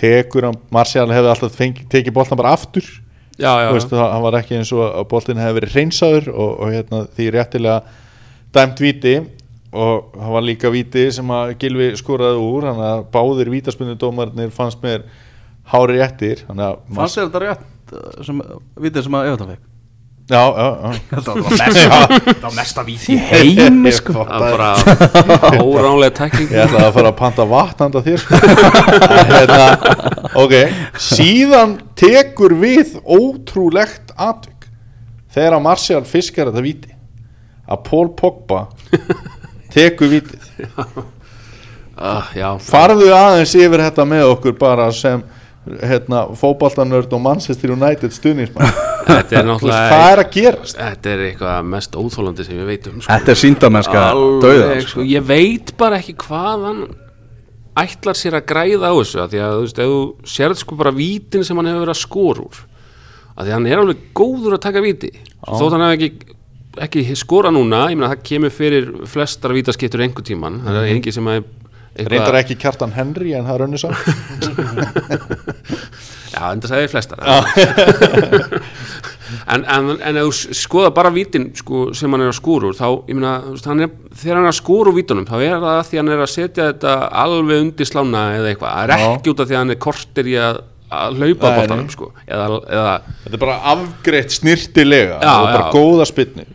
tekur 0.00 0.48
hann, 0.48 0.58
Martial 0.74 1.06
hefði 1.10 1.32
alltaf 1.34 1.58
fengi, 1.58 1.86
tekið 1.90 2.16
boltan 2.16 2.40
bara 2.40 2.54
aftur. 2.56 2.86
Já, 3.40 3.52
já, 3.62 3.70
veist, 3.72 3.92
hann 3.96 4.24
var 4.24 4.36
ekki 4.40 4.58
eins 4.58 4.70
og 4.76 4.82
að 4.84 5.06
boltin 5.10 5.40
hefði 5.40 5.58
verið 5.60 5.76
hreinsaður 5.76 6.30
og, 6.34 6.50
og 6.50 6.74
hérna, 6.74 7.02
því 7.16 7.28
réttilega 7.36 7.78
dæmt 8.54 8.82
víti 8.82 9.14
og 9.70 10.14
það 10.16 10.32
var 10.34 10.46
líka 10.46 10.70
víti 10.74 11.06
sem 11.14 11.32
að 11.34 11.54
Gilvi 11.62 11.90
skoraði 11.98 12.42
úr 12.42 12.66
hann 12.66 12.80
að 12.82 13.02
báðir 13.14 13.52
vítaspindudómarnir 13.52 14.50
fannst 14.54 14.80
mér 14.82 15.04
hári 15.70 16.00
réttir 16.00 16.44
þannig 16.48 16.66
að 16.66 16.78
Fannst 16.96 17.18
þér 17.18 17.28
þetta 17.28 17.42
rétt 17.44 17.92
uh, 17.94 18.22
sem, 18.26 18.40
Vitið 18.82 19.06
sem 19.06 19.18
að 19.20 19.28
Everton 19.30 19.52
fekk 19.52 19.68
já, 20.30 20.42
já, 20.54 20.66
já. 20.82 20.90
Þetta 21.10 21.32
var 21.34 22.42
var 22.44 22.52
mesta 22.54 22.84
víti. 22.86 23.14
Í 23.14 23.18
heimi 23.30 23.92
sko. 23.94 24.14
það 24.14 24.28
var 24.30 24.44
bara 24.54 24.68
óránlega 25.64 26.14
tækling. 26.20 26.52
Ég 26.54 26.68
ætlaði 26.68 26.86
að 26.86 26.94
fara 26.98 27.10
að 27.10 27.18
panta 27.18 27.46
vatn 27.50 27.84
handa 27.86 28.02
þér 28.06 28.22
sko. 28.22 28.38
hérna, 29.30 29.66
Ok 30.38 30.54
Síðan 31.10 31.76
tekur 31.98 32.54
við 32.62 32.96
ótrúlegt 33.02 34.14
atvik 34.14 34.70
Þegar 35.30 35.58
að 35.58 35.66
Martial 35.66 36.02
fiskar 36.06 36.50
þetta 36.50 36.62
víti 36.64 36.94
að 37.70 37.84
Paul 37.86 38.08
Pogba 38.18 38.64
tekur 39.74 40.10
vítið. 40.12 40.46
Uh, 41.96 42.30
já, 42.40 42.48
Farðu 42.64 43.10
aðeins 43.14 43.54
yfir 43.58 43.84
þetta 43.88 44.06
með 44.08 44.30
okkur 44.34 44.56
bara 44.60 44.88
sem 44.94 45.22
hérna, 45.66 46.24
fótbaltanörd 46.40 47.12
og 47.12 47.20
Manchester 47.20 47.74
United 47.74 48.14
stuðnismann 48.14 48.70
þetta 49.04 49.42
er 49.42 49.50
er 50.14 50.22
að 50.22 50.30
gerast? 50.32 50.78
þetta 50.78 51.12
er 51.12 51.24
eitthvað 51.28 51.68
mest 51.74 51.98
óþólandi 51.98 52.46
sem 52.46 52.56
ég 52.56 52.68
veit 52.68 52.88
um 52.88 52.98
sko. 53.02 53.10
Þetta 53.12 53.34
er 53.34 53.40
síndamennska 53.42 54.02
Alveg, 54.08 54.40
dauða 54.46 54.80
sko, 54.88 55.04
ég 55.06 55.28
veit 55.28 55.74
bara 55.80 56.00
ekki 56.00 56.16
hvað 56.24 56.66
hann 56.68 56.82
ætlar 57.80 58.18
sér 58.18 58.38
að 58.40 58.48
græða 58.50 58.90
á 58.90 58.94
þessu 58.96 59.22
af 59.22 59.30
því 59.32 59.44
að 59.44 59.54
þú 59.54 59.62
veist, 59.66 59.78
ef 59.84 59.92
þú 59.92 60.32
sérð 60.34 60.60
sko 60.64 60.80
bara 60.80 60.96
vítin 60.96 61.46
sem 61.46 61.60
hann 61.60 61.70
hefur 61.70 61.84
verið 61.84 61.94
að 61.94 62.02
skora 62.02 62.46
úr 62.48 62.64
að 63.36 63.46
því 63.46 63.54
hann 63.56 63.68
er 63.70 63.80
alveg 63.80 64.00
góður 64.16 64.56
að 64.56 64.64
taka 64.66 64.82
víti. 64.84 65.10
Þótt 65.46 65.76
hann 65.76 65.84
hef 65.86 65.94
ekki, 65.96 66.34
ekki 66.78 67.02
skora 67.18 67.50
núna 67.54 67.86
ég 67.90 67.96
meina 67.98 68.12
það 68.12 68.26
kemur 68.28 68.52
fyrir 68.54 68.84
flestar 69.10 69.50
vítaskiptur 69.56 70.02
einhver 70.04 70.24
tíman, 70.26 70.54
það 70.66 70.74
er 70.82 70.86
engin 70.94 71.16
sem 71.16 71.26
að 71.32 71.38
Reyndar 71.90 72.36
ekki 72.38 72.54
Kjartan 72.60 72.92
Henry 72.94 73.30
en 73.34 73.46
það 73.48 73.56
er 73.56 73.62
önnur 73.66 73.80
samt 73.82 73.98
Já, 76.30 76.42
en 76.52 76.60
það 76.62 76.70
segir 76.70 76.92
flestar 76.92 77.18
en, 79.50 79.62
en, 79.64 79.84
en 79.98 80.16
ef 80.20 80.24
þú 80.28 80.32
skoða 80.60 80.90
bara 80.94 81.10
vítin 81.14 81.44
sko, 81.58 81.76
sem 81.96 82.10
hann 82.14 82.24
er 82.24 82.30
að 82.30 82.38
skúru 82.38 82.70
þá, 82.78 82.88
ég 83.10 83.14
meina, 83.18 83.32
er, 83.50 83.90
þegar 84.14 84.36
hann 84.38 84.46
er 84.46 84.52
að 84.52 84.60
skúru 84.60 84.90
vítunum, 84.94 85.26
þá 85.26 85.36
er 85.40 85.56
það 85.56 85.72
að 85.72 85.86
því 85.90 85.96
hann 86.00 86.12
er 86.14 86.22
að 86.22 86.34
setja 86.36 86.68
þetta 86.70 86.92
alveg 87.24 87.56
undir 87.66 87.86
slána 87.90 88.22
eða 88.38 88.48
eitthvað, 88.52 88.70
það 88.76 88.84
er 88.84 88.90
ekki 89.08 89.28
út 89.34 89.42
af 89.42 89.46
því 89.50 89.54
að 89.58 89.62
hann 89.64 89.74
er 89.74 89.80
kortir 89.88 90.24
í 90.30 90.34
að, 90.38 90.54
að 91.00 91.08
hlaupa 91.18 91.46
Nei, 91.50 91.58
bóttanum, 91.58 91.90
sko, 91.96 92.06
eða, 92.28 92.46
eða 92.78 92.94
Þetta 93.26 93.34
er 93.34 93.44
bara 93.48 93.58
afgreitt 93.74 94.30
snirtilega 94.38 95.18
Já, 95.18 95.34
og 95.34 95.50
bara 95.50 95.66
já. 95.66 95.70
góða 95.74 96.06
spytni 96.14 96.46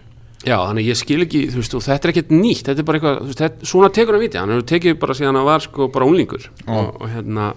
Já, 0.46 0.60
þannig 0.62 0.90
ég 0.92 0.98
skil 1.00 1.24
ekki, 1.26 1.40
þú 1.50 1.62
veist, 1.62 1.76
og 1.78 1.84
þetta 1.86 2.06
er 2.06 2.12
ekkert 2.14 2.34
nýtt, 2.36 2.68
þetta 2.68 2.82
er 2.82 2.88
bara 2.88 3.00
eitthvað, 3.00 3.16
þú 3.22 3.30
veist, 3.32 3.42
þetta, 3.42 3.70
svona 3.72 3.90
tekur 3.98 4.16
hann 4.18 4.22
viti, 4.22 4.38
hann 4.38 4.54
hefur 4.54 4.68
tekið 4.70 5.00
bara 5.02 5.16
síðan 5.18 5.40
hann 5.40 5.48
var 5.48 5.66
sko 5.66 5.88
bara 5.94 6.10
unglingur 6.10 6.46
og, 6.68 6.92
og 7.00 7.08
hérna, 7.10 7.48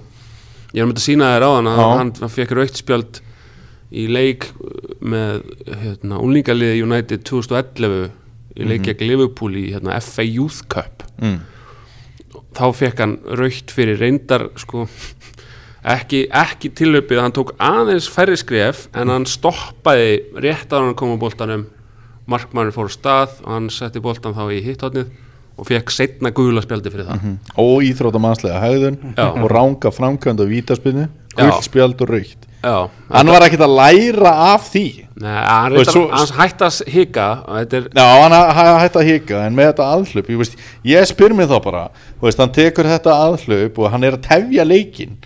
ég 0.73 0.81
er 0.81 0.89
þetta 0.89 1.03
að 1.03 1.05
sína 1.05 1.29
þér 1.35 1.45
á 1.45 1.51
hann 1.53 1.69
að 1.69 1.83
Já. 1.83 1.89
hann 1.99 2.33
fekk 2.39 2.57
raukt 2.57 2.81
spjöld 2.81 3.21
í 3.89 4.07
leik 4.13 4.49
með 5.01 5.45
hérna, 5.69 6.23
unglingaliði 6.23 6.83
United 6.85 7.29
2011 7.29 8.09
í 8.59 8.73
leik 8.73 8.89
gegn 8.89 9.07
Liverpool 9.09 9.53
í 9.57 9.69
hérna, 9.75 10.01
FA 10.05 10.25
Youth 10.25 10.65
Cup 10.73 11.05
mm. 11.21 11.39
þá 12.57 12.67
fekk 12.77 13.05
hann 13.05 13.19
raukt 13.39 13.73
fyrir 13.73 14.01
reyndar 14.01 14.49
sko 14.61 14.87
ekki, 15.89 16.27
ekki 16.33 16.73
tilöpið, 16.77 17.21
hann 17.23 17.37
tók 17.37 17.55
aðeins 17.61 18.09
færri 18.13 18.37
skref 18.41 18.87
en 18.97 19.13
hann 19.13 19.29
stoppaði 19.29 20.23
rétt 20.41 20.73
á 20.73 20.81
hann 20.81 20.97
kom 20.99 21.17
á 21.17 21.21
boltanum 21.21 21.69
markmannur 22.29 22.75
fór 22.77 22.91
á 22.91 22.93
stað 22.93 23.39
og 23.45 23.51
hann 23.57 23.71
setti 23.73 24.01
boltan 24.05 24.37
þá 24.37 24.45
í 24.53 24.61
hitthotnið 24.67 25.09
og 25.59 25.67
fekk 25.67 25.91
setna 25.91 26.31
gula 26.31 26.63
spjaldi 26.63 26.91
fyrir 26.95 27.09
það. 27.09 27.23
Og 27.59 27.81
íþróttamannslega 27.89 28.61
hegðun 28.63 28.99
Já. 29.17 29.25
og 29.33 29.49
ranga 29.51 29.91
framkvæmd 29.91 30.45
og 30.45 30.53
vítaspinni 30.53 31.09
Já. 31.09 31.41
guldspjald 31.49 32.05
og 32.05 32.13
raukt 32.15 32.45
Já, 32.59 32.89
hann 33.15 33.29
var 33.31 33.45
ekkert 33.47 33.63
að 33.63 33.75
læra 33.79 34.31
af 34.53 34.65
því. 34.73 35.05
Nei, 35.23 35.35
hann, 35.47 35.77
svo- 35.87 36.09
hann 36.11 36.33
hætti 36.41 36.65
að 36.67 36.79
hika 36.91 37.27
er, 37.55 37.85
Já, 37.95 38.07
hann 38.23 38.33
ha- 38.35 38.79
hætti 38.83 38.99
að 38.99 39.07
hika 39.13 39.43
en 39.47 39.55
með 39.55 39.69
þetta 39.73 39.87
aðhlaup 39.95 40.31
ég, 40.35 40.57
ég 40.85 41.07
spyr 41.07 41.35
mér 41.39 41.47
þá 41.47 41.63
bara 41.63 41.85
veist, 42.21 42.39
hann 42.43 42.51
tekur 42.51 42.85
þetta 42.91 43.15
aðhlaup 43.15 43.79
og 43.79 43.91
hann 43.93 44.05
er 44.05 44.17
að 44.19 44.27
tefja 44.27 44.65
leikin 44.67 45.17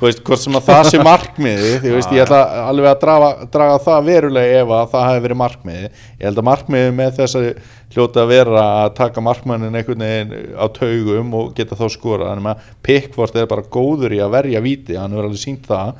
veist, 0.00 0.20
hvort 0.26 0.40
sem 0.42 0.56
að 0.58 0.64
það 0.68 0.88
sé 0.90 1.00
markmiði 1.06 1.72
því 1.84 1.92
veist, 1.94 2.12
ég 2.16 2.24
ætla 2.24 2.40
alveg 2.68 2.88
að 2.90 3.00
draga, 3.04 3.28
draga 3.54 3.76
það 3.84 4.08
verulega 4.08 4.60
ef 4.64 4.72
að 4.78 4.88
það 4.94 5.06
hefði 5.08 5.24
verið 5.28 5.40
markmiði 5.42 5.84
ég 5.88 6.24
held 6.28 6.40
að 6.42 6.48
markmiði 6.48 6.94
með 6.98 7.12
þessari 7.20 7.52
hljóta 7.94 8.24
að 8.24 8.32
vera 8.34 8.64
að 8.84 8.88
taka 8.98 9.22
markmannin 9.22 9.78
einhvern 9.78 10.02
veginn 10.06 10.34
á 10.58 10.66
taugum 10.74 11.36
og 11.38 11.52
geta 11.54 11.78
þá 11.78 11.84
skora 11.94 12.32
þannig 12.32 12.50
að 12.54 12.72
Pickford 12.88 13.38
er 13.38 13.46
bara 13.52 13.66
góður 13.76 14.16
í 14.16 14.20
að 14.24 14.34
verja 14.34 14.64
víti, 14.64 14.96
hann 14.98 15.14
hefur 15.14 15.28
alveg 15.28 15.42
sínt 15.44 15.68
það. 15.70 15.94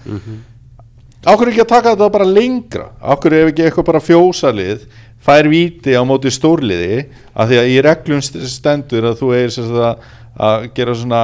Ákveður 1.25 1.53
ekki 1.55 1.63
að 1.65 1.71
taka 1.71 1.93
þetta 1.95 2.09
bara 2.13 2.27
lengra? 2.29 2.89
Ákveður 3.01 3.39
ef 3.47 3.53
ekki 3.53 3.65
eitthvað 3.69 3.87
bara 3.93 4.03
fjósalið 4.05 4.83
fær 5.25 5.47
víti 5.49 5.95
á 5.97 6.03
móti 6.05 6.29
stórliði? 6.35 6.99
Af 7.33 7.49
því 7.49 7.61
að 7.63 7.71
í 7.73 7.79
reglum 7.87 8.21
st- 8.27 8.43
stendur 8.53 9.07
að 9.09 9.23
þú 9.23 9.31
eigir 9.39 9.55
að, 10.35 10.47
að 10.47 10.67
gera 10.77 10.95
svona 10.99 11.23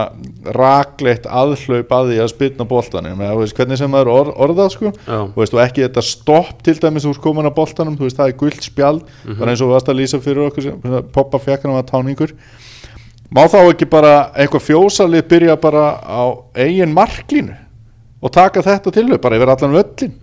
raklegt 0.56 1.26
aðhlaup 1.26 1.94
að 1.96 2.10
því 2.10 2.18
að 2.22 2.30
spyrna 2.32 2.66
boltanum. 2.70 3.22
Eða 3.26 3.38
veist 3.40 3.56
hvernig 3.58 3.80
sem 3.80 3.96
það 3.96 4.04
er 4.04 4.12
orð, 4.14 4.32
orðað 4.46 4.72
sko. 4.76 4.92
Þú 5.06 5.42
veist 5.42 5.56
og 5.56 5.62
ekki 5.64 5.86
þetta 5.86 6.04
stopp 6.06 6.64
til 6.66 6.76
dæmis 6.80 7.08
úr 7.10 7.22
komin 7.22 7.50
að 7.50 7.56
boltanum 7.58 7.96
þú 7.98 8.08
veist 8.08 8.20
það 8.20 8.32
er 8.32 8.38
gult 8.44 8.66
spjald. 8.66 9.02
Bara 9.38 9.54
eins 9.54 9.62
og 9.62 9.70
þú 9.70 9.72
varst 9.74 9.90
að 9.92 10.00
lýsa 10.00 10.22
fyrir 10.24 10.46
okkur 10.48 11.08
poppa 11.14 11.42
fjekkanum 11.42 11.80
að 11.80 11.90
táningur. 11.90 12.36
Má 13.30 13.44
þá 13.46 13.60
ekki 13.62 13.86
bara 13.86 14.14
eitthvað 14.34 14.66
fjósalið 14.66 15.26
byrja 15.30 15.58
bara 15.62 15.84
á 16.02 16.22
eigin 16.58 16.94
marklínu 16.94 17.54
og 18.20 18.32
taka 18.34 18.62
þetta 18.62 18.90
til 18.92 19.06
þau 19.08 19.20
bara 19.22 19.38
yfir 19.38 19.52
allan 19.54 19.76
völlin 19.76 20.16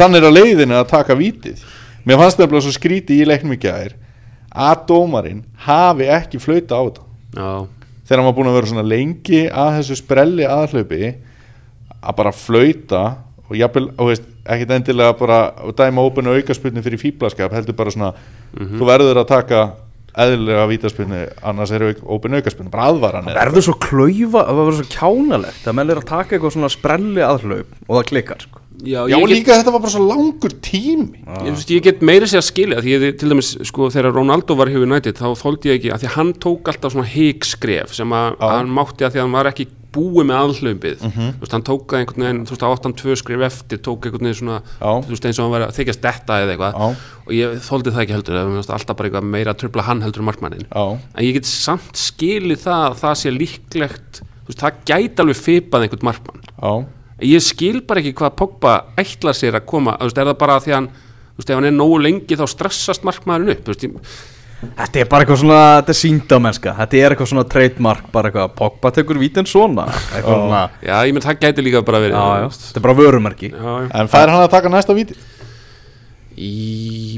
hann 0.00 0.14
er 0.14 0.26
á 0.28 0.30
leiðinu 0.30 0.76
að 0.76 0.90
taka 0.92 1.16
vítið. 1.16 1.60
Mér 2.04 2.20
fannst 2.20 2.38
það 2.40 2.50
bara 2.52 2.62
svo 2.64 2.72
skríti 2.74 3.18
í 3.20 3.26
leiknum 3.28 3.56
í 3.56 3.60
gær 3.60 3.94
að 4.50 4.86
dómarinn 4.88 5.44
hafi 5.66 6.08
ekki 6.10 6.40
flauta 6.40 6.76
á 6.76 6.82
þetta. 6.84 7.04
Já, 7.36 7.50
þegar 8.10 8.26
var 8.26 8.34
búin 8.34 8.50
að 8.50 8.56
vera 8.58 8.70
svona 8.72 8.86
lengi 8.90 9.44
að 9.46 9.76
þessu 9.78 9.96
sprelli 10.00 10.46
aðhlaupi 10.50 11.12
að 12.00 12.16
bara 12.18 12.32
flauta 12.34 13.02
og 13.46 13.58
jafnvel, 13.58 13.84
og 13.98 14.10
veist, 14.10 14.26
ekkit 14.50 14.72
endilega 14.74 15.14
bara 15.18 15.38
dæma 15.78 16.02
ópennu 16.06 16.34
aukaspurni 16.38 16.82
fyrir 16.82 17.00
fíblaskap 17.02 17.54
heldur 17.54 17.76
bara 17.78 17.94
svona, 17.94 18.10
þú 18.56 18.88
verður 18.88 19.22
að 19.22 19.30
taka 19.30 19.62
eðlilega 20.20 20.66
vítaspurni 20.70 21.20
annars 21.46 21.70
er 21.74 21.84
ópennu 22.02 22.40
aukaspurni, 22.40 22.72
bara 22.72 22.88
aðvaran 22.90 23.30
verður 23.30 23.66
svo 23.68 23.76
klaufa, 23.82 24.42
það 24.48 24.60
verður 24.60 24.78
svo 24.80 24.88
kjánalegt 24.96 25.68
að 25.70 25.78
menn 25.78 25.94
er 25.94 26.02
að 26.02 26.08
taka 26.10 26.34
eitthvað 26.34 26.56
svona 26.56 26.72
sprelli 26.72 27.26
aðhlaup 27.26 27.78
og 27.86 27.94
það 27.94 28.08
klikkar 28.10 28.42
sko. 28.46 28.59
Já, 28.84 29.00
Já, 29.08 29.16
ég 29.16 29.26
get- 29.26 29.32
líka 29.34 29.56
þetta 29.60 29.72
var 29.74 29.80
bara 29.84 29.92
svo 29.94 30.04
langur 30.08 30.52
tími. 30.64 31.20
Ég, 31.26 31.50
þú 31.50 31.56
veist, 31.58 31.70
ég 31.74 31.82
get 31.82 32.00
meira 32.02 32.26
sér 32.30 32.40
að 32.42 32.48
skilja 32.50 32.80
því 32.84 32.94
ég, 32.96 33.18
til 33.20 33.28
dæmis 33.32 33.50
sko 33.68 33.90
þegar 33.90 34.14
Ronaldo 34.16 34.56
var 34.56 34.66
hjá 34.72 34.80
United 34.82 35.14
þá 35.20 35.28
þóldi 35.36 35.70
ég 35.70 35.78
ekki 35.80 35.92
að 35.94 36.00
því 36.04 36.08
að 36.10 36.16
hann 36.16 36.32
tók 36.34 36.68
alltaf 36.72 36.92
svona 36.94 37.08
híkskref 37.10 37.92
sem 37.94 38.10
að 38.12 38.36
Já. 38.40 38.48
hann 38.56 38.70
mátti 38.70 39.04
að 39.04 39.12
því 39.14 39.18
að 39.20 39.24
hann 39.26 39.32
var 39.38 39.50
ekki 39.52 39.66
búið 39.90 40.26
með 40.28 40.38
aðhlaupið 40.38 41.00
þú 41.02 41.40
veist 41.42 41.52
hann 41.56 41.64
tók 41.66 41.86
það 41.90 41.98
einhvern 41.98 42.22
veginn 42.22 42.44
þú 42.46 42.50
veist 42.54 42.62
að 42.62 42.74
áttan 42.76 42.92
tvö 42.94 43.16
skref 43.18 43.40
eftir 43.48 43.78
tók 43.82 44.04
einhvern 44.06 44.22
veginn 44.28 44.38
svona 44.38 44.58
Já. 44.78 44.90
þú 45.02 45.10
veist 45.10 45.26
eins 45.26 45.38
og 45.40 45.44
hann 45.48 45.54
var 45.56 45.64
að 45.66 45.74
þykjast 45.80 46.00
detta 46.04 46.36
eða 46.44 46.52
eitthvað. 46.54 47.02
Og 47.26 47.32
ég 47.34 47.58
þóldi 47.66 47.90
það 47.90 48.02
ekki 48.04 48.14
heldur 48.14 48.38
það 48.38 48.54
var 48.54 48.74
alltaf 48.78 48.96
bara 49.00 49.08
eitthvað 49.10 49.26
meira 49.34 49.50
að 49.54 49.58
tröfla 49.64 49.82
hann 49.88 50.00
heldur 50.06 50.22
markmannin 50.22 50.66
en 50.70 51.24
ég 51.26 51.34
get 51.34 51.44
samt 51.50 51.98
skilið 51.98 52.62
það 52.62 52.86
að 52.86 52.96
það 53.02 53.14
ég 57.22 57.42
skil 57.44 57.80
bara 57.86 58.00
ekki 58.00 58.14
hvað 58.16 58.34
Pogba 58.40 58.74
ætlar 58.98 59.36
sér 59.36 59.58
að 59.60 59.66
koma, 59.66 59.96
þú 60.00 60.08
veist, 60.08 60.18
er 60.18 60.28
það 60.30 60.38
bara 60.40 60.58
því 60.60 60.70
að 60.72 60.76
hann 60.80 60.90
þú 60.90 61.40
veist, 61.40 61.50
ef 61.50 61.56
hann 61.60 61.64
er 61.70 61.74
nógu 61.76 61.98
lengi 62.02 62.36
þá 62.40 62.44
stressast 62.48 63.04
markmaðurinn 63.08 63.54
upp, 63.56 63.64
þú 63.66 63.74
veist, 63.74 63.88
ég, 63.88 64.12
Þetta 64.60 64.98
er 65.00 65.06
bara 65.08 65.24
eitthvað 65.24 65.38
svona, 65.40 65.58
þetta 65.80 65.92
er 65.94 65.96
síndamennska 65.96 66.72
Þetta 66.76 66.96
er 67.00 67.14
eitthvað 67.14 67.28
svona 67.30 67.44
trademark, 67.48 68.10
bara 68.12 68.28
eitthvað 68.28 68.50
Pogba 68.58 68.90
tekur 68.92 69.16
vítin 69.16 69.46
svona. 69.48 69.86
Eitthvað 70.12 70.36
svona, 70.42 70.58
já, 70.84 70.96
ég 71.08 71.14
menn 71.16 71.24
það 71.24 71.38
gæti 71.46 71.64
líka 71.64 71.80
bara 71.88 72.00
verið 72.02 72.18
já, 72.18 72.42
já, 72.42 72.48
þetta 72.66 72.76
er 72.76 72.84
bara 72.84 72.96
vörumerki. 72.98 73.48
Já, 73.54 73.70
já. 73.80 73.86
en 74.02 74.10
fær 74.12 74.28
hann 74.34 74.42
að 74.44 74.50
taka 74.52 74.68
næsta 74.74 74.92
víti? 74.98 75.16
Í 76.36 77.16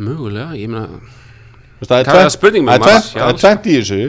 mögulega, 0.00 0.56
ég 0.58 0.72
veist, 0.72 1.88
Það 1.88 1.92
er 2.00 2.08
Hvað 2.08 2.08
er 2.08 2.08
tvennt- 2.24 2.34
spurning 2.38 2.64
með 2.66 2.72
það 2.72 2.78
er 2.78 2.80
maður. 2.80 3.04
tvennt- 3.04 3.20
það 3.20 3.28
er 3.28 3.38
tvent 3.44 3.68
í 3.68 3.76
þessu 3.78 4.00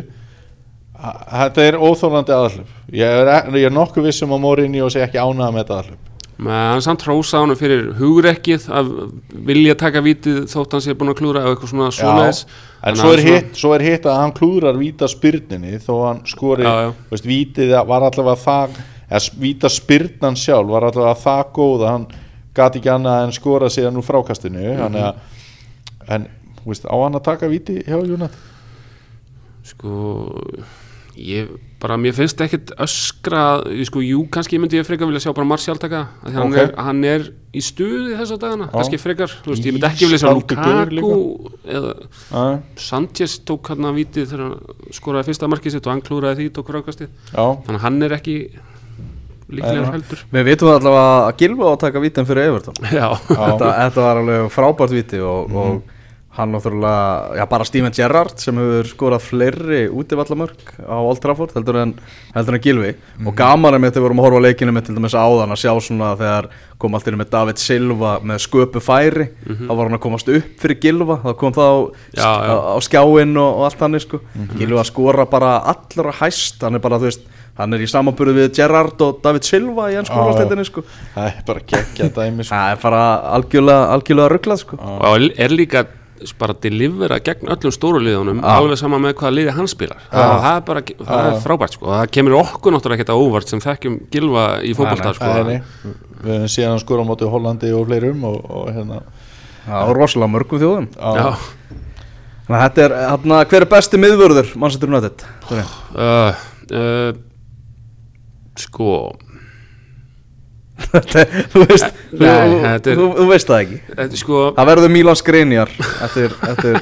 Þetta 0.99 1.63
er 1.63 1.79
óþólandi 1.79 2.35
aðhlöp 2.35 2.93
Ég 2.99 3.17
er, 3.23 3.49
ég 3.55 3.69
er 3.69 3.75
nokkuð 3.75 4.09
vissum 4.09 4.33
á 4.35 4.37
morinni 4.41 4.81
og 4.83 4.91
sé 4.91 5.05
ekki 5.05 5.21
ánæða 5.21 5.51
með 5.55 5.61
þetta 5.63 5.77
aðhlöp 5.79 6.09
með 6.39 6.59
hann 6.69 6.83
samt 6.83 7.03
hrósa 7.03 7.41
hann 7.41 7.51
fyrir 7.59 7.89
hugrekkið 7.97 8.67
að 8.71 8.91
vilja 9.49 9.73
taka 9.79 9.99
vítið 10.03 10.45
þótt 10.47 10.75
hann 10.75 10.83
sé 10.85 10.93
búin 10.95 11.11
að 11.11 11.17
klúra 11.19 11.41
eða 11.43 11.51
eitthvað 11.51 11.71
svona 11.73 11.89
svoleiðis. 11.91 12.39
En 12.79 12.95
svo 12.95 13.09
er, 13.11 13.19
hann 13.25 13.35
hitt, 13.35 13.49
svo 13.59 13.73
er 13.75 13.83
hitt 13.83 14.07
að 14.07 14.19
hann 14.21 14.33
klúrar 14.37 14.79
víta 14.79 15.09
spyrninni 15.11 15.81
þó 15.83 15.91
hann 16.05 16.21
skori, 16.31 16.63
Já, 16.63 16.85
já. 16.85 16.93
Veist, 17.11 17.27
vítið 17.27 17.75
var 17.91 18.07
allavega 18.07 18.39
það 18.45 18.79
eða 19.09 19.21
víta 19.43 19.73
spyrnan 19.75 20.39
sjálf 20.39 20.71
var 20.71 20.87
allavega 20.87 21.19
það 21.25 21.43
góð 21.59 21.83
að 21.83 21.91
hann 21.91 22.07
gati 22.55 22.79
ekki 22.79 22.93
annað 22.95 23.25
en 23.25 23.35
skora 23.35 23.71
síðan 23.75 23.99
úr 23.99 24.07
frákastinu. 24.07 24.63
Þannig 24.79 25.07
að 25.09 26.15
en, 26.15 26.29
þú 26.61 26.71
veist, 26.71 26.87
á 26.87 26.95
hann 26.95 27.19
að 27.19 27.27
taka 27.27 27.51
víti 27.51 27.81
hjá 27.83 27.99
Júnat 27.99 28.39
sko 29.69 29.91
ég 31.19 31.49
bara, 31.79 31.95
mér 31.99 32.15
finnst 32.15 32.39
ekkit 32.43 32.71
öskra 32.81 33.43
ég 33.71 33.87
sko, 33.87 34.01
jú, 34.03 34.23
kannski 34.31 34.59
myndi 34.59 34.79
ég 34.79 34.87
frekar 34.87 35.07
vilja 35.09 35.21
sjá 35.23 35.33
bara 35.35 35.47
Martial 35.47 35.77
taka, 35.79 36.05
af 36.23 36.31
því 36.31 36.39
hann, 36.39 36.55
er, 36.63 36.73
hann 36.87 37.03
er 37.07 37.27
í 37.55 37.63
stuði 37.63 38.17
þessa 38.19 38.37
dagana, 38.41 38.67
Já. 38.69 38.73
kannski 38.77 38.99
frekar 39.01 39.31
þú 39.31 39.53
veist, 39.53 39.67
ég 39.67 39.75
myndi 39.75 39.89
ekki 39.89 40.09
vilja 40.09 40.21
sjá 40.23 40.33
Lukaku 40.35 41.19
eða 41.67 41.93
Já, 42.31 42.43
Sanchez 42.89 43.37
tók 43.47 43.71
hann 43.73 43.87
að 43.89 44.01
vítið 44.01 44.33
þegar 44.33 44.43
hann 44.47 44.97
skoraði 44.99 45.29
fyrsta 45.31 45.51
markið 45.51 45.75
sitt 45.77 45.87
og 45.87 45.95
hann 45.95 46.03
klúraði 46.05 46.41
því, 46.43 46.49
tók 46.57 46.73
frákastið 46.73 47.07
já, 47.09 47.45
þannig 47.45 47.79
að 47.79 47.85
hann 47.87 48.01
er 48.09 48.17
ekki 48.19 48.35
líklega 49.49 49.85
Nei. 49.85 49.93
heldur. 49.95 50.19
Við 50.29 50.43
vitum 50.45 50.69
allavega 50.69 51.13
að 51.25 51.31
Gilva 51.39 51.69
á 51.69 51.71
að 51.71 51.79
taka 51.81 52.01
vítin 52.03 52.27
fyrir 52.29 52.51
Everton. 52.51 52.75
Já, 52.85 53.07
þetta, 53.25 53.71
þetta 53.79 54.03
var 54.05 54.19
alveg 54.21 54.51
frábært 54.53 54.93
víti 54.93 55.21
og, 55.25 55.55
og 55.57 55.95
hann 56.37 56.51
náttúrulega, 56.53 57.35
já 57.39 57.45
bara 57.49 57.65
Steven 57.65 57.91
Gerrard 57.95 58.37
sem 58.39 58.55
hefur 58.61 58.85
skorað 58.91 59.23
fleiri 59.25 59.79
útivallamörk 59.89 60.75
á 60.85 60.95
Old 61.01 61.19
Trafford 61.23 61.55
heldur 61.57 61.79
en, 61.81 61.93
heldur 62.35 62.55
en 62.55 62.61
Gilvi 62.63 62.91
og 63.25 63.33
gaman 63.35 63.73
er 63.73 63.81
með 63.81 63.89
þetta 63.89 63.99
við 64.03 64.05
vorum 64.05 64.21
að 64.21 64.27
horfa 64.27 64.39
á 64.39 64.45
leikinu 64.45 64.75
með 64.75 64.85
til 64.91 64.95
dæmis 64.99 65.15
áðan 65.17 65.55
að 65.55 65.61
sjá 65.63 65.73
svona 65.81 66.11
þegar 66.19 66.49
kom 66.79 66.95
allt 66.95 67.09
inn 67.11 67.17
með 67.19 67.31
David 67.33 67.59
Silva 67.63 68.13
með 68.21 68.43
sköpu 68.45 68.83
færi 68.85 69.25
þá 69.49 69.73
var 69.73 69.83
hann 69.89 69.97
að 69.97 70.03
komast 70.05 70.29
upp 70.31 70.53
fyrir 70.61 70.79
Gilva 70.85 71.17
þá 71.25 71.29
kom 71.41 71.57
það 71.57 71.73
á, 71.73 71.77
Já, 72.13 72.29
já. 72.29 72.53
á, 72.53 72.55
á 72.71 72.77
skjáin 72.85 73.35
og, 73.41 73.49
og 73.49 73.65
allt 73.67 73.83
hann 73.83 73.99
sko. 74.05 74.21
Gilva 74.61 74.85
skora 74.87 75.25
bara 75.27 75.55
allra 75.73 76.13
hæst 76.21 76.61
hann 76.63 76.77
er 76.77 76.85
bara 76.85 77.01
þú 77.01 77.09
veist 77.11 77.27
Hann 77.59 77.73
er 77.75 77.81
í 77.83 77.87
samanburðu 77.91 78.37
við 78.37 78.53
Gerrard 78.55 79.01
og 79.03 79.17
David 79.19 79.43
Silva 79.43 79.89
í 79.91 79.97
ennsku 79.99 80.13
Já, 80.15 80.15
já. 80.15 80.23
úrvalsdeildinni 80.23 80.63
sko 80.69 80.83
það 81.17 81.25
er 81.27 81.41
bara 81.49 81.63
geggja 81.67 82.05
dæmi 82.15 82.45
sko. 82.47 82.53
Það 82.55 82.69
er 82.71 82.77
bara 82.85 83.01
algjörlega, 83.35 83.81
algjörlega 83.97 84.29
rugglað 84.31 84.61
sko 84.61 84.77
og 84.79 85.25
er 85.35 85.51
líka 85.51 85.81
bara 86.39 86.55
að 86.55 86.61
delivera 86.65 87.19
gegn 87.23 87.51
öllum 87.53 87.73
stóru 87.73 88.01
liðunum 88.03 88.41
Já. 88.41 88.49
alveg 88.55 88.79
sama 88.81 88.99
með 89.01 89.15
hvaða 89.19 89.35
liði 89.35 89.55
hann 89.55 89.69
spilar. 89.71 90.01
Það, 90.11 90.33
það 90.45 90.57
er 90.57 90.65
bara, 90.67 90.83
það 90.99 91.29
er 91.29 91.37
frábært 91.45 91.77
sko. 91.77 91.85
Og 91.87 91.93
það 91.95 92.11
kemur 92.17 92.37
okkur 92.39 92.75
náttúrulega 92.75 92.99
ekkert 92.99 93.13
á 93.13 93.17
óvart 93.19 93.53
sem 93.53 93.63
þekkjum 93.63 93.97
gilva 94.13 94.45
í 94.65 94.73
fótbolta 94.77 95.13
sko. 95.17 95.29
við 95.39 95.61
höfum 96.25 96.49
síðan 96.51 96.75
hann 96.75 96.83
skora 96.83 97.05
á 97.05 97.09
móti 97.09 97.29
Hollandi 97.29 97.71
og 97.75 97.87
fleirum 97.87 98.25
og, 98.27 98.41
og 98.49 98.73
hérna. 98.75 98.99
Það 99.69 99.93
er 99.93 99.99
rosalega 100.01 100.33
mörgum 100.33 100.61
þjóðum. 100.63 100.89
Þannig 102.49 102.57
að 102.57 102.63
þetta 102.65 102.85
er, 102.87 102.93
hérna, 103.05 103.39
hver 103.45 103.65
er 103.65 103.69
besti 103.69 104.01
miðvörður 104.01 104.53
Manchester 104.57 104.89
United? 104.89 105.25
Sorry. 105.45 105.65
uh, 105.93 106.45
uh, 106.73 107.11
sko 108.59 108.93
þú 110.89 111.65
veist 111.69 111.89
Nei, 112.09 112.27
þú, 112.49 112.59
þetta 112.63 112.89
er- 112.89 112.97
þú, 112.97 113.07
þú 113.19 113.25
veist 113.29 113.49
það 113.51 113.59
ekki. 113.63 113.75
Þetta, 113.89 114.05
er 114.09 114.19
sko, 114.23 114.39
Það 114.57 114.69
verður 114.71 114.91
Milan 114.95 115.17
Skriniar 115.19 115.69
eftir, 116.07 116.31
eftir, 116.49 116.79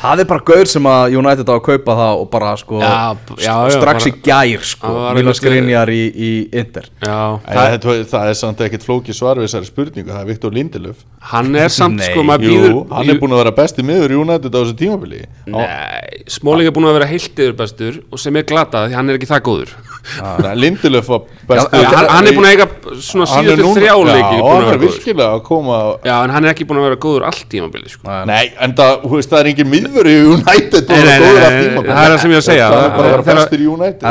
Það 0.00 0.20
er 0.22 0.28
bara 0.30 0.44
gaur 0.48 0.68
sem 0.70 0.86
að 0.88 1.16
United 1.18 1.50
á 1.50 1.54
að 1.58 1.62
kaupa 1.66 1.96
það 1.98 2.20
og 2.22 2.28
bara 2.32 2.52
sko 2.56 2.78
Já, 2.80 2.92
b- 3.18 3.34
já, 3.42 3.50
já, 3.50 3.74
strax 3.74 4.06
bara- 4.06 4.12
í 4.12 4.22
gær 4.30 4.62
sko 4.70 4.86
Það 4.86 4.94
var 5.00 5.18
Milan 5.18 5.20
einmitt- 5.26 5.40
Skriniar 5.40 5.92
í, 5.92 5.98
í 6.14 6.30
Inter. 6.62 6.86
Já, 7.02 7.18
Æ, 7.42 7.50
það, 7.58 7.76
það, 7.84 8.00
það 8.14 8.30
er 8.30 8.38
samt 8.40 8.62
ekkert 8.68 8.86
flóki 8.86 9.16
svar 9.18 9.36
við 9.42 9.48
þessari 9.50 9.68
spurningu, 9.72 10.08
það 10.14 10.22
er 10.22 10.30
Viktor 10.30 10.54
Lindelöf 10.56 11.02
hann 11.34 11.50
er 11.60 11.68
samt 11.74 11.98
Nei, 12.00 12.06
sko 12.14 12.22
maður 12.30 12.46
Jú, 12.46 12.54
býður 12.54 12.78
hann 12.96 13.10
er 13.12 13.20
búin 13.20 13.34
að 13.36 13.42
vera 13.44 13.56
besti 13.58 13.82
miður 13.84 14.14
í 14.14 14.20
United 14.22 14.54
á 14.54 14.58
þessu 14.62 14.78
tímabili. 14.80 15.20
Á- 15.26 15.58
Nei, 15.58 16.24
Smáling 16.30 16.70
er 16.70 16.72
búin 16.78 16.86
að 16.88 16.96
vera 17.00 17.10
heilt 17.10 17.34
yfir 17.44 17.58
bestur 17.58 18.00
og 18.10 18.18
sem 18.22 18.36
er 18.40 18.46
glatað 18.48 18.88
því 18.88 18.94
hann 18.96 19.10
er 19.10 19.18
ekki 19.18 19.28
það 19.34 19.44
góður 19.50 19.74
Lindelöf 20.56 21.08
var 21.08 21.20
bestur 21.48 21.78
Já, 21.78 21.88
hann, 21.92 22.06
hann 22.10 22.26
er 22.26 22.36
búin 22.36 22.46
að 22.48 22.54
eiga 22.54 22.66
svona 23.04 23.26
núna- 23.60 23.74
þrjáleiki 23.76 24.36
Já, 24.38 24.46
hann 24.48 24.68
er 24.72 24.78
virkilega 24.80 25.28
að 25.36 25.42
koma 25.46 25.76
Já, 26.04 26.14
en 26.24 26.32
hann 26.34 26.44
er 26.46 26.52
ekki 26.54 26.66
búin 26.68 26.80
að 26.80 26.86
vera 26.88 26.98
góður 27.04 27.26
allt 27.28 27.44
tímabili 27.52 27.92
sko. 27.92 28.08
Nei, 28.30 28.52
en 28.64 28.74
það, 28.78 29.04
það 29.20 29.36
er 29.40 29.50
engin 29.52 29.70
miður 29.70 30.10
í 30.10 30.14
United 30.34 30.90
og 30.90 30.96
Nei, 30.96 31.04
nei, 31.04 31.10
það 31.10 31.14
er 31.14 31.26
góður 31.26 31.44
nei, 31.44 31.60
tímabili 31.66 31.94
það 31.94 32.04
er 32.04 32.14
það 32.14 32.22
sem 32.24 32.34
ég 32.34 32.40
að 32.40 32.46
segja. 32.48 32.70
Það 32.70 32.84
er 32.86 32.94
bara 32.96 33.10
að 33.10 33.14
vera 33.14 33.38
bestur 33.40 33.60
í 33.60 33.68
United. 33.74 34.02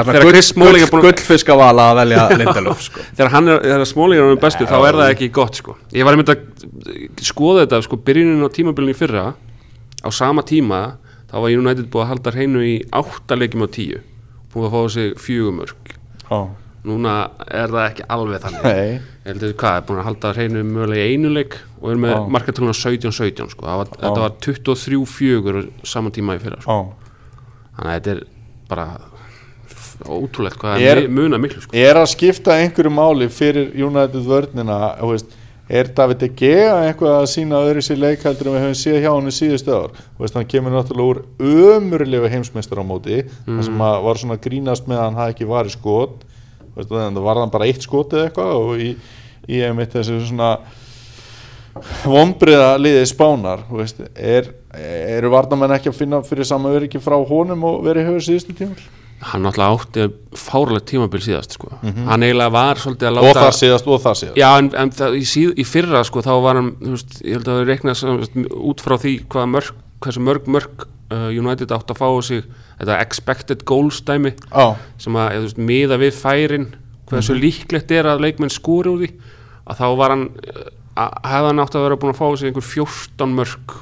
Gullfiskavala 1.08 1.90
að 1.90 2.02
velja 2.04 2.28
Lindelöf 2.44 2.86
sko. 2.86 3.06
Þegar 3.18 3.34
hann 3.36 3.54
er, 3.56 3.68
er 3.74 4.42
bestur 4.46 4.70
þá 4.70 4.78
er 4.80 5.00
það 5.02 5.14
ekki 5.16 5.32
gott 5.40 5.60
sko. 5.60 5.78
Ég 5.96 6.08
var 6.08 6.18
einmitt 6.18 6.34
að 6.36 7.26
skoða 7.26 7.66
þetta 7.66 7.82
sko, 7.88 8.00
byrjunin 8.06 8.46
á 8.46 8.50
tímabilinu 8.54 8.94
í 8.94 9.00
fyrra. 9.00 9.26
Á 10.00 10.10
sama 10.16 10.46
tíma 10.48 10.84
þá 11.30 11.36
var 11.42 11.50
United 11.50 11.90
búið 11.92 12.06
að 12.06 12.12
halda 12.14 12.36
hreinu 12.38 12.64
í 12.66 12.78
átta 12.96 13.38
leikjum 13.40 13.66
á 13.66 13.70
tíu. 13.74 14.04
Búið 14.54 14.66
að 14.70 14.74
fá 14.74 14.82
sig 14.96 15.12
fjögumörk 15.22 15.79
Já. 16.30 16.40
Núna 16.90 17.14
er 17.52 17.68
það 17.74 17.86
ekki 17.90 18.04
alveg 18.16 18.40
þannig 18.46 18.64
Nei, 18.64 18.92
Ég 19.26 19.28
heldur 19.34 19.54
hvað, 19.60 19.76
er 19.82 19.86
búin 19.90 20.00
að 20.00 20.06
halda 20.08 20.30
hreinu 20.38 20.62
mögulega 20.64 21.06
í 21.10 21.16
einu 21.18 21.32
leik 21.36 21.58
og 21.82 21.90
er 21.92 22.00
með 22.06 22.14
Já. 22.16 22.20
markatölunar 22.38 22.78
17-17 22.80 23.50
sko. 23.52 23.66
Var, 23.68 23.90
þetta 24.00 24.24
var 24.24 24.38
23-4 24.46 25.64
saman 25.92 26.16
tíma 26.16 26.38
í 26.38 26.42
fyrra 26.44 26.62
sko. 26.64 26.78
Þannig 27.76 27.90
að 27.90 27.98
þetta 28.00 28.14
er 28.16 28.24
bara 28.72 28.88
ótrúlegt 30.08 30.58
hvað 30.62 30.80
Er- 30.88 31.04
er 31.04 31.12
muna 31.12 31.38
miklu 31.42 31.62
sko. 31.66 31.76
Er 31.76 32.00
að 32.00 32.08
skipta 32.14 32.56
einhverju 32.56 32.92
máli 32.96 33.28
fyrir 33.30 33.74
United 33.76 34.24
vörnina 34.26 34.80
þú 35.02 35.12
veist, 35.12 35.36
Er 35.70 35.92
David 35.94 36.24
De 36.24 36.30
Gea 36.34 36.72
eitthvað 36.88 37.16
að 37.20 37.28
sína 37.30 37.60
öðru 37.62 37.84
sér 37.86 38.00
leik 38.02 38.24
heldur 38.26 38.48
en 38.50 38.56
við 38.56 38.64
höfum 38.64 38.78
séð 38.80 38.96
hjá 39.04 39.10
hann 39.12 39.30
í 39.30 39.34
síðustu 39.36 39.76
ár? 39.76 39.92
Veist, 40.18 40.34
hann 40.34 40.48
kemur 40.50 40.74
náttúrulega 40.74 41.12
úr 41.14 41.20
ömurlegu 41.76 42.32
heimsmeistar 42.34 42.82
á 42.82 42.86
móti 42.90 43.20
þar 43.46 43.64
sem 43.68 43.84
var 44.08 44.22
svona 44.22 44.40
grínast 44.42 44.90
með 44.90 44.98
að 44.98 45.06
hann 45.06 45.20
hafði 45.20 45.36
ekki 45.36 45.50
varið 45.52 45.76
skot. 45.76 46.24
Veist, 46.74 46.90
þannig 46.90 47.22
að 47.22 47.28
var 47.30 47.42
hann 47.44 47.54
bara 47.54 47.70
eitt 47.70 47.86
skot 47.86 48.18
eða 48.18 48.32
eitthvað 48.32 48.56
og 48.58 48.82
í, 48.82 48.90
í 49.46 49.62
einmitt 49.68 49.94
þessu 49.94 50.18
svona 50.32 50.56
vombriða 52.04 52.72
liðið 52.82 53.06
spánar 53.12 53.62
veist, 53.70 54.02
er, 54.16 54.50
eru 54.74 55.30
varnamenn 55.34 55.76
ekki 55.78 55.92
að 55.92 56.00
finna 56.02 56.24
fyrir 56.26 56.48
sama 56.48 56.74
öryggi 56.76 57.02
frá 57.04 57.18
honum 57.30 57.68
og 57.70 57.84
verið 57.86 58.10
höfur 58.10 58.26
síðustu 58.26 58.58
tímur 58.58 58.82
Hann 59.20 59.44
náttúrulega 59.44 59.76
átti 59.76 60.04
fáralegt 60.40 60.86
tímabil 60.88 61.20
síðast 61.26 61.58
sko. 61.58 61.74
Hann 61.84 62.24
eiginlega 62.24 62.54
var 62.56 62.80
svolítið 62.80 63.10
að 63.10 63.18
og 63.20 63.26
láta 63.28 63.42
þar 63.44 63.56
síðast 63.58 63.88
og 63.92 63.98
þar 64.06 64.16
síðast. 64.22 64.38
Já, 64.40 64.48
en, 64.62 64.70
en 64.80 64.92
það, 64.96 65.18
í, 65.20 65.26
síð, 65.28 65.50
í 65.60 65.66
fyrra 65.68 66.04
sko, 66.08 66.24
þá 66.24 66.32
var 66.46 66.60
hann, 66.62 66.70
veist, 66.86 67.18
ég 67.26 67.36
held 67.36 67.50
að 67.52 67.58
það 67.60 67.68
reikna 67.68 67.96
út 68.70 68.84
frá 68.86 68.96
því 69.04 69.14
hvað 69.34 69.50
mörg, 69.58 69.74
hversu 70.06 70.24
mörg 70.24 70.48
mörg 70.56 70.86
uh, 71.12 71.28
United 71.36 71.74
átt 71.76 71.92
að 71.92 72.00
fá 72.00 72.08
á 72.08 72.20
sig 72.30 72.46
þetta 72.80 73.00
expected 73.04 73.66
goals 73.68 74.00
dæmi 74.08 74.32
Já, 74.54 74.66
sem 75.04 75.20
að, 75.20 75.36
þú 75.36 75.44
veist, 75.50 75.62
miða 75.74 76.00
við 76.00 76.16
færin 76.22 76.70
hversu 77.12 77.36
líklegt 77.36 77.92
er 77.92 78.08
að 78.14 78.24
leikmenn 78.24 78.54
skúri 78.56 78.92
úr 78.94 79.04
því 79.04 79.12
að 79.70 79.82
þá 79.84 79.88
var 80.00 80.16
hann 80.16 80.28
uh, 80.32 80.68
að- 80.96 81.16
hefði 81.34 81.52
hann 81.52 81.64
átt 81.66 81.76
að 81.76 81.88
vera 81.90 82.00
búin 82.00 82.14
að 82.16 82.22
fá 82.22 82.28
á 82.30 82.34
sig 82.40 82.54
einhver 82.54 82.70
14 82.72 83.36
mörg 83.36 83.76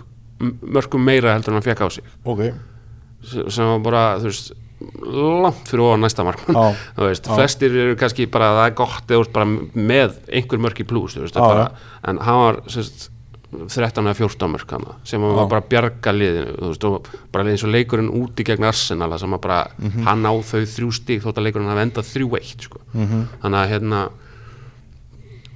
mörgum 0.65 1.01
meira 1.05 1.33
heldur 1.37 1.53
en 1.53 1.61
hann 1.61 1.65
fekk 1.65 1.85
á 1.85 1.87
sig. 1.93 2.05
Ok. 2.25 2.47
Sem 3.27 3.47
sem 3.53 3.65
var 3.69 3.79
bara, 3.85 4.03
þú 4.21 4.29
veist 4.31 4.51
langt 5.43 5.67
fyrir 5.69 5.83
ofan 5.87 6.01
næsta 6.05 6.23
markmann 6.27 6.75
þú 6.97 7.07
veist, 7.09 7.27
Já. 7.27 7.35
flestir 7.35 7.75
eru 7.83 7.95
kannski 7.99 8.25
bara 8.31 8.53
það 8.57 8.65
er 8.71 8.75
gott 8.79 9.13
eða 9.13 9.27
bara 9.33 9.45
með 9.47 10.17
einhver 10.31 10.59
mörk 10.67 10.81
í 10.83 10.87
plús 10.89 11.15
þú 11.17 11.25
veist, 11.25 11.35
Já, 11.37 11.41
það 11.43 11.51
er 11.51 11.61
bara, 11.61 11.69
en 12.11 12.21
hann 12.27 12.41
var 12.43 12.59
sérst, 12.67 13.09
13 13.47 14.03
eða 14.03 14.17
14 14.19 14.51
mörk 14.51 14.71
hana, 14.75 14.95
sem 15.07 15.21
hann 15.23 15.35
var 15.37 15.47
bara 15.47 15.61
að 15.63 15.69
bjarga 15.71 16.11
liðinu 16.13 16.55
þú 16.59 16.71
veist, 16.73 17.11
bara 17.31 17.47
eins 17.53 17.63
og 17.63 17.71
leikurinn 17.71 18.09
úti 18.11 18.43
gegn 18.47 18.65
Arsenal 18.67 19.17
sem 19.19 19.33
að 19.37 19.41
bara, 19.45 19.59
Mhm. 19.79 20.03
hann 20.03 20.25
á 20.27 20.33
þau 20.35 20.63
þrjú 20.67 20.89
stík 20.97 21.23
þótt 21.23 21.37
að 21.39 21.45
leikurinn 21.47 21.69
hafa 21.71 21.85
endað 21.87 22.11
3-1 22.11 22.61
sko. 22.67 22.79
Mhm. 22.93 23.27
þannig 23.43 23.59
að 23.63 23.69
hérna 23.71 24.01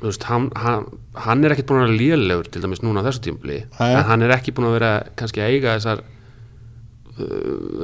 veist, 0.01 0.23
hann, 0.29 0.49
hann, 0.57 0.85
hann 1.27 1.43
er 1.45 1.53
ekkert 1.53 1.67
búin 1.69 1.83
að 1.83 1.91
vera 1.91 1.99
lélegur 1.99 2.47
til 2.51 2.61
dæmis 2.63 2.81
núna 2.81 3.03
á 3.03 3.07
þessu 3.11 3.35
Nei. 3.37 3.91
en 3.93 4.03
hann 4.07 4.21
er 4.25 4.33
ekki 4.37 4.53
búin 4.55 4.69
að 4.71 4.77
vera 4.79 5.03
kannski 5.19 5.41
að 5.43 5.51
eiga 5.53 5.75
þessar 5.77 6.01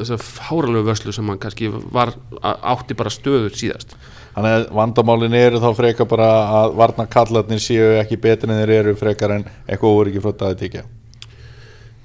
þessar 0.02 0.22
fáralegu 0.24 0.88
vörslu 0.88 1.16
sem 1.16 1.32
hann 1.32 1.42
kannski 1.42 1.72
var 1.72 2.14
átti 2.42 2.98
bara 2.98 3.14
stöðut 3.14 3.58
síðast. 3.60 3.98
Þannig 4.38 4.54
að 4.54 4.68
vandamálin 4.78 5.34
eru 5.34 5.60
þá 5.64 5.72
frekar 5.80 6.08
bara 6.10 6.30
að 6.60 6.76
varna 6.78 7.08
kallarnir 7.10 7.62
séu 7.64 7.96
ekki 7.98 8.20
betur 8.22 8.52
en 8.54 8.60
þeir 8.62 8.74
eru 8.76 8.94
frekar 9.00 9.34
en 9.34 9.48
eitthvað 9.66 9.96
voru 9.96 10.12
ekki 10.12 10.22
flott 10.22 10.44
að 10.46 10.54
þið 10.54 10.60
tíkja 10.62 10.84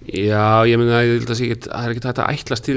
Já, 0.02 0.66
ég 0.66 0.80
myndi 0.80 0.94
að 0.96 1.10
ekki 1.12 1.58
það 1.68 1.84
er 1.84 1.92
ekki 1.92 2.04
þetta 2.06 2.24
að 2.24 2.38
ætlast 2.38 2.70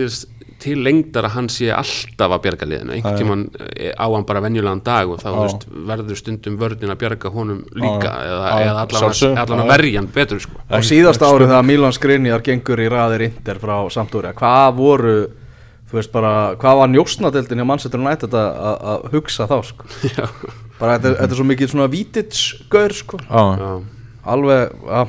til, 0.65 0.75
lengdar 0.85 1.27
að 1.29 1.33
hann 1.37 1.47
sé 1.53 1.69
alltaf 1.73 2.33
að 2.35 2.41
bjarga 2.45 2.67
liðinu. 2.71 2.95
Einhvern 2.97 3.13
Nei. 3.15 3.21
tímann 3.21 3.43
eh, 3.77 3.93
á 3.93 4.05
hann 4.09 4.25
bara 4.27 4.41
venjulegan 4.43 4.81
dag 4.85 5.09
og 5.13 5.21
þá 5.21 5.29
veist, 5.37 5.65
verður 5.91 6.19
stundum 6.19 6.57
vörðin 6.61 6.91
að 6.93 6.99
bjarga 7.05 7.31
honum 7.35 7.61
líka 7.77 8.09
Já. 8.09 8.25
eða, 8.25 8.49
Já. 8.49 8.65
eða 8.65 8.83
allan, 8.85 9.39
allan 9.45 9.63
að 9.65 9.71
verja 9.75 10.01
hann 10.01 10.09
betur 10.17 10.41
sko. 10.43 10.59
Á 10.67 10.77
síðasta 10.81 11.29
árið 11.29 11.51
þegar 11.53 11.67
Milan 11.69 11.95
Skriniar 11.95 12.43
gengur 12.45 12.81
í 12.83 12.89
raðir 12.91 13.25
Inter 13.29 13.61
frá 13.61 13.75
Sampdoria 13.93 14.33
Hvað 14.35 14.75
voru, 14.81 15.15
bara 16.11 16.31
Hvað 16.59 16.79
var 16.81 16.89
njósnadeldin 16.91 17.61
hjá 17.61 17.67
Manchester 17.69 18.01
United 18.01 18.33
að- 18.35 18.55
að 18.69 18.87
að 18.93 19.05
hugsa 19.13 19.47
þá 19.47 19.57
sko? 19.69 19.85
Bara 20.79 20.97
þetta, 20.97 21.07
er- 21.07 21.19
þetta 21.21 21.31
er 21.31 21.37
svo 21.39 21.45
mikið 21.47 21.69
svona 21.71 21.85
vítitsgaur 21.87 22.91
sko. 22.97 23.19
Alveg, 24.25 24.73
já 24.89 25.05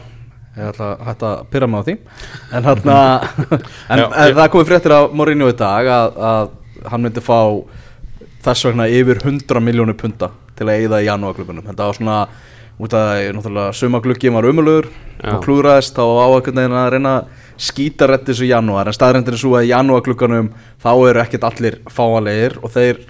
Ég 0.57 0.70
ætla 0.70 0.86
að 0.94 1.04
hætta 1.04 1.30
að 1.30 1.40
pyrra 1.52 1.68
mig 1.68 1.82
á 1.82 1.86
því. 1.86 1.94
En 2.57 2.68
hann 2.70 2.82
En, 3.92 4.00
Já, 4.00 4.07
en 4.09 4.36
það 4.38 4.50
komið 4.54 4.70
fréttir 4.70 4.94
af 4.96 5.16
Mourinho 5.16 5.50
í 5.52 5.57
dag 5.59 5.90
að, 5.92 6.20
að 6.30 6.86
hann 6.90 7.04
myndi 7.04 7.24
fá 7.24 7.40
þess 8.46 8.68
vegna 8.68 8.86
yfir 8.88 9.20
100 9.20 9.62
miljónir 9.64 9.98
punta 9.98 10.30
til 10.57 10.68
að 10.68 10.84
eyða 10.84 11.02
í 11.02 11.09
janúarklubunum 11.11 11.66
Þetta 11.66 11.88
var 11.90 11.98
svona 11.98 12.20
út 12.76 12.94
að 12.96 13.11
náttúrulega 13.36 13.74
sumagluggi 13.76 14.32
var 14.32 14.48
umulugur 14.48 14.88
og 15.24 15.44
klúraðist 15.44 15.96
þá 15.96 16.04
á 16.04 16.26
veginn 16.61 16.76
að 16.76 16.90
reyna 16.94 17.14
þessu 18.28 18.44
í 18.44 18.50
janúar. 18.50 18.88
En 18.88 18.96
staðrendir 18.96 19.36
er 19.36 19.40
svo 19.40 19.54
að 19.57 19.68
í 19.68 19.72
janúarklubunum 19.72 20.50
þá 20.82 20.90
eru 20.94 21.22
ekkert 21.22 21.46
allir 21.48 21.78
fáanlegir 21.92 22.59
og 22.61 22.72
þeir 22.74 23.00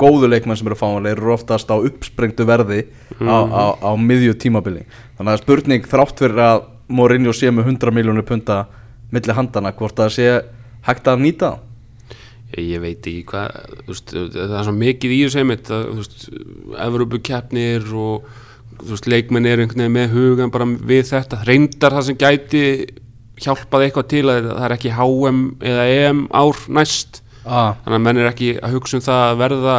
góðu 0.00 0.30
leikmenn 0.30 0.58
sem 0.58 0.68
eru 0.70 0.78
fáanlegir 0.78 1.20
eru 1.20 1.34
oftast 1.34 1.70
á 1.70 1.76
uppsprengtu 1.76 2.46
verði 2.48 2.84
á, 3.20 3.36
á, 3.46 3.64
á 3.78 3.90
miðju 3.98 4.36
tímabili. 4.40 4.86
Þannig 5.18 5.34
að 5.34 5.42
spurning 5.44 5.88
þrátt 5.88 6.22
fyrir 6.22 6.42
að 6.42 6.64
Mourinho 6.92 7.32
sé 7.36 7.50
með 7.54 7.72
100 7.72 7.94
miljónir 7.94 8.26
punta 8.28 8.64
milli 9.12 9.36
handana 9.36 9.72
hvort 9.76 9.96
það 9.96 10.14
sé 10.16 10.30
hægt 10.86 11.08
að 11.08 11.22
nýta 11.22 11.52
ég, 12.56 12.64
ég 12.74 12.82
veit 12.82 13.06
ekki 13.06 13.24
hvað 13.28 13.58
það 13.88 14.56
er 14.58 14.66
svo 14.66 14.74
mikið 14.76 15.14
í 15.14 15.20
þessu 15.24 15.44
veist, 15.48 16.26
Evrópukeppnir 16.86 17.86
og 17.96 18.28
veist, 18.82 19.08
leikmenn 19.08 19.48
eru 19.48 19.64
einhvern 19.64 19.84
veginn 19.84 19.96
með 19.96 20.16
hugan 20.16 20.52
bara 20.54 20.68
við 20.68 21.06
þetta. 21.12 21.42
Reyndar 21.48 21.96
það 21.96 22.08
sem 22.08 22.20
gæti 22.20 22.64
hjálpað 23.42 23.86
eitthvað 23.86 24.08
til 24.12 24.24
að 24.28 24.48
það 24.50 24.66
er 24.66 24.76
ekki 24.76 24.94
HM 24.96 25.42
eða 25.72 25.86
EM 25.96 26.24
ár 26.36 26.64
næst 26.78 27.21
ah. 27.44 27.74
þannig 27.82 27.98
að 27.98 28.04
menn 28.06 28.22
er 28.22 28.30
ekki 28.30 28.52
að 28.60 28.76
hugsa 28.76 28.98
um 28.98 29.04
það 29.06 29.24
að 29.26 29.40
verða 29.42 29.76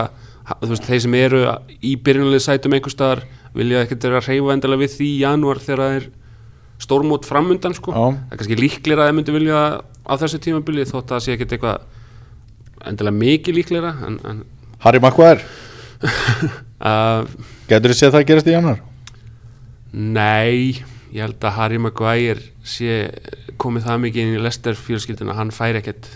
veist, 0.64 0.89
þeir 0.89 1.01
sem 1.05 1.18
eru 1.20 1.41
í 1.80 1.95
byrjunalið 2.03 2.45
sætum 2.45 2.76
einhvers 2.78 2.97
staðar 2.97 3.24
vilja 3.53 3.84
ekkert 3.86 4.07
vera 4.07 4.22
að 4.22 4.30
reyfa 4.32 4.55
endilega 4.55 4.84
við 4.84 4.95
því 4.97 5.09
í 5.09 5.20
janúar 5.22 5.61
þegar 5.64 5.84
það 5.84 5.97
er 5.99 6.07
stórmót 6.84 7.28
framundan 7.28 7.76
sko. 7.78 7.93
Já. 7.93 8.05
það 8.18 8.34
er 8.34 8.39
kannski 8.41 8.59
líklega 8.59 9.03
að 9.03 9.09
þeir 9.09 9.18
myndu 9.20 9.36
vilja 9.36 9.59
á 10.03 10.14
þessu 10.20 10.39
tímabili 10.43 10.88
þótt 10.89 11.03
að 11.03 11.14
það 11.14 11.26
sé 11.26 11.36
ekkert 11.36 11.53
eitthvað 11.55 12.89
endilega 12.89 13.20
mikið 13.20 13.59
líklega 13.59 13.93
en, 14.07 14.18
en 14.28 14.41
Harry 14.84 14.99
Maguire, 14.99 15.45
uh, 16.84 17.24
getur 17.70 17.93
þú 17.93 17.99
séð 17.99 18.18
það 18.18 18.26
gerast 18.32 18.49
í 18.49 18.55
januar? 18.57 18.82
Nei, 19.93 20.82
ég 21.14 21.22
held 21.22 21.45
að 21.45 21.55
Harry 21.59 21.80
Maguire 21.80 22.43
sé 22.68 23.05
komið 23.61 23.88
það 23.88 24.03
mikið 24.07 24.26
inn 24.26 24.36
í 24.36 24.43
Leicester 24.43 24.76
fjölskylduna 24.76 25.38
hann 25.38 25.53
fær 25.55 25.80
ekkert, 25.80 26.09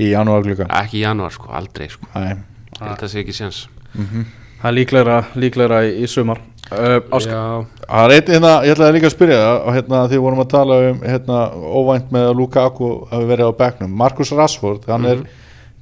Í 0.00 0.08
januar 0.10 0.42
glukka 0.42 0.66
ekki 0.80 0.98
í 0.98 1.04
janúar 1.04 1.34
sko, 1.34 1.52
aldrei 1.54 1.86
sko. 1.92 2.08
Að 2.14 2.96
það 2.98 3.06
sé 3.12 3.20
ekki 3.22 3.36
séns. 3.36 3.60
Það 3.94 4.68
er 4.70 4.74
líklegra, 4.78 5.20
líklegra 5.38 5.80
í, 5.86 5.92
í 6.02 6.08
sumar. 6.10 6.40
Uh, 6.72 6.96
Ásk, 7.12 7.28
Já, 7.28 7.66
Það 7.84 8.04
er 8.06 8.12
eitt 8.14 8.30
hérna, 8.32 8.50
ég 8.64 8.72
ætlaði 8.72 8.94
líka 8.96 9.08
að 9.10 9.12
spyrja 9.12 9.40
það 9.44 9.74
hérna 9.76 9.98
því 10.08 10.16
við 10.16 10.22
vorum 10.24 10.40
að 10.40 10.52
tala 10.54 10.78
um 10.88 11.02
hérna 11.04 11.40
óvænt 11.76 12.14
með 12.14 12.28
að 12.30 12.38
Lukaku 12.38 12.88
hafi 13.10 13.28
verið 13.28 13.50
á 13.52 13.58
bekknum. 13.58 13.92
Marcus 14.00 14.32
Rashford, 14.32 14.86
hann 14.88 15.04
er 15.10 15.20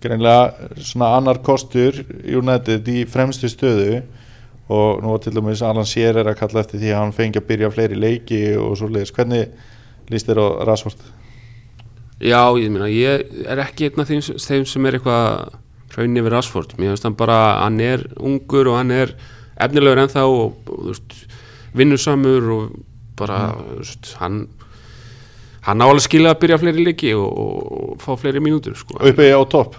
greinlega 0.03 0.69
svona 0.83 1.13
annar 1.21 1.39
kostur 1.47 2.03
United 2.27 2.91
í 2.91 3.05
fremstu 3.07 3.49
stöðu. 3.53 4.03
Og 4.73 5.03
nú 5.05 5.15
var 5.15 5.23
til 5.23 5.33
dæmis 5.37 5.63
Alan 5.63 5.87
Shearer 5.87 6.27
að 6.33 6.39
kalla 6.43 6.63
eftir 6.65 6.83
því 6.83 6.91
að 6.93 7.01
hann 7.05 7.15
fengi 7.15 7.39
að 7.39 7.49
byrja 7.49 7.71
fleiri 7.75 7.99
leiki 8.03 8.43
og 8.59 8.75
svo 8.81 8.91
leiðis, 8.91 9.15
hvernig 9.15 9.53
líst 10.11 10.27
þér 10.29 10.43
á 10.43 10.47
Rashford? 10.67 11.03
Já, 12.23 12.43
ég 12.63 12.71
meina 12.71 12.89
ég 12.93 13.27
er 13.51 13.59
ekki 13.65 13.89
einn 13.91 14.01
af 14.05 14.09
þeim, 14.09 14.23
þeim 14.39 14.65
sem 14.71 14.87
er 14.87 14.99
eitthvað 14.99 15.59
hraun 15.97 16.17
yfir 16.23 16.33
Rashford, 16.33 16.75
mér 16.79 16.93
finnst 16.95 17.05
hann 17.09 17.17
bara 17.19 17.39
hann 17.65 17.81
er 17.85 18.07
ungur 18.21 18.71
og 18.73 18.79
hann 18.81 18.91
er 18.95 19.13
efnilegur 19.61 20.01
ennþá 20.07 20.25
og, 20.25 20.73
vinnusamur 21.77 22.51
og 22.57 22.75
bara 23.19 23.39
þú 23.55 23.79
veist, 23.81 24.13
hann 24.21 24.43
hann 25.67 25.83
á 25.83 25.87
alveg 25.87 26.03
skilja 26.09 26.33
að 26.35 26.41
byrja 26.43 26.59
fleiri 26.63 26.85
leiki 26.89 27.13
og, 27.15 27.29
og, 27.31 27.97
fá 28.03 28.17
fleiri 28.19 28.41
mínútur 28.43 28.75
sko. 28.79 28.97
Uppi 28.99 29.29
á 29.31 29.41
topp, 29.47 29.77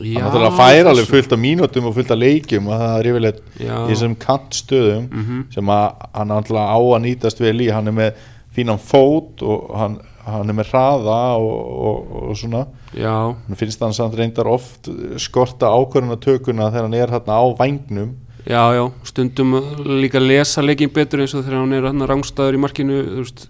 Já, 0.00 0.20
hann 0.22 0.30
náttúrulega 0.30 0.56
fær 0.56 0.88
alveg 0.90 1.04
þessu- 1.04 1.10
fullt 1.14 1.32
af 1.34 1.40
mínútum 1.42 1.86
og 1.90 1.94
fullt 1.96 2.10
af 2.14 2.18
leikjum 2.18 2.68
og 2.70 2.74
það 2.80 2.96
er 3.00 3.08
yfirleitt 3.10 3.40
Já. 3.60 3.74
í 3.84 3.90
þessum 3.92 4.16
kantstöðum 4.22 5.06
Mhm. 5.12 5.40
sem 5.54 5.66
að 5.66 5.86
hann 6.14 6.28
náttúrulega 6.28 6.74
á 6.74 6.78
að 6.80 7.02
nýtast 7.06 7.40
vel 7.40 7.58
í, 7.60 7.70
hann 7.72 7.88
er 7.88 7.92
með 7.92 8.12
fínan 8.56 8.78
fót 8.82 9.42
og 9.42 9.76
hann, 9.78 9.98
hann 10.26 10.52
er 10.52 10.56
með 10.56 10.72
hraða 10.72 11.18
og, 11.40 11.60
og, 11.88 12.12
og 12.30 12.38
svona. 12.38 12.64
Já, 12.96 13.14
finnst 13.58 13.82
hann 13.84 13.96
samt 13.96 14.16
reyndar 14.18 14.50
oft 14.50 14.90
skorta 15.22 15.70
ákvörðunatökuna 15.72 16.70
þegar 16.70 16.88
hann 16.88 16.98
er 16.98 17.14
hérna 17.14 17.40
á 17.40 17.44
vængnum. 17.58 18.14
Já, 18.48 18.62
já, 18.72 18.84
stundum 19.04 19.58
líka 20.00 20.20
lesa 20.20 20.64
leikin 20.64 20.92
betur 20.92 21.20
eins 21.24 21.34
og 21.36 21.44
þegar 21.44 21.60
hann 21.60 21.76
er 21.76 21.90
hann 21.90 22.06
rángstæður 22.08 22.56
í 22.56 22.62
markinu 22.62 23.02
þú 23.04 23.24
veist. 23.24 23.46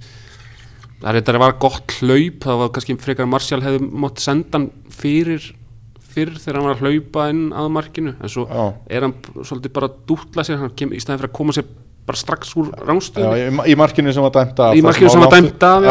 Það 1.01 1.17
þetta 1.21 1.41
var 1.41 1.55
gott 1.63 1.95
hlaup 2.01 2.43
það 2.45 2.59
var 2.61 2.73
kannski 2.75 2.97
frekar 3.01 3.29
Martial 3.31 3.63
hefði 3.65 3.87
mátt 4.03 4.21
senda 4.21 4.59
hann 4.59 4.67
fyrir 4.93 5.47
fyrir 6.11 6.41
þegar 6.43 6.59
hann 6.59 6.67
var 6.67 6.75
að 6.77 6.83
hlaupa 6.85 7.29
inn 7.31 7.45
að 7.57 7.71
markinu. 7.77 8.17
En 8.19 8.33
svo 8.33 8.47
Já. 8.51 8.65
er 8.91 9.07
hann 9.07 9.15
svolítið 9.39 9.75
bara 9.77 9.91
að 9.91 10.03
dútla 10.11 10.45
sér 10.47 10.61
hann 10.61 10.75
kem, 10.77 10.93
í 10.93 11.01
staðin 11.03 11.23
fyrir 11.23 11.31
að 11.31 11.39
koma 11.39 11.55
sér 11.57 11.71
bara 12.11 12.21
strax 12.21 12.53
úr 12.61 12.69
Já, 12.71 12.81
rángstöðunni 12.91 13.43
í, 13.47 13.73
í 13.73 13.77
markinu 13.81 14.15
sem 14.15 14.27
var 14.27 14.35
dæmt 14.37 14.63
af 14.67 14.77
Í 14.77 14.83
markinu 14.85 15.13
sem 15.15 15.25
var 15.25 15.35
dæmt 15.37 15.67
af, 15.67 15.87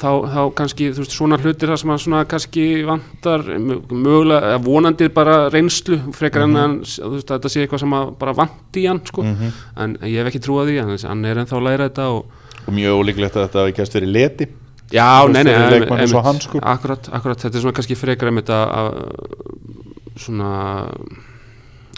þá, 0.00 0.10
þá 0.34 0.40
kannski 0.60 0.90
veist 0.96 1.16
svona 1.16 1.38
hlutir 1.40 1.72
það 1.72 1.80
sem 1.82 1.92
hann 1.94 2.02
svona 2.04 2.22
kannski 2.30 2.66
vantar 2.88 3.46
mö- 3.56 3.80
mögulega, 3.90 4.58
vonandi 4.64 5.10
bara 5.16 5.38
reynslu 5.52 5.98
frekar 6.16 6.46
en 6.46 6.56
að 6.56 6.64
hann, 6.66 6.76
þú 6.84 7.14
veist, 7.16 7.30
að 7.30 7.36
þetta 7.40 7.52
sé 7.54 7.64
eitthvað 7.64 7.84
sem 7.84 7.96
að 8.00 8.12
bara 8.20 8.36
vanti 8.38 8.84
í 8.84 8.88
hann 8.88 9.02
sko. 9.08 9.24
en 9.80 9.96
ég 10.06 10.20
hef 10.20 10.30
ekki 10.30 10.44
trúað 10.46 10.70
því 10.70 10.78
hann, 10.84 10.96
hann 11.10 11.24
er 11.28 11.42
ennþá 11.42 11.58
að 11.58 11.66
læra 11.68 11.90
þetta 11.90 12.08
og 12.14 12.38
og 12.66 12.74
mjög 12.76 13.00
ólíklegt 13.00 13.36
að 13.36 13.46
þetta 13.46 13.62
hafi 13.64 13.72
gæst 13.78 13.94
verið 13.96 14.10
leti. 14.14 14.46
Já, 14.90 15.06
nei, 15.30 15.42
nei, 15.46 15.54
sko. 16.42 16.60
akkurat, 16.60 17.08
akkurat, 17.14 17.38
þetta 17.40 17.56
er 17.56 17.62
svona 17.64 17.76
kannski 17.78 17.96
frekar 17.98 18.30
að, 18.52 18.64
að 18.80 18.90
svona 20.20 20.50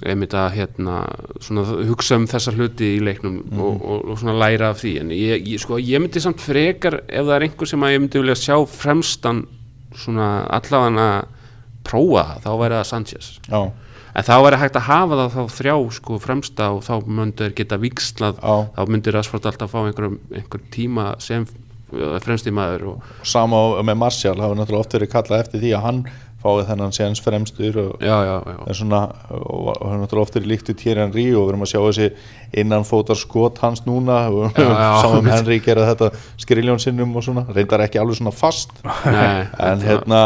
einmitt 0.06 0.34
að 0.36 0.56
hérna 0.56 0.96
svona 1.42 1.64
hugsa 1.88 2.18
um 2.18 2.26
þessa 2.30 2.54
hluti 2.56 2.94
í 2.96 3.02
leiknum 3.04 3.40
og, 3.54 3.76
og, 3.82 4.00
og 4.12 4.20
svona 4.20 4.34
læra 4.40 4.72
af 4.72 4.80
því. 4.82 4.94
En 5.02 5.12
ég, 5.14 5.46
ég, 5.54 5.60
sko, 5.62 5.78
ég 5.82 6.02
myndi 6.02 6.22
samt 6.22 6.42
frekar 6.42 7.00
ef 7.06 7.26
það 7.28 7.36
er 7.36 7.46
einhver 7.48 7.70
sem 7.70 7.86
að 7.86 7.94
ég 7.94 8.02
myndi 8.02 8.22
vilja 8.22 8.38
sjá 8.40 8.56
fremstan 8.72 9.44
svona 9.98 10.32
allavega 10.48 11.08
prófa 11.86 12.26
það, 12.28 12.44
þá 12.44 12.52
væri 12.62 12.78
það 12.78 12.88
Sanchez. 12.90 13.32
Já, 13.48 13.60
en 14.12 14.28
þá 14.28 14.32
væri 14.46 14.60
hægt 14.62 14.78
að 14.78 14.88
hafa 14.88 15.18
það 15.18 15.34
þá 15.34 15.58
þrjá 15.58 15.74
sko 15.98 16.20
fremsta 16.22 16.70
og 16.76 16.86
þá 16.86 16.94
myndi 17.08 17.44
þeir 17.44 17.58
geta 17.60 17.80
vikslað, 17.82 18.40
Já. 18.40 18.56
þá 18.76 18.94
myndi 18.94 19.14
Rashford 19.16 19.50
alltaf 19.50 19.74
fá 19.74 19.80
einhver, 19.82 20.16
einhver 20.32 20.64
tíma 20.72 21.12
sem 21.22 21.46
fremsti 21.92 22.52
maður 22.54 22.86
og 22.94 23.08
sama 23.28 23.58
með 23.84 23.98
Martial 24.00 24.38
hafa 24.40 24.56
náttúrulega 24.56 24.84
oft 24.86 24.94
verið 24.96 25.10
kallað 25.12 25.42
eftir 25.44 25.60
því 25.60 25.72
að 25.76 25.82
hann 25.86 25.98
fáið 26.42 26.66
þennan 26.70 26.92
séns 26.96 27.20
fremstur 27.22 27.76
og 27.84 28.02
já, 28.02 28.16
já, 28.26 28.36
já, 28.50 28.56
er 28.68 28.78
svona 28.78 29.02
og 29.30 29.68
og 29.72 29.84
hann 29.90 30.00
náttúrulega 30.02 30.26
oft 30.26 30.34
verið 30.38 30.50
líkt 30.52 30.70
við 30.72 30.80
Thierry 30.82 31.00
Henry 31.06 31.26
og 31.34 31.44
við 31.46 31.52
erum 31.54 31.66
að 31.66 31.72
sjá 31.72 31.80
þessi 31.86 32.08
innanfótar 32.62 33.16
skot 33.20 33.58
hans 33.62 33.84
núna 33.86 34.24
og 34.30 34.56
saman 34.56 35.22
með 35.26 35.36
Henry 35.38 35.60
gera 35.64 35.86
þetta 35.92 36.10
skriljón 36.42 36.82
sinnum 36.82 37.14
og 37.16 37.24
svona, 37.24 37.46
reyndar 37.54 37.84
ekki 37.86 38.00
alveg 38.02 38.18
svona 38.18 38.34
fast. 38.34 38.74
Nei, 39.06 39.46
en 39.62 39.80
hérna 39.86 40.20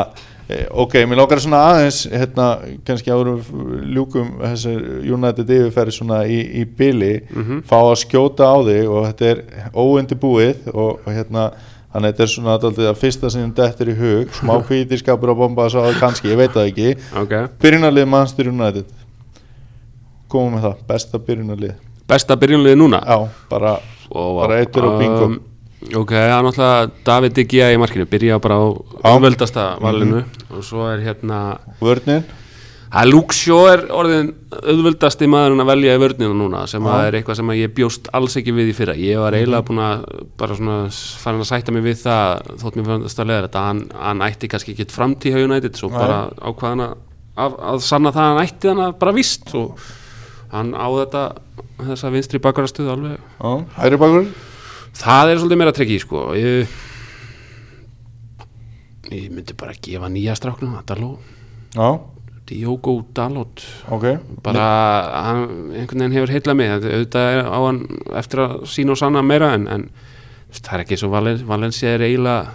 eh, 0.49 0.67
ok, 0.71 0.95
mér 1.11 1.19
lókar 1.21 1.41
svona 1.43 1.61
aðeins 1.73 2.05
hérna, 2.11 2.49
kannski 2.87 3.11
við 3.13 3.49
ljúkum 3.97 4.35
þessi 4.43 4.75
United 5.15 5.51
yfirferði 5.59 5.95
svona 5.99 6.21
í, 6.31 6.41
í 6.63 6.65
bili, 6.79 7.15
Mhm. 7.31 7.63
fá 7.67 7.79
að 7.83 7.97
skjóta 8.07 8.47
á 8.51 8.57
þig 8.67 8.89
og 8.91 9.09
þetta 9.11 9.31
er 9.33 9.41
óundibúið 9.75 10.69
og, 10.75 11.01
og 11.07 11.11
hérna 11.13 11.51
þannig 11.97 12.11
að 12.11 12.13
þetta 12.13 12.25
er 12.27 12.31
svona 12.35 12.59
dálítið 12.61 12.89
að 12.93 13.01
fyrsta 13.01 13.31
sem 13.33 13.53
þetta 13.57 13.85
er 13.87 13.91
í 13.91 13.97
hug. 14.03 14.31
Smá 14.37 14.55
kvítiskapur 14.69 15.33
á 15.33 15.35
bomba 15.41 15.67
svo 15.73 15.83
kannski, 15.99 16.29
ég 16.35 16.39
veit 16.45 16.53
það 16.55 16.71
ekki. 16.71 16.93
Ok. 17.25 17.35
Byrjunarlið 17.65 18.09
Manchester 18.13 18.53
United. 18.53 18.95
Komum 20.31 20.57
með 20.57 20.65
það, 20.69 20.79
besta 20.91 21.21
byrjunarlið. 21.27 21.75
Besta 22.07 22.37
byrjunliði 22.39 22.79
núna? 22.79 23.01
Já, 23.03 23.19
bara, 23.51 23.77
Og- 24.11 24.41
bara 24.43 24.61
eittur 24.63 24.85
og 24.87 24.99
bingo. 25.01 25.25
Um, 25.27 25.37
ok, 26.03 26.13
það 26.15 26.31
er 26.31 26.45
náttúrulega 26.47 26.91
David 27.07 27.35
De 27.39 27.45
Gea 27.51 27.69
í 27.75 27.79
markinu, 27.83 28.07
byrja 28.11 28.39
bara 28.43 28.59
á 28.59 28.67
Já. 28.71 29.17
umveldasta 29.17 29.65
valinu. 29.83 30.21
Mhm. 30.23 30.57
og 30.57 30.63
svo 30.65 30.87
er 30.93 31.01
hérna 31.05 31.59
vörnin 31.81 32.23
Er 32.87 33.09
Luke 33.09 33.35
Shaw 33.35 33.65
er 33.67 33.81
orðin 33.91 34.29
auðvöldasti 34.55 35.27
maðurinn 35.31 35.63
að 35.65 35.71
velja 35.73 35.97
í 35.97 36.01
vörnina 36.01 36.37
núna 36.39 36.61
sem 36.71 36.85
að 36.87 37.09
er 37.09 37.17
eitthvað 37.19 37.39
sem 37.41 37.51
að 37.51 37.59
ég 37.59 37.73
bjóst 37.75 38.07
alls 38.15 38.37
ekki 38.39 38.55
við 38.55 38.71
í 38.71 38.77
fyrra. 38.79 38.95
Ég 38.95 39.19
var 39.19 39.35
eiginlega 39.35 39.67
búin 39.67 39.83
að 39.83 40.05
bara 40.39 40.59
svona 40.59 40.77
farin 40.95 41.43
að 41.43 41.51
sætta 41.51 41.75
mig 41.75 41.85
við 41.85 41.99
það 42.05 42.53
þótt 42.63 42.79
mér 42.79 42.89
fannst 42.93 43.21
að 43.23 43.31
leða 43.33 43.45
þetta 43.49 43.65
hann, 43.67 43.83
hann 43.99 44.25
ætti 44.29 44.51
kannski 44.53 44.77
ekki 44.77 44.89
framtíð 44.95 45.35
hjá 45.35 45.49
United 45.49 45.81
svo 45.81 45.91
Nei. 45.91 45.99
bara 45.99 46.21
ákvaðan 46.39 46.87
að, 46.87 46.97
að, 47.35 47.61
að 47.75 47.85
sanna 47.91 48.15
það 48.15 48.25
að 48.25 48.33
hann 48.33 48.43
ætti 48.47 48.71
þannig 48.71 48.99
bara 49.03 49.17
vist 49.19 49.55
og 49.59 49.87
hann 50.55 50.75
á 50.79 50.87
þetta 51.03 51.25
þessa 51.91 52.15
vinstri 52.15 52.43
bakvarastuð 52.47 52.93
alveg. 52.95 53.31
Já, 53.43 53.53
hæri 53.83 54.01
bakur. 54.01 54.35
Það 54.97 55.33
er 55.33 55.41
svolítið 55.43 55.61
meira 55.61 55.77
trekki 55.77 55.99
sko. 56.01 56.29
Ég, 56.39 56.77
ég 59.11 59.27
myndi 59.35 59.59
bara 59.59 59.75
gefa 59.75 60.09
nýja 60.09 60.39
stráknum 60.39 60.79
Daló, 60.87 61.17
já, 61.75 61.91
Diogo 62.47 63.01
Dalot. 63.15 63.63
Ok. 63.91 64.05
Bara 64.45 64.67
hann 65.27 65.73
einhvern 65.75 66.05
veginn 66.05 66.15
hefur 66.15 66.35
heillað 66.35 66.59
mig. 66.61 66.75
Auðvitað 66.77 67.33
er 67.33 67.49
á 67.51 67.59
hann 67.59 67.81
eftir 68.21 68.45
að 68.45 68.55
sína 68.71 68.95
og 68.95 69.01
sanna 69.01 69.25
meira 69.27 69.51
en, 69.57 69.67
en 69.67 69.89
það 70.55 70.77
er 70.79 70.85
ekki 70.85 71.01
svo 71.01 71.11
Valen, 71.13 71.43
Valencia 71.49 71.97
er 71.97 72.07
eiginlega 72.07 72.55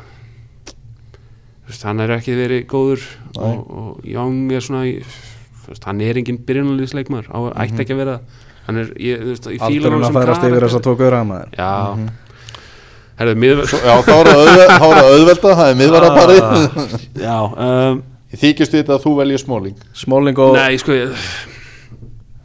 hann 1.86 2.04
er 2.04 2.12
ekki 2.18 2.34
verið 2.36 2.66
góður 2.68 3.04
Nei. 3.38 3.44
og, 3.46 3.60
og 3.72 4.08
Young 4.08 4.52
er 4.52 4.64
svona 4.64 4.82
veist, 5.68 5.86
hann 5.88 6.02
er 6.04 6.20
engin 6.20 6.40
byrjunalýsleikmaður 6.48 7.30
á, 7.32 7.40
ætti 7.64 7.86
ekki 7.86 7.96
að 7.96 8.02
vera. 8.04 8.18
Er, 8.72 8.92
fíla 8.96 9.68
aldurinn 9.68 10.06
að 10.06 10.18
færast 10.20 10.46
yfir 10.48 10.66
þess 10.66 10.78
að 10.78 10.86
tóka 10.88 11.08
öðra 11.08 11.24
maður. 11.28 11.56
Já. 11.58 11.72
Herðu, 13.22 13.38
miður 13.44 13.72
já, 13.72 13.94
þá 14.02 14.12
er 14.16 14.30
það 14.30 14.40
auðvelda, 14.42 14.78
þá 14.82 14.86
er 14.86 14.98
það 14.98 15.10
auðvelda 15.16 15.56
það 15.60 15.68
er 15.72 15.80
miðvaraparið. 15.82 16.46
Já, 17.28 17.36
um, 17.66 18.00
ég 18.32 18.42
þykist 18.46 18.78
við 18.78 18.92
að 18.96 19.06
þú 19.06 19.14
veljið 19.20 19.44
smóling 19.46 19.86
Smáling 19.98 20.42
og 20.42 20.58
nei, 20.58 20.80
sko 20.82 20.96
ég, 20.96 21.14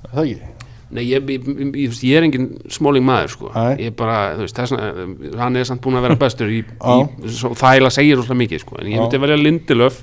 Er 0.07 0.12
það 0.12 0.22
ekki, 0.26 0.53
Nei, 0.87 1.03
ég, 1.03 1.24
ég, 1.34 1.47
ég, 1.74 1.95
ég, 2.07 2.12
er 2.14 2.24
engin 2.28 2.45
smáling 2.70 3.03
maður 3.05 3.32
sko. 3.32 3.49
Nei. 3.51 3.89
ég 3.89 3.95
bara, 3.99 4.37
þú 4.37 4.45
veist, 4.45 4.55
þessna 4.61 5.41
hann 5.41 5.59
er 5.59 5.66
samt 5.66 5.82
búin 5.82 5.99
að 5.99 6.07
vera 6.07 6.18
bestur 6.20 6.53
í, 6.53 6.61
í 6.62 7.32
svo, 7.34 7.51
þæla 7.59 7.91
segir 7.91 8.20
rosalega 8.20 8.39
mikið, 8.45 8.62
sko. 8.62 8.78
En 8.78 8.93
ég 8.93 9.03
myndi 9.03 9.20
velja 9.24 9.39
Lindelöf 9.41 9.99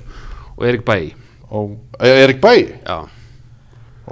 og 0.58 0.66
Erik 0.68 0.84
Bæ. 0.84 0.98
Og 1.56 2.04
Erik 2.04 2.42
Bæ? 2.44 2.52
Já, 2.84 2.98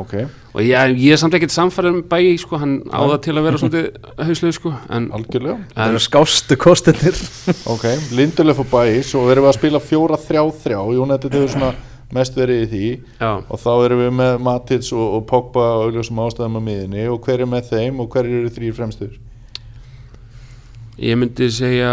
ok, 0.01 0.15
og 0.55 0.61
ég, 0.65 0.95
ég 1.03 1.15
er 1.15 1.21
samt 1.21 1.37
ekkert 1.37 1.55
samfæður 1.55 1.97
um 1.97 2.03
Bæ, 2.09 2.19
sko, 2.41 2.59
hann 2.63 2.79
á 2.89 3.01
það 3.01 3.17
til 3.27 3.35
að 3.37 3.47
vera 3.49 3.61
svolítið 3.61 3.89
hauslega, 4.29 4.57
sko, 4.59 4.75
en, 4.89 5.09
algjörlega. 5.19 5.57
Það 5.77 5.93
eru 5.93 6.03
skástu 6.07 6.59
kostinir 6.61 7.23
ok, 7.75 7.89
Lindelöf 8.17 8.63
og 8.65 8.71
Bæ 8.73 8.85
svo 9.07 9.27
erum 9.33 9.49
við 9.49 9.53
að 9.53 9.59
spila 9.59 9.83
fjóra 9.83 10.21
þrjá 10.21 10.45
þrjá 10.65 10.79
United 11.07 11.37
hefur 11.39 11.53
svona 11.57 11.75
mest 12.13 12.37
verið 12.37 12.63
í 12.63 12.71
því. 12.71 12.89
Já, 13.21 13.31
og 13.41 13.61
þá 13.61 13.71
erum 13.87 14.01
við 14.03 14.17
með 14.21 14.41
Matits 14.45 14.93
og, 14.93 15.05
og 15.19 15.29
Pogba 15.29 15.69
og 15.79 15.91
auðvitað 15.91 16.25
ástæðum 16.27 16.59
á 16.61 16.63
miðinni 16.69 17.07
og 17.09 17.21
hver 17.25 17.45
er 17.45 17.49
með 17.49 17.71
þeim 17.73 18.03
og 18.05 18.11
hver 18.13 18.29
eru 18.29 18.53
þrýr 18.53 18.77
fremstur 18.77 19.21
ég 21.01 21.17
myndi 21.19 21.49
segja 21.53 21.93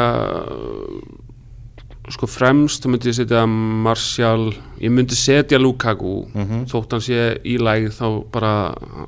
sko 2.09 2.25
fremst 2.27 2.83
þá 2.83 2.89
myndi 2.89 3.09
ég 3.11 3.15
setja 3.19 3.43
Martial 3.47 4.49
ég 4.81 4.89
myndi 4.91 5.15
setja 5.15 5.59
Lukaku. 5.59 6.27
Mhm. 6.33 6.65
þótt 6.71 6.91
hann 6.91 7.01
sé 7.05 7.39
í 7.45 7.57
lægð 7.59 7.91
þá 7.99 8.31
bara 8.31 8.53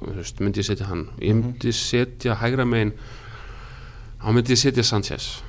þú 0.06 0.16
veist, 0.20 0.40
myndi 0.40 0.60
ég 0.62 0.66
setja 0.70 0.86
hann. 0.88 1.08
Ég 1.20 1.34
Mhm. 1.34 1.42
myndi 1.44 1.74
setja 1.74 2.36
hægra 2.36 2.66
megin 2.66 2.92
þá 4.22 4.28
myndi 4.34 4.54
ég 4.54 4.58
setja 4.62 4.84
Sanchez. 4.84 5.42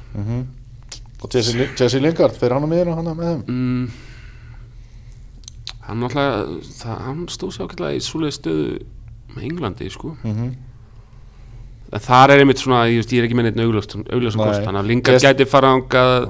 Og 1.22 1.30
Jesse, 1.32 1.68
Jesse 1.78 2.00
Lingard 2.00 2.34
fyrir 2.34 2.53
hann 2.55 2.64
að 2.64 2.68
miður 2.72 2.88
og 2.88 2.96
hann 2.96 3.07
með 3.16 3.28
þeim? 3.30 3.44
Mm, 3.46 3.90
hann 5.86 6.00
náttúrulega 6.03 6.62
það, 6.80 6.98
hann 7.07 7.22
stóð 7.30 7.53
sér 7.57 7.66
ákveðlega 7.68 7.96
í 7.98 8.03
svoleið 8.07 8.36
stöðu 8.38 8.66
með 9.36 9.46
Englandi 9.50 9.88
sko. 9.90 10.16
En 11.92 12.00
þar 12.00 12.30
er 12.32 12.40
einmitt 12.40 12.57
svona, 12.62 12.86
ég, 12.88 13.03
veist, 13.03 13.11
ég 13.12 13.20
er 13.20 13.26
ekki 13.28 13.36
með 13.36 13.48
neitt 13.50 13.59
kost, 14.48 14.62
þannig 14.64 14.80
að 14.82 14.86
Lingard 14.88 15.18
Just- 15.18 15.26
gæti 15.26 15.46
fara 15.48 15.72
ángað. 15.76 16.28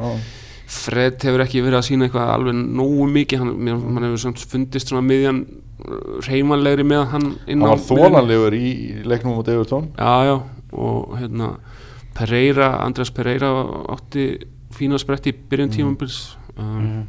Fred 0.73 1.21
hefur 1.27 1.43
ekki 1.45 1.61
verið 1.65 1.79
að 1.81 1.87
sína 1.91 2.07
eitthvað 2.09 2.31
alveg 2.33 2.55
nógu 2.81 3.07
mikið, 3.13 3.43
hann, 3.43 3.53
mér, 3.67 3.81
hann 3.83 4.07
hefur 4.09 4.23
samt 4.23 4.41
fundist 4.49 4.89
svona 4.93 5.05
miðjan 5.05 5.43
reymanlegri 6.29 6.85
með 6.87 7.07
hann 7.13 7.27
inn 7.51 7.63
hann 7.63 7.69
á 7.69 7.75
var 7.75 7.83
þólanlegur 7.89 8.55
í 8.57 8.69
leiknum 9.09 9.35
mot 9.39 9.49
Evertón 9.53 9.89
Já, 9.99 10.13
já, 10.31 10.37
og 10.73 11.17
hérna 11.19 11.49
Pereira, 12.17 12.71
Andrés 12.85 13.11
Pereira 13.15 13.51
átti 13.95 14.27
fína 14.77 14.99
sprett 15.01 15.27
í 15.29 15.35
byrjun 15.35 15.69
Mhm. 15.69 15.77
tímambils 15.77 16.19
um, 16.57 17.03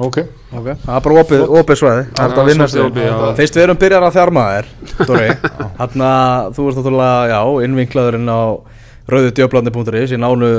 ok, 0.00 0.18
Ok, 0.52 0.66
það 0.84 0.94
er 0.96 1.02
bara 1.06 1.20
opið, 1.22 1.42
opið 1.60 1.78
svæði. 1.78 2.04
Það 2.14 2.24
er 2.24 2.30
þetta 2.30 2.42
að 2.42 2.48
vinna 2.50 2.66
svolítið 2.66 2.90
opið, 2.90 3.04
já. 3.06 3.16
sig 3.26 3.36
Fyrst 3.40 3.56
við 3.58 3.62
erum 3.66 3.80
byrjar 3.82 4.06
að 4.06 4.14
þjarma 4.18 4.44
þér 4.50 4.68
Dóri, 5.10 5.30
þarna 5.80 6.10
þú 6.56 6.68
ert 6.70 6.78
náttúrulega, 6.80 7.28
já, 7.34 7.40
innvinklaðurinn 7.66 8.30
á 8.30 8.42
rauðudjöflandi.is 9.12 10.16
í 10.16 10.18
nánu, 10.20 10.50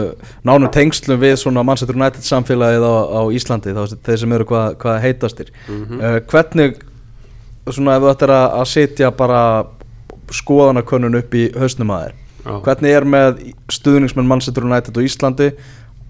nánu 0.48 0.70
tengslum 0.74 1.20
við 1.22 1.36
svona 1.42 1.66
Manchester 1.68 1.98
United 1.98 2.26
samfélagið 2.26 2.86
á, 2.88 2.96
á 3.18 3.22
Íslandi 3.36 3.76
þá 3.76 3.84
þeir 4.06 4.24
sem 4.24 4.38
eru 4.38 4.48
hvað, 4.50 4.80
hvað 4.82 5.04
heitastir 5.06 5.52
uh, 5.68 6.18
Hvernig, 6.32 6.82
svona 7.70 7.98
ef 7.98 8.06
þú 8.06 8.12
ættir 8.14 8.36
að, 8.36 8.48
að 8.62 8.72
setja 8.74 9.12
bara 9.16 9.44
skoðanakönnun 10.32 11.20
upp 11.20 11.38
í 11.38 11.48
hausnum 11.60 11.94
að 11.96 12.08
þér 12.08 12.18
Já. 12.42 12.56
Hvernig 12.66 12.96
er 12.98 13.06
með 13.06 13.42
stuðningsmenn 13.70 14.30
Manchester 14.30 14.66
United 14.66 14.98
á 14.98 15.02
Íslandi 15.06 15.52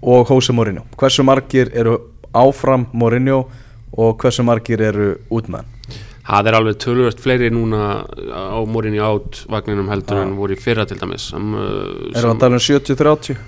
og 0.00 0.30
Jose 0.30 0.54
Mourinho? 0.56 0.86
Hversu 0.96 1.24
margir 1.28 1.68
eru 1.76 1.98
áfram 2.32 2.86
Mourinho 2.96 3.42
og 3.92 4.16
hversu 4.22 4.44
margir 4.46 4.80
eru 4.80 5.10
út 5.28 5.50
með 5.52 5.60
hann? 5.62 5.71
Það 6.22 6.48
er 6.48 6.56
alveg 6.58 6.78
tölvöld 6.78 7.18
fleiri 7.22 7.50
núna 7.50 8.06
á 8.30 8.60
morinni 8.70 9.00
átt 9.02 9.42
vagninum 9.50 9.90
heldur 9.90 10.20
en 10.22 10.36
voru 10.38 10.54
í 10.54 10.60
fyrra 10.60 10.86
til 10.86 11.00
dæmis 11.00 11.26
sem, 11.32 11.48
uh, 11.56 12.12
Erum 12.14 12.30
við 12.30 12.34
að 12.36 12.42
tala 12.44 12.58
um 12.60 12.62
70-30? 12.62 13.40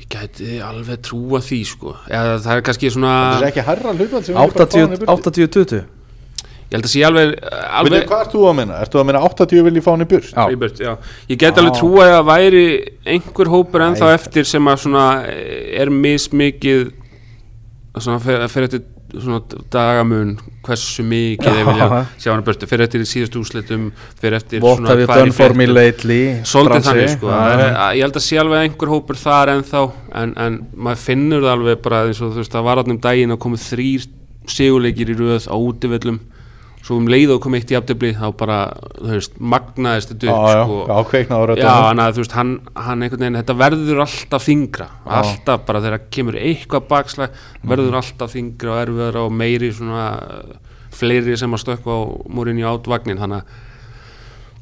Ég 0.00 0.06
gæti 0.10 0.58
alveg 0.64 1.02
trúa 1.04 1.42
því 1.44 1.60
sko 1.68 1.94
Eða, 2.08 2.38
Það 2.40 2.52
er 2.54 2.64
kannski 2.70 2.92
svona 2.94 3.14
það 3.26 3.44
er 3.44 3.48
ekki 3.50 3.66
herra 3.68 3.96
hlutvæð 3.96 4.28
sem 4.28 4.36
við 4.36 4.40
erum 4.40 4.54
bara 4.56 4.66
að 4.66 4.72
fá 4.72 4.80
hann 4.80 4.94
í 4.94 5.00
80 5.00 5.02
burtu 5.04 5.56
80-20? 5.60 5.88
Ég 6.70 6.78
held 6.78 6.86
að 6.86 6.92
sé 6.92 7.00
alveg, 7.02 7.32
alveg 7.80 8.04
hvað 8.06 8.20
ert 8.22 8.34
þú 8.36 8.42
að 8.46 8.52
minna? 8.60 8.76
Ertu 8.84 8.98
að 9.00 9.06
minna 9.08 9.20
80 9.26 9.64
vil 9.66 9.72
ég 9.74 9.82
fá 9.82 9.90
hann 9.90 10.04
í 10.04 10.06
burt? 10.06 10.28
Já. 10.30 10.44
í 10.46 10.58
burt, 10.60 10.76
já. 10.78 10.92
Ég 11.26 11.40
get 11.42 11.58
alveg 11.58 11.74
trúa 11.80 12.04
að 12.04 12.12
það 12.12 12.28
væri 12.28 12.62
einhver 13.10 13.50
hópur 13.50 13.84
ennþá 13.88 14.06
Æ. 14.06 14.14
eftir 14.14 14.46
sem 14.46 14.70
að 14.70 14.84
svona 14.84 15.06
eh, 15.26 15.80
er 15.82 15.90
mismikið 15.90 16.84
svona 17.98 18.20
fer, 18.22 18.46
fer 18.54 18.68
eftir 18.68 18.84
svona 18.86 18.99
dagamun 19.72 20.32
hversu 20.66 21.04
mikið 21.06 21.56
þeir 21.56 21.68
vilja 21.68 21.86
Já. 21.90 22.00
sjá 22.22 22.30
hann 22.32 22.42
í 22.42 22.46
burtu, 22.46 22.68
fer 22.70 22.84
eftir 22.84 23.04
í 23.04 23.08
síðustu 23.08 23.42
úslitum 23.42 23.86
fer 24.20 24.36
eftir 24.38 24.62
lately? 25.70 26.20
Svolítið 26.46 26.88
þannig 26.88 27.12
sko, 27.16 27.30
er, 27.34 27.64
að, 27.70 27.96
ég 27.98 28.06
held 28.06 28.20
að 28.20 28.26
sé 28.26 28.40
alveg 28.42 28.66
einhver 28.66 28.92
hópur 28.94 29.20
þar 29.20 29.54
ennþá 29.56 29.84
en, 30.22 30.34
en 30.46 30.58
maður 30.74 31.04
finnur 31.06 31.46
það 31.46 31.54
alveg 31.56 31.82
bara 31.86 32.02
eins 32.08 32.20
og 32.22 32.34
þú 32.34 32.44
veist 32.44 32.56
það 32.56 32.68
var 32.68 32.82
allir 32.82 32.96
um 32.96 33.02
daginn 33.08 33.36
að 33.36 33.42
koma 33.46 33.62
þrýr 33.64 34.06
sigurleikir 34.50 35.12
í 35.12 35.18
röð 35.18 35.48
á 35.50 35.56
útivöllum 35.56 36.20
svo 36.80 36.96
um 36.96 37.08
leið 37.12 37.34
og 37.34 37.42
kom 37.44 37.54
eitt 37.58 37.70
í 37.70 37.76
aftabli 37.76 38.10
þá 38.16 38.26
bara, 38.40 38.58
þú 38.96 39.10
veist, 39.12 39.34
magnaðist 39.52 40.12
þetta 40.14 40.28
Já, 40.28 40.34
upp 40.34 40.50
já, 40.50 40.62
sko. 40.64 40.78
já, 40.88 41.08
kveiknaður 41.10 41.52
Já, 41.60 41.68
þannig 41.68 42.04
að 42.06 42.16
þú 42.16 42.24
veist, 42.24 42.36
hann, 42.38 42.52
hann 42.86 43.04
einhvern 43.04 43.24
veginn, 43.26 43.38
þetta 43.40 43.56
verður 43.60 44.02
alltaf 44.06 44.46
þingra, 44.48 44.88
alltaf 45.20 45.64
bara 45.68 45.82
þegar 45.84 46.04
kemur 46.16 46.38
eitthvað 46.40 46.86
bakslag, 46.90 47.40
verður 47.72 47.98
alltaf 48.00 48.34
þingra 48.34 48.72
og 48.74 48.82
erfiðara 48.86 49.24
og 49.26 49.34
meiri 49.42 49.72
svona 49.76 50.06
fleiri 51.00 51.36
sem 51.38 51.52
að 51.54 51.64
stökka 51.66 51.96
á 51.96 52.00
múrinni 52.32 52.64
átvagnin, 52.66 53.20
þannig 53.20 53.44
að 53.44 53.68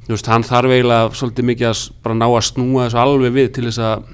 þú 0.08 0.14
veist, 0.16 0.30
hann 0.32 0.46
þarf 0.48 0.74
eiginlega 0.74 1.16
svolítið 1.20 1.50
mikið 1.52 1.70
að 1.70 1.82
bara 2.04 2.18
ná 2.18 2.26
að 2.28 2.46
snúa 2.48 2.86
þessu 2.88 3.00
alveg 3.02 3.34
við 3.38 3.50
til 3.56 3.68
þess 3.68 3.82
að 3.84 4.06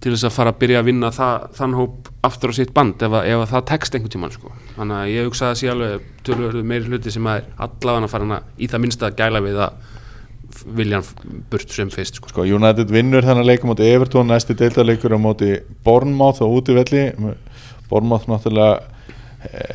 til 0.00 0.12
þess 0.14 0.24
að 0.28 0.34
fara 0.36 0.50
að 0.52 0.58
byrja 0.62 0.78
að 0.82 0.84
vinna 0.92 1.08
það, 1.10 1.46
þann 1.58 1.72
hóp 1.74 2.08
aftur 2.28 2.52
á 2.52 2.58
sitt 2.58 2.72
band 2.74 3.02
ef, 3.02 3.10
að- 3.18 3.26
ef 3.32 3.40
að 3.42 3.52
það 3.54 3.64
tekst 3.72 3.94
einhvern 3.98 4.12
tímann 4.14 4.34
sko. 4.34 4.52
þannig 4.76 4.96
að 5.02 5.12
ég 5.14 5.24
hugsa 5.26 5.50
að 5.50 5.56
sé 5.58 5.70
alveg 5.72 6.04
tölvöru 6.28 6.62
meiri 6.64 6.84
hluti 6.92 7.10
sem 7.14 7.24
að 7.26 7.48
allavega 7.58 8.04
að 8.06 8.12
fara 8.12 8.24
hana 8.28 8.40
í 8.58 8.68
það 8.70 8.80
minnsta 8.84 9.06
að 9.10 9.16
gæla 9.18 9.40
við 9.42 9.58
að 9.66 9.72
vilja 10.78 11.00
hann 11.00 11.42
burt 11.50 11.70
sem 11.70 11.90
fyrst 11.90 12.14
sko. 12.20 12.28
Sko, 12.30 12.42
United 12.46 12.90
vinnur 12.90 13.22
þennan 13.26 13.46
leikum 13.46 13.70
móti 13.72 13.86
Evertón 13.90 14.26
næsti 14.30 14.54
deildarleikur 14.58 15.12
á 15.14 15.18
móti 15.20 15.50
Bournemouth 15.84 16.40
á 16.42 16.46
útivelli 16.46 17.04
Bournemouth 17.90 18.26
náttúrulega 18.30 18.80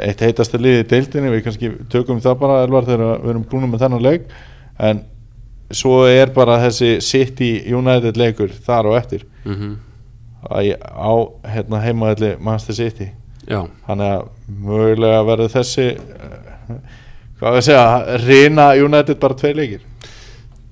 eitt 0.04 0.20
heitasta 0.26 0.58
liði 0.60 0.82
í 0.84 0.88
deildinni 0.92 1.30
við 1.32 1.44
kannski 1.46 1.70
tökum 1.94 2.20
það 2.24 2.40
bara 2.42 2.58
elvar 2.66 2.84
þegar 2.88 3.22
við 3.24 3.30
erum 3.32 3.46
búin 3.52 3.70
með 3.72 3.86
þennan 3.86 4.04
leik 4.04 4.26
en 4.80 5.04
svo 5.74 6.02
er 6.10 6.34
bara 6.36 6.58
þessi 6.66 6.98
City 7.02 7.54
United 7.72 8.18
leikur 8.20 8.52
þar 8.66 8.92
og 8.92 8.98
eftir 9.00 9.24
mm 9.46 9.54
Æ, 9.54 9.93
á 10.50 11.14
hérna, 11.54 11.82
heimaðalli 11.84 12.36
Manchester 12.40 12.78
City. 12.78 13.10
Já, 13.48 13.66
þannig 13.88 14.12
að 14.14 14.28
mögulega 14.64 15.24
verður 15.28 15.52
þessi 15.52 15.88
eh, 15.98 16.78
hvað 17.40 17.58
við 17.58 17.66
segja 17.68 18.20
reyna 18.24 18.70
United 18.80 19.20
bara 19.20 19.40
tvei 19.40 19.52
leikir. 19.58 19.84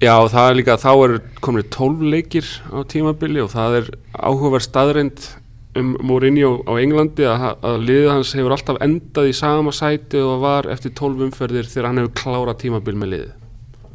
Já, 0.02 0.16
það 0.32 0.48
er 0.48 0.56
líka, 0.58 0.80
þá 0.82 0.92
er 0.94 1.12
komin 1.46 1.68
12 1.70 2.08
leikir 2.10 2.48
á 2.74 2.82
tímabili 2.90 3.44
og 3.44 3.52
það 3.54 3.76
er 3.82 3.92
áhugaverð 4.18 4.66
staðreind 4.66 5.28
um 5.78 5.92
Mourinho 6.04 6.56
á 6.68 6.74
Englandi 6.82 7.28
að, 7.30 7.46
að 7.64 7.84
liðið 7.88 8.10
hans 8.12 8.32
hefur 8.36 8.56
alltaf 8.56 8.80
endað 8.84 9.30
í 9.30 9.36
sama 9.38 9.72
sæti 9.76 10.20
og 10.24 10.42
var 10.42 10.68
eftir 10.74 10.96
12 10.98 11.28
umferðir 11.28 11.70
þegar 11.70 11.90
hann 11.90 12.02
hefur 12.02 12.18
klárað 12.18 12.60
tímabil 12.66 12.98
með 12.98 13.14
liðið. 13.14 13.38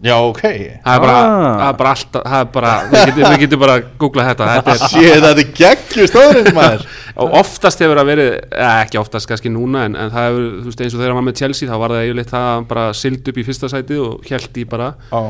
Já 0.06 0.14
ok. 0.22 0.42
Það 0.84 0.94
er 0.96 1.00
bara, 1.02 1.16
Ah. 1.16 1.56
það 1.60 1.68
er 1.72 1.76
bara 1.80 1.90
alltaf, 1.96 2.22
það 2.26 2.40
er 2.44 2.50
bara, 2.56 2.72
við 2.92 3.04
getum, 3.10 3.24
við 3.32 3.40
getum 3.44 3.60
bara 3.64 3.74
að 3.80 3.86
googla 4.02 4.24
þetta, 4.28 4.48
þetta 4.56 4.74
er, 4.76 4.82
sé 4.92 5.04
þetta 5.16 5.42
er 5.44 5.52
geggju 5.60 6.06
stöðurinn 6.12 6.54
maður. 6.56 6.86
Og 7.16 7.32
oftast 7.40 7.80
hefur 7.80 7.96
það 8.00 8.08
verið, 8.10 8.30
eða 8.52 8.72
ekki 8.84 8.98
oftast 9.00 9.28
kannski 9.30 9.50
núna, 9.52 9.84
en, 9.88 9.94
en 9.96 10.10
það 10.12 10.26
hefur, 10.28 10.48
þú 10.60 10.66
veist, 10.70 10.82
eins 10.84 10.94
og 10.96 11.00
þegar 11.00 11.12
hann 11.14 11.20
var 11.22 11.26
með 11.30 11.38
Chelsea, 11.40 11.68
þá 11.70 11.76
var 11.80 11.94
það 11.96 12.08
yfirleitt 12.10 12.32
það 12.34 12.66
bara 12.72 12.84
sild 12.98 13.30
upp 13.32 13.38
í 13.40 13.44
fyrsta 13.46 13.70
sætið 13.72 14.02
og 14.04 14.28
held 14.30 14.60
í 14.60 14.64
bara, 14.68 14.88
Já. 15.12 15.22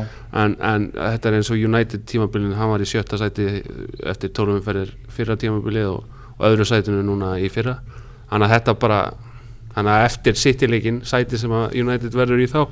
en, 0.43 0.57
en 0.71 0.89
þetta 0.97 1.29
er 1.31 1.37
eins 1.39 1.51
og 1.55 1.63
United 1.69 2.03
tímabilin, 2.11 2.51
hann 2.59 2.73
var 2.73 2.83
í 2.83 2.89
sjötta 2.91 3.19
sæti 3.21 3.47
eftir 4.03 4.33
12 4.35 4.57
umferðir 4.59 4.91
fyrra 5.15 5.37
tímabilið 5.39 5.87
og, 5.93 6.03
og 6.37 6.45
öðru 6.51 6.67
sætinu 6.67 6.99
núna 7.07 7.37
í 7.39 7.47
fyrra, 7.53 7.77
þannig 8.29 8.49
að 8.49 8.53
þetta 8.57 8.75
bara, 8.83 8.99
þannig 9.77 9.95
að 9.95 10.05
eftir 10.11 10.37
City-leikin, 10.43 10.99
sæti 11.07 11.39
sem 11.39 11.55
að 11.55 11.79
United 11.85 12.11
verður 12.19 12.43
í 12.43 12.49
þá, 12.51 12.65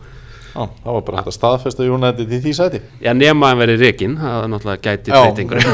Já, 0.56 0.70
það 0.86 0.94
var 0.96 1.02
bara 1.04 1.18
hægt 1.20 1.28
að 1.28 1.36
staðfesta 1.36 1.86
United 1.92 2.30
í 2.32 2.38
því 2.46 2.52
sæti. 2.56 2.80
Já 3.04 3.10
nema 3.12 3.50
að 3.52 3.62
verið 3.66 3.82
reikin, 3.84 4.14
það 4.22 4.38
er 4.38 4.52
náttúrulega 4.54 4.84
gæti 4.86 5.12
Já, 5.12 5.18
breytingur. 5.26 5.66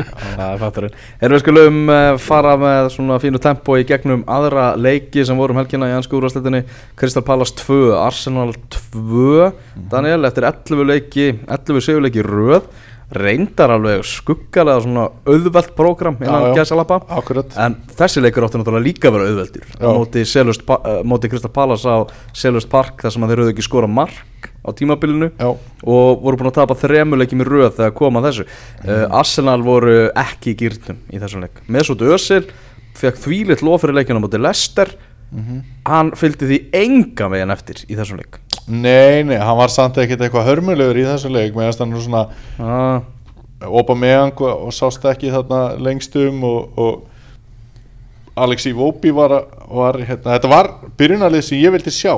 Það 0.40 0.42
er 0.44 0.60
fatturinn 0.60 0.98
Erum 1.20 1.34
við 1.34 1.42
skulum 1.42 1.78
uh, 1.88 2.18
fara 2.20 2.52
með 2.60 2.90
svona 2.94 3.16
fínu 3.22 3.40
tempo 3.42 3.78
í 3.80 3.86
gegnum 3.88 4.26
aðra 4.30 4.66
leiki 4.76 5.24
sem 5.26 5.40
vorum 5.40 5.58
helgina 5.60 5.88
í 5.88 5.96
ansku 5.96 6.18
úrvarsleitinni 6.18 6.62
Crystal 7.00 7.24
Palace 7.24 7.56
2, 7.62 7.80
Arsenal 7.96 8.52
2 8.92 9.50
Daniel, 9.90 10.20
eftir 10.28 10.46
11 10.48 10.86
leiki 10.92 11.26
11 11.48 11.86
sigurleiki 11.88 12.20
í 12.20 12.28
röð 12.28 12.68
reyndar 13.10 13.72
alveg 13.74 14.04
skuggalega 14.06 14.82
svona 14.84 15.06
auðvelt 15.26 15.72
prógram 15.78 16.18
innan 16.22 16.54
gæsalappa. 16.54 17.00
En 17.58 17.76
þessi 17.98 18.22
leikur 18.22 18.46
áttu 18.46 18.60
náttúrulega 18.60 18.86
líka 18.86 19.10
að 19.10 19.16
vera 19.16 19.46
Já. 19.80 19.90
móti, 19.96 20.22
uh, 20.22 21.00
móti 21.02 21.30
Crystal 21.32 21.50
Palace 21.50 21.90
á 21.90 22.06
Selhurst 22.36 22.70
Park 22.70 23.02
þar 23.02 23.14
sem 23.16 23.26
þeir 23.26 23.42
höfðu 23.42 23.54
ekki 23.54 23.66
skora 23.66 23.90
mark 23.90 24.50
á 24.62 24.70
tímabilinu. 24.76 25.32
Já, 25.34 25.50
og 25.50 26.22
voru 26.22 26.38
búin 26.38 26.52
að 26.52 26.58
tapa 26.60 26.78
þremuleikjum 26.78 27.42
í 27.42 27.48
röð 27.48 27.70
þegar 27.80 27.94
koma 27.98 28.22
þessu. 28.28 28.46
Uh, 28.84 29.06
Arsenal 29.10 29.60
voru 29.66 30.10
ekki 30.14 30.54
í 30.54 30.58
gýrnum 30.62 31.00
í 31.10 31.22
þessum 31.22 31.46
leik. 31.46 31.62
Mesut 31.66 32.04
Özil 32.06 32.44
fekk 33.00 33.18
þvílitt 33.24 33.64
lof 33.66 33.82
fyrir 33.82 33.98
leikina 33.98 34.22
á 34.22 34.24
móti 34.24 34.38
Leicester. 34.38 34.94
Hann 35.86 36.10
fylgdi 36.18 36.46
því 36.46 36.56
enga 36.74 37.28
veginn 37.30 37.54
eftir 37.54 37.84
í 37.86 37.94
þessum 37.98 38.18
leik 38.18 38.40
nei, 38.66 39.22
nei, 39.26 39.38
hann 39.38 39.58
var 39.58 39.72
samt 39.72 39.98
ekkert 40.00 40.26
eitthvað 40.26 40.48
hörmulegur 40.50 41.00
í 41.00 41.06
þessu 41.08 41.30
leik 41.32 41.56
meðan 41.56 41.78
hann 41.84 41.94
nú 41.94 42.02
svona 42.02 42.26
ah, 42.58 43.00
opa 43.66 43.96
meðan 43.98 44.34
og, 44.36 44.66
og 44.68 44.74
sást 44.74 45.04
ekki 45.10 45.32
þarna 45.32 45.62
lengst 45.80 46.16
um 46.20 46.44
og, 46.48 46.78
og 46.80 47.06
Alexi 48.40 48.72
Vópi 48.72 49.10
var, 49.12 49.34
var 49.68 49.98
hérna, 50.00 50.36
þetta 50.36 50.50
var 50.50 50.70
byrjunarlið 50.98 51.42
sem 51.44 51.60
ég 51.60 51.74
vildi 51.74 51.92
sjá 51.92 52.14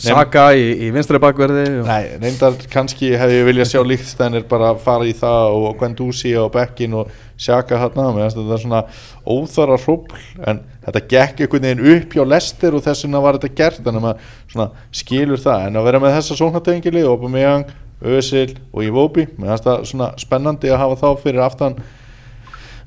Saka 0.00 0.46
í, 0.56 0.64
í 0.86 0.88
vinstri 0.94 1.18
bakverði 1.20 1.64
og... 1.82 1.88
Nei, 1.88 2.14
reyndar 2.22 2.56
kannski 2.72 3.10
hefði 3.20 3.40
ég 3.40 3.48
viljað 3.50 3.68
sjá 3.68 3.82
líktstænir 3.84 4.46
bara 4.48 4.72
fara 4.80 5.04
í 5.04 5.12
það 5.16 5.56
og 5.58 5.76
Gwendúsi 5.80 6.32
á 6.32 6.48
bekkin 6.52 6.96
og 6.96 7.10
þarna. 7.36 8.06
Mér 8.16 8.24
finnst 8.24 8.40
þetta 8.40 8.58
svona 8.62 8.82
óþara 9.28 9.76
hrópl 9.82 10.16
en 10.48 10.62
þetta 10.86 11.04
gekk 11.12 11.44
einhvern 11.44 11.68
veginn 11.68 11.94
upp 11.98 12.16
hjá 12.16 12.24
lestir 12.32 12.76
og 12.76 12.84
þess 12.86 13.04
vegna 13.04 13.22
var 13.26 13.38
þetta 13.38 13.60
gert. 13.60 13.84
Þannig 13.84 14.00
að 14.00 14.26
maður 14.56 14.74
skilur 15.02 15.44
það. 15.44 15.68
En 15.68 15.80
að 15.80 15.88
vera 15.90 16.02
með 16.02 16.16
þessa 16.18 16.40
sóknartengili, 16.40 17.04
Aubameyang, 17.04 17.70
Özil 18.00 18.56
og 18.72 18.84
Iwobi, 18.86 19.28
mér 19.36 19.52
finnst 19.52 19.68
það 19.68 19.88
svona 19.92 20.12
spennandi 20.20 20.72
að 20.72 20.84
hafa 20.86 21.00
þá 21.02 21.24
fyrir 21.26 21.44
aftan 21.44 21.80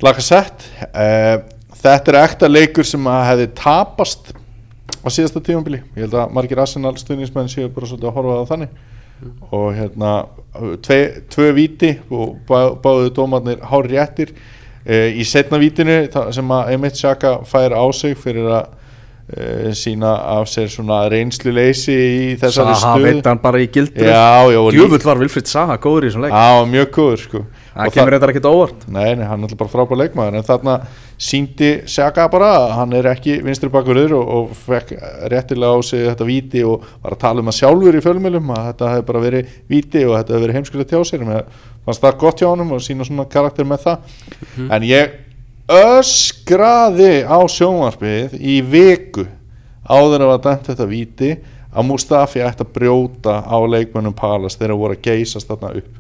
Lacazette. 0.02 0.72
Uh, 0.90 1.44
þetta 1.84 2.14
er 2.14 2.24
ekta 2.24 2.50
leikur 2.50 2.88
sem 2.88 3.06
að 3.12 3.28
hefði 3.30 3.52
tapast 3.60 4.34
á 5.04 5.08
síðasta 5.12 5.42
tímabili. 5.44 5.82
Ég 5.98 6.06
held 6.08 6.18
að 6.18 6.34
margir 6.36 6.62
Arsenal 6.64 6.96
stuðningsmenn 7.00 7.52
séu 7.52 7.70
bara 7.74 7.90
svolítið 7.90 8.10
að 8.10 8.18
horfa 8.18 8.38
á 8.40 8.50
þannig. 8.52 8.76
Og 9.56 9.68
hérna 9.78 10.12
tve, 10.84 11.00
tvö 11.32 11.50
víti 11.56 11.94
og 12.12 12.38
bá, 12.48 12.74
báðu 12.84 13.12
dómarnir 13.16 13.62
hár 13.70 13.88
réttir. 13.88 14.34
E, 14.84 15.14
í 15.16 15.24
setna 15.24 15.60
vítinu 15.62 16.08
þa- 16.12 16.32
sem 16.36 16.50
að 16.52 16.72
Emmett 16.76 16.98
Xhaka 17.00 17.38
fær 17.48 17.72
á 17.72 17.84
sig 17.96 18.18
fyrir 18.20 18.50
að 18.52 18.66
e, 19.32 19.72
sína 19.80 20.12
af 20.36 20.50
sér 20.52 20.68
svona 20.68 21.06
reynslu 21.12 21.54
leysi 21.56 21.94
í 21.96 22.26
þessari 22.36 22.76
Saha 22.76 22.98
stuð 22.98 23.06
veit 23.08 23.30
hann 23.32 23.40
bara 23.40 23.62
í 23.64 23.70
og 24.60 24.74
Djúfull 24.76 25.06
var 25.08 25.22
Vilfrid 25.22 25.48
Saha 25.48 25.78
góður 25.80 26.10
í 26.10 26.12
þessum 26.12 26.26
leik. 26.26 26.36
Já, 26.36 26.68
mjög 26.74 26.92
góður 26.98 27.24
sko 27.24 27.46
Það 27.74 27.94
kemur 27.96 28.14
reyndar 28.14 28.32
ekkert 28.32 28.48
óvart. 28.50 28.84
Nei, 28.94 29.16
nei, 29.18 29.26
hann 29.26 29.46
er 29.48 29.56
bara 29.58 29.72
frábær 29.72 29.98
leikmaður 29.98 30.38
en 30.38 30.46
þarna 30.46 30.76
síndi 31.18 31.72
Sjaka 31.90 32.28
bara 32.30 32.52
að 32.60 32.74
hann 32.78 32.96
er 33.00 33.10
ekki 33.10 33.40
vinstri 33.46 33.72
bakurður 33.74 34.14
og, 34.20 34.34
og 34.38 34.52
fekk 34.68 34.94
réttilega 35.34 35.74
á 35.74 35.80
sig 35.86 36.06
þetta 36.06 36.28
víti 36.30 36.64
og 36.70 36.86
var 37.02 37.16
að 37.16 37.22
tala 37.26 37.42
um 37.42 37.50
að 37.50 37.58
sjálfur 37.58 37.98
í 37.98 38.04
fjölmjölum 38.06 38.54
að 38.54 38.68
þetta 38.70 38.92
hefði 38.94 39.08
bara 39.10 39.24
verið 39.26 39.56
víti 39.74 40.06
og 40.06 40.16
þetta 40.20 40.36
hefði 40.36 40.46
verið 40.46 40.60
heimskulegt 40.60 40.94
hjá 40.94 41.02
sér. 41.10 41.28
Fannst 41.84 42.06
það 42.06 42.20
gott 42.22 42.44
hjá 42.44 42.50
honum 42.52 42.76
og 42.78 42.84
sína 42.86 43.08
svona 43.10 43.30
karakter 43.32 43.68
með 43.68 43.88
það. 43.88 44.20
En 44.70 44.86
ég 44.88 45.18
öskraði 45.74 47.14
á 47.26 47.40
sjónvarpið 47.50 48.38
í 48.38 48.60
viku 48.68 49.26
áður 49.84 50.28
að 50.28 50.32
var 50.34 50.46
dæmt 50.46 50.70
þetta 50.70 50.88
víti 50.88 51.34
að 51.74 51.88
Mustafi 51.90 52.44
ætti 52.46 52.66
að 52.66 52.72
brjóta 52.76 53.40
á 53.44 53.58
leikmönnum 53.66 54.16
Palas 54.18 54.58
þegar 54.60 54.78
voru 54.78 54.98
að 54.98 55.04
geysast 55.08 55.50
þarna 55.50 55.74
upp. 55.82 55.92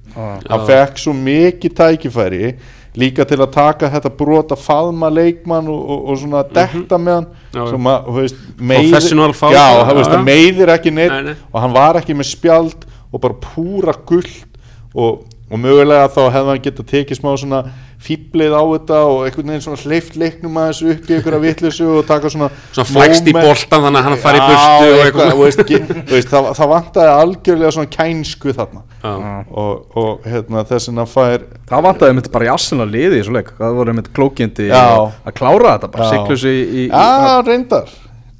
Hann 0.49 0.65
fekk 0.67 1.01
svo 1.01 1.13
mikið 1.17 1.75
tækifæri 1.79 2.53
líka 2.99 3.25
til 3.25 3.39
að 3.41 3.53
taka 3.55 3.89
þetta 3.89 4.11
brot 4.13 4.51
að 4.53 4.61
faðma 4.61 5.09
leikmann 5.09 5.69
og, 5.71 5.79
og, 5.81 6.01
og 6.13 6.19
svona 6.21 6.43
dekta 6.45 6.99
með 7.01 7.15
hann 7.17 7.69
sem 7.71 7.87
að, 7.89 8.03
þú 8.05 8.17
veist, 8.19 8.43
foul, 9.39 9.53
já, 9.55 9.63
já, 9.63 9.79
það 9.87 9.97
veist, 9.97 10.11
það 10.13 10.25
meiðir 10.27 10.71
ekki 10.75 10.93
neitt 10.93 11.15
Nei, 11.15 11.31
nei. 11.31 11.35
og 11.49 11.63
hann 11.63 11.73
var 11.73 11.97
ekki 12.01 12.17
með 12.19 12.29
spjald 12.29 12.85
og 13.09 13.23
bara 13.23 13.39
púra 13.47 13.95
gullt 14.05 14.59
og, 14.93 15.23
og 15.49 15.63
mögulega 15.63 16.11
þá 16.13 16.21
hefði 16.27 16.51
hann 16.51 16.63
getað 16.67 16.89
tekið 16.93 17.21
smá 17.21 17.31
svona 17.41 17.63
fýblið 18.03 18.51
á 18.51 18.63
þetta 18.67 18.97
og 19.07 19.19
einhvern 19.27 19.51
veginn 19.53 19.63
svona 19.63 19.79
hleyft 19.83 20.17
leiknum 20.19 20.57
aðeins 20.59 20.81
upp 20.91 21.07
í 21.07 21.15
einhverja 21.17 21.39
vitleysu 21.43 21.85
og 21.97 22.07
taka 22.09 22.31
svona 22.33 22.49
Svona 22.73 22.87
flækst 22.89 23.29
í 23.31 23.33
boltan 23.37 23.85
þannig 23.85 23.99
að 24.01 24.07
hann 24.09 24.17
fari 24.23 24.39
í 24.39 24.43
Já, 24.43 24.49
burtu 24.49 24.89
og 24.89 25.03
eitthvað, 25.05 25.05
eitthvað. 25.05 25.31
þú 25.33 25.45
veist, 25.45 26.11
veist, 26.11 26.31
það, 26.33 26.49
það 26.59 26.71
vantaði 26.73 27.13
algjörlega 27.21 27.71
svona 27.77 27.91
kænsku 27.95 28.55
þarna. 28.59 28.83
Já. 29.03 29.13
og, 29.63 29.99
og 30.03 30.27
hérna, 30.27 30.65
þess 30.67 30.89
vegna 30.91 31.05
fær 31.11 31.47
Það 31.71 31.85
vantaði 31.87 32.17
myndi 32.17 32.33
bara 32.35 32.45
í 32.47 32.51
Arsenal 32.53 32.89
liði 32.91 33.17
í 33.17 33.21
þessu 33.21 33.33
leik. 33.37 33.53
Það 33.57 33.77
voru 33.79 33.95
myndi 33.97 34.13
klókindi 34.19 34.67
Já. 34.69 34.83
að 35.23 35.37
klára 35.39 35.73
þetta 35.77 35.91
bara 35.95 36.35
sig 36.43 36.59
í, 36.59 36.67
í 36.83 36.87
Já, 36.91 37.41
reyndar, 37.47 37.91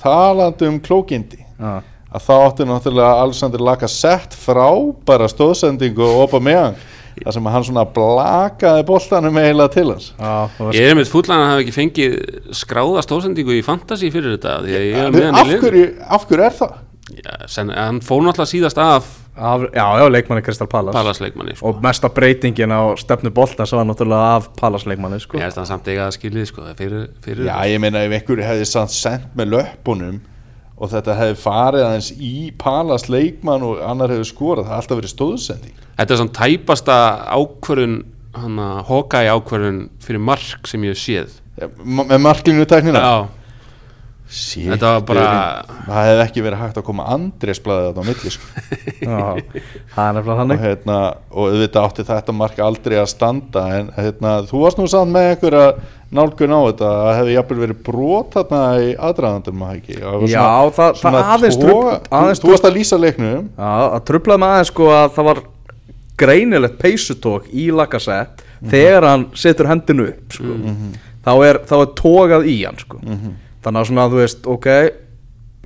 talandi 0.03 0.68
um 0.70 0.80
klókindi. 0.84 1.39
Já. 1.59 1.80
að 2.14 2.26
þá 2.28 2.34
átti 2.45 2.66
náttúrulega 2.70 3.22
Alexander 3.24 3.61
Lacazette 3.66 4.38
frábæra 4.38 5.26
stóðsendingu 5.32 6.03
og 6.05 6.28
opa 6.28 6.41
með 6.43 6.76
þar 7.22 7.36
sem 7.38 7.49
hann 7.55 7.68
svona 7.68 7.86
blakaði 7.95 8.86
boltanum 8.89 9.41
eiginlega 9.41 9.74
til 9.76 9.86
hans 9.91 10.07
Já, 10.18 10.34
það 10.57 10.80
Ég 10.80 10.89
er 10.91 10.97
með 10.99 11.11
fullan 11.14 11.43
að 11.43 11.51
hafa 11.51 11.66
ekki 11.66 11.76
fengið 11.78 12.16
skráða 12.61 13.03
stóðsendingu 13.07 13.57
í 13.59 13.66
fantasy 13.66 14.09
fyrir 14.14 14.38
þetta 14.38 14.57
því 14.64 14.80
að 14.80 14.88
ég 14.89 15.03
er 15.03 15.14
með 15.14 15.28
hann 15.30 15.41
af 15.43 15.53
hverju, 15.66 15.86
af 16.18 16.28
hverju 16.30 16.47
er 16.47 16.57
það? 16.61 16.80
Já, 17.14 17.34
sen, 17.51 17.70
hann 17.76 17.99
fór 18.03 18.24
náttúrulega 18.24 18.51
síðast 18.53 18.80
af 18.80 19.11
af, 19.36 19.61
Já, 19.74 19.86
já, 19.99 20.05
leikmanni 20.14 20.43
Kristal 20.45 20.68
Palace 20.70 20.93
palasleikmanni 20.95 21.55
sko. 21.57 21.72
Og 21.72 21.82
mesta 21.84 22.09
breytingin 22.09 22.72
á 22.72 22.93
stefnu 22.97 23.32
bolta 23.34 23.66
Svo 23.66 23.82
var 23.82 23.88
náttúrulega 23.89 24.36
af 24.38 24.51
Palace 24.59 24.88
leikmanni 24.89 25.20
sko. 25.20 25.38
Ég 25.41 25.49
veist 25.49 25.57
hann 25.59 25.68
samt 25.68 25.89
eiga 25.89 26.07
að 26.07 26.16
skilið 26.20 26.45
sko, 26.51 26.68
fyrir, 26.78 27.07
fyrir 27.26 27.49
Já, 27.49 27.55
ég 27.68 27.82
meina 27.82 28.05
ef 28.05 28.14
einhverju 28.14 28.45
hefði 28.45 28.70
samt 28.70 28.93
sendt 28.95 29.34
með 29.38 29.55
löpunum 29.57 30.22
og 30.78 30.90
þetta 30.92 31.18
hefði 31.20 31.38
farið 31.44 31.86
aðeins 31.88 32.10
í 32.18 32.34
Palas 32.60 33.06
leikmann 33.12 33.66
og 33.66 33.84
annar 33.86 34.14
hefði 34.14 34.30
skorað, 34.32 34.68
það 34.68 34.74
hefði 34.74 34.82
alltaf 34.82 35.00
verið 35.00 35.14
stóðsending. 35.14 35.78
Þetta 36.00 36.16
er 36.16 36.22
svona 36.22 36.38
tæpasta 36.40 36.98
ákvörðun 37.38 38.00
í 39.24 39.32
ákvörðun 39.36 39.80
fyrir 40.04 40.24
mark 40.32 40.70
sem 40.70 40.86
ég 40.88 40.98
séð. 40.98 41.38
Ja, 41.60 41.70
með 41.94 42.20
marklinu 42.24 42.66
tæknina? 42.70 43.04
Já, 43.04 43.43
Shit, 44.34 44.66
Þetta 44.72 44.92
var 44.96 45.02
bara- 45.06 45.64
það 45.86 46.06
hefði 46.08 46.22
ekki 46.24 46.42
verið 46.48 46.62
hægt 46.64 46.78
að 46.80 46.86
koma 46.88 47.04
þetta 47.86 48.02
á 48.02 48.08
milli 48.08 48.32
sko. 48.34 48.48
Það 49.94 50.18
er 50.18 50.30
og, 50.34 50.54
hérna, 50.64 50.96
og 51.30 51.50
auðvitað 51.52 51.86
átti 51.88 52.06
þetta 52.08 52.34
mark 52.34 52.62
aldrei 52.66 52.96
að 52.98 53.12
standa 53.12 53.66
en 53.78 53.92
hérna, 53.98 54.32
þú 54.50 54.62
varst 54.64 54.80
nú 54.82 54.88
samt 54.90 55.14
með 55.14 55.28
einhverja 55.36 55.68
nálgun 56.14 56.56
á 56.56 56.60
þetta 56.66 56.90
að 56.90 57.04
það 57.04 57.18
hefði 57.20 57.36
jafnvel 57.38 57.60
verið 57.64 57.84
brot 57.86 58.34
þarna 58.40 58.62
í 58.82 58.90
aðdraðandum 59.10 59.60
maður 59.62 59.80
ekki? 59.84 60.00
Það 60.02 60.18
var 60.24 60.34
Já, 60.34 60.42
það- 60.80 60.98
það 61.04 61.18
toga- 61.62 61.94
trufl- 61.94 62.18
aðeins 62.24 62.42
þú, 62.42 62.48
þú 62.48 62.54
varst 62.56 62.68
að 62.70 62.76
lýsa 62.80 63.00
leiknum. 63.06 63.48
Já, 63.58 63.72
það 63.94 64.04
trublaði 64.10 64.44
með 64.46 64.56
aðeins 64.58 64.74
sko 64.74 64.90
að 64.98 65.08
það 65.20 65.30
var 65.30 65.44
greinilegt 66.24 66.78
peysutók 66.82 67.48
í 67.54 67.70
Lacazette 67.74 68.50
þegar 68.74 69.08
hann 69.12 69.28
setur 69.38 69.70
hendinu 69.70 70.10
upp 70.10 70.38
sko. 70.38 70.58
þá, 71.26 71.32
er, 71.50 71.62
þá 71.70 71.74
er 71.82 71.90
tókað 72.02 72.46
í 72.50 72.58
hann 72.66 72.78
sko. 72.82 73.02
Þannig 73.64 73.82
að 73.82 73.89
svona 73.89 74.07
þú 74.11 74.22
veist 74.22 74.47
ok, 74.53 74.70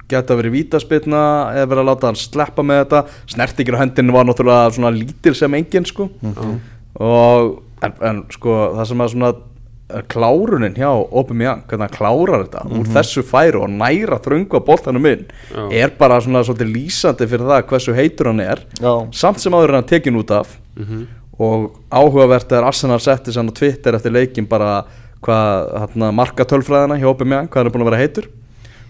geta 0.07 0.37
verið 0.39 0.55
vítaspilna 0.55 1.21
eða 1.57 1.67
verið 1.73 1.83
að 1.83 1.89
láta 1.91 2.07
hann 2.11 2.19
sleppa 2.21 2.63
með 2.63 2.83
þetta. 2.83 3.03
Snertingin 3.33 3.75
á 3.75 3.81
hendinu 3.83 4.15
var 4.15 4.27
náttúrulega 4.29 4.73
svona 4.77 4.93
lítil 4.95 5.35
sem 5.35 5.57
engin 5.59 5.85
sko. 5.89 6.09
og 7.03 7.63
en, 7.83 7.93
en 8.01 8.23
sko 8.33 8.55
það 8.77 8.89
sem 8.91 9.03
að 9.03 9.13
svona 9.13 9.33
er 9.87 10.03
klárunin 10.11 10.73
hjá 10.75 10.89
Aubameyang 10.91 11.61
hvernig 11.69 11.87
hann 11.87 11.93
klárar 11.95 12.41
þetta 12.43 12.63
úr 12.75 12.89
þessu 12.91 13.21
færu 13.23 13.61
og 13.63 13.69
næra 13.71 14.17
þröngu 14.19 14.59
á 14.59 14.67
boltanum 14.67 15.05
inn 15.07 15.21
er 15.71 15.93
bara 15.95 16.17
svona 16.19 16.41
svolítið 16.43 16.73
lýsandi 16.73 17.27
fyrir 17.31 17.47
það 17.47 17.61
hversu 17.69 17.95
heitur 17.95 18.27
hann 18.33 18.41
er. 18.43 18.63
Já. 18.81 19.07
samt 19.15 19.39
sem 19.39 19.55
áður 19.55 19.69
er 19.69 19.77
hann 19.79 19.87
tekin 19.87 20.19
út 20.19 20.31
af. 20.35 20.57
Og 21.39 21.77
áhugavert 21.93 22.51
er 22.51 22.65
Arsenal 22.65 22.99
setti 22.99 23.31
sann 23.31 23.47
á 23.47 23.53
Twitter 23.53 23.93
eftir 23.95 24.11
leikin 24.11 24.47
bara 24.49 24.83
hvað 25.28 25.71
hérna, 25.84 26.11
marka 26.15 26.47
tölfræðina 26.47 26.97
hjá 26.97 27.07
Aubameyang 27.11 27.49
hvað 27.51 27.61
hann 27.61 27.69
er 27.69 27.75
búin 27.75 27.86
að 27.86 27.91
vera 27.91 28.03
heitur. 28.03 28.30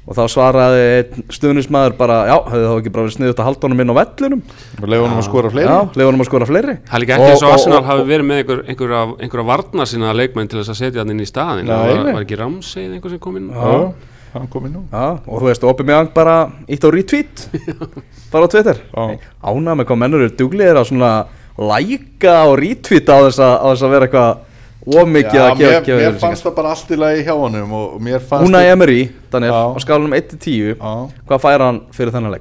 Og 0.08 0.16
þá 0.16 0.22
svaraði 0.32 0.84
einn 0.88 1.24
stuðnismæður 1.36 1.96
bara 2.00 2.18
já, 2.30 2.36
hefði 2.48 2.68
þá 2.70 2.76
ekki 2.78 2.92
bara 2.96 3.04
verið 3.04 3.16
sniðut 3.18 3.40
að 3.42 3.48
halda 3.50 3.68
honum 3.68 3.82
inn 3.84 3.92
á 3.92 3.96
vellinum? 3.98 4.44
Og 4.80 4.86
leiðunum 4.94 5.20
að 5.20 5.26
skora 5.28 5.50
fleiri? 5.52 5.68
Já, 5.68 5.80
leiði 5.98 6.08
honum 6.08 6.24
að 6.24 6.30
skora 6.30 6.48
fleiri. 6.48 6.76
Það 6.88 6.96
er 6.96 7.04
líka 7.04 7.18
ekki 7.18 7.32
eins 7.34 7.44
og 7.44 7.56
Arsenal 7.58 7.82
hafi 7.90 8.06
verið 8.08 8.30
með 8.30 8.40
einhver, 8.40 8.62
einhverja, 8.72 9.02
einhverja 9.26 9.48
varna 9.50 9.88
sína 9.92 10.14
leikmenn 10.16 10.48
til 10.48 10.62
þess 10.62 10.72
að 10.72 10.80
setja 10.80 11.04
hann 11.04 11.12
inn 11.12 11.20
í 11.20 11.28
staðin 11.28 11.68
Nei, 11.68 11.76
var, 11.76 12.08
var 12.14 12.24
ekki 12.24 12.40
Ramsey 12.40 12.88
einhver 12.88 13.12
sem 13.12 13.20
kom 13.28 13.36
inn? 13.42 13.52
Já, 13.52 13.76
hann 14.38 14.48
kom 14.54 14.72
inn 14.72 14.78
nú. 14.78 14.86
Já, 14.94 15.06
og 15.20 15.44
þú 15.44 15.50
veist, 15.50 15.68
Aubameyang 15.68 16.14
bara 16.16 16.38
ítt 16.72 16.88
á 16.88 16.90
retweet. 16.96 17.48
Bara 18.32 18.48
á 18.48 18.52
Twitter. 18.52 18.80
Ánað 18.96 19.76
með 19.82 19.92
hvað 19.92 20.00
mennur 20.06 20.24
eru 20.24 20.36
duglegir 20.40 20.80
að 20.80 20.90
svona 20.94 21.12
læka 21.60 22.42
og 22.48 22.58
retweeta 22.60 23.16
á 23.16 23.20
þess 23.28 23.44
að, 23.44 23.54
á 23.60 23.68
þess 23.72 23.86
að 23.88 23.94
vera 23.98 24.08
eitthvað 24.08 24.47
ómikið 24.88 25.42
að 25.44 25.58
gefa, 25.60 25.82
mér, 25.88 25.98
mér 26.00 26.20
fannst 26.22 26.46
það 26.46 26.54
bara 26.58 26.70
allt 26.76 26.92
í 26.96 27.00
lagi 27.00 27.24
hjá 27.28 27.34
honum 27.36 27.74
fannst 28.24 28.48
Una 28.48 28.62
Emery, 28.64 29.02
Daniel, 29.34 29.52
Já. 29.52 29.64
á 29.76 29.80
skálunum 29.84 30.16
1-10 30.16 30.78
Já. 30.78 30.94
hvað 31.28 31.44
fær 31.44 31.64
hann 31.66 31.82
fyrir 31.96 32.14
þennan 32.16 32.36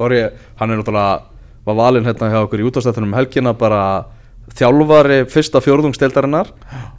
er 0.00 0.16
ég, 0.16 0.38
hann 0.60 0.72
er 0.72 0.80
náttúrulega 0.80 1.20
var 1.68 1.76
valinn 1.82 2.08
hérna 2.08 2.30
hjá 2.32 2.40
okkur 2.46 2.62
í 2.62 2.66
útastættunum 2.70 3.12
um 3.12 3.18
helgina 3.18 3.52
bara 3.52 3.82
þjálfari 4.56 5.20
fyrsta 5.30 5.60
fjórðungstildarinnar 5.62 6.48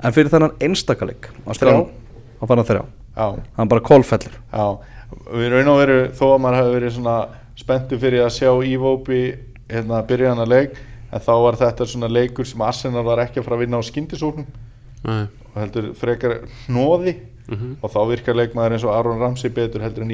en 0.03 0.15
fyrir 0.15 0.29
þennan 0.31 0.53
einstakaleg 0.61 1.31
á 1.43 1.51
Þrjá. 1.57 1.73
hann 2.39 2.47
fær 2.51 2.61
hann 2.61 2.69
þrjá 2.69 2.83
Já, 3.11 3.25
hann 3.57 3.71
bara 3.71 3.83
kólfellur 3.83 4.37
já 4.53 4.65
Við 5.11 5.49
raun 5.51 5.67
og 5.67 5.79
veru, 5.81 5.95
þó 6.15 6.21
að 6.29 6.37
maður 6.39 6.57
hefði 6.61 6.75
verið 6.77 6.93
svona 6.95 7.15
spenntu 7.59 7.97
fyrir 7.99 8.21
að 8.23 8.29
sjá 8.37 8.51
Ívópi 8.63 9.17
hérna 9.67 9.99
byrja 10.07 10.29
hann 10.31 10.43
að 10.45 10.53
leik 10.53 10.77
en 11.11 11.19
þá 11.19 11.31
var 11.43 11.57
þetta 11.59 11.85
svona 11.87 12.07
leikur 12.11 12.45
sem 12.47 12.61
Arsenal 12.61 13.03
var 13.03 13.19
ekki 13.25 13.39
að 13.41 13.43
fara 13.47 13.57
að 13.59 13.63
vinna 13.65 13.79
á 13.79 13.83
skyndisóknum 13.83 14.45
Nei. 15.03 15.27
og 15.53 15.61
heldur 15.61 15.93
frekar 15.97 16.37
hnóði 16.67 17.15
Mhm. 17.51 17.77
og 17.81 17.91
þá 17.91 17.99
virkar 18.07 18.35
leikmaður 18.37 18.71
eins 18.77 18.83
og 18.85 18.93
Aron 18.95 19.19
Ramsey 19.19 19.49
betur 19.49 19.81
heldur 19.81 20.03
en 20.03 20.11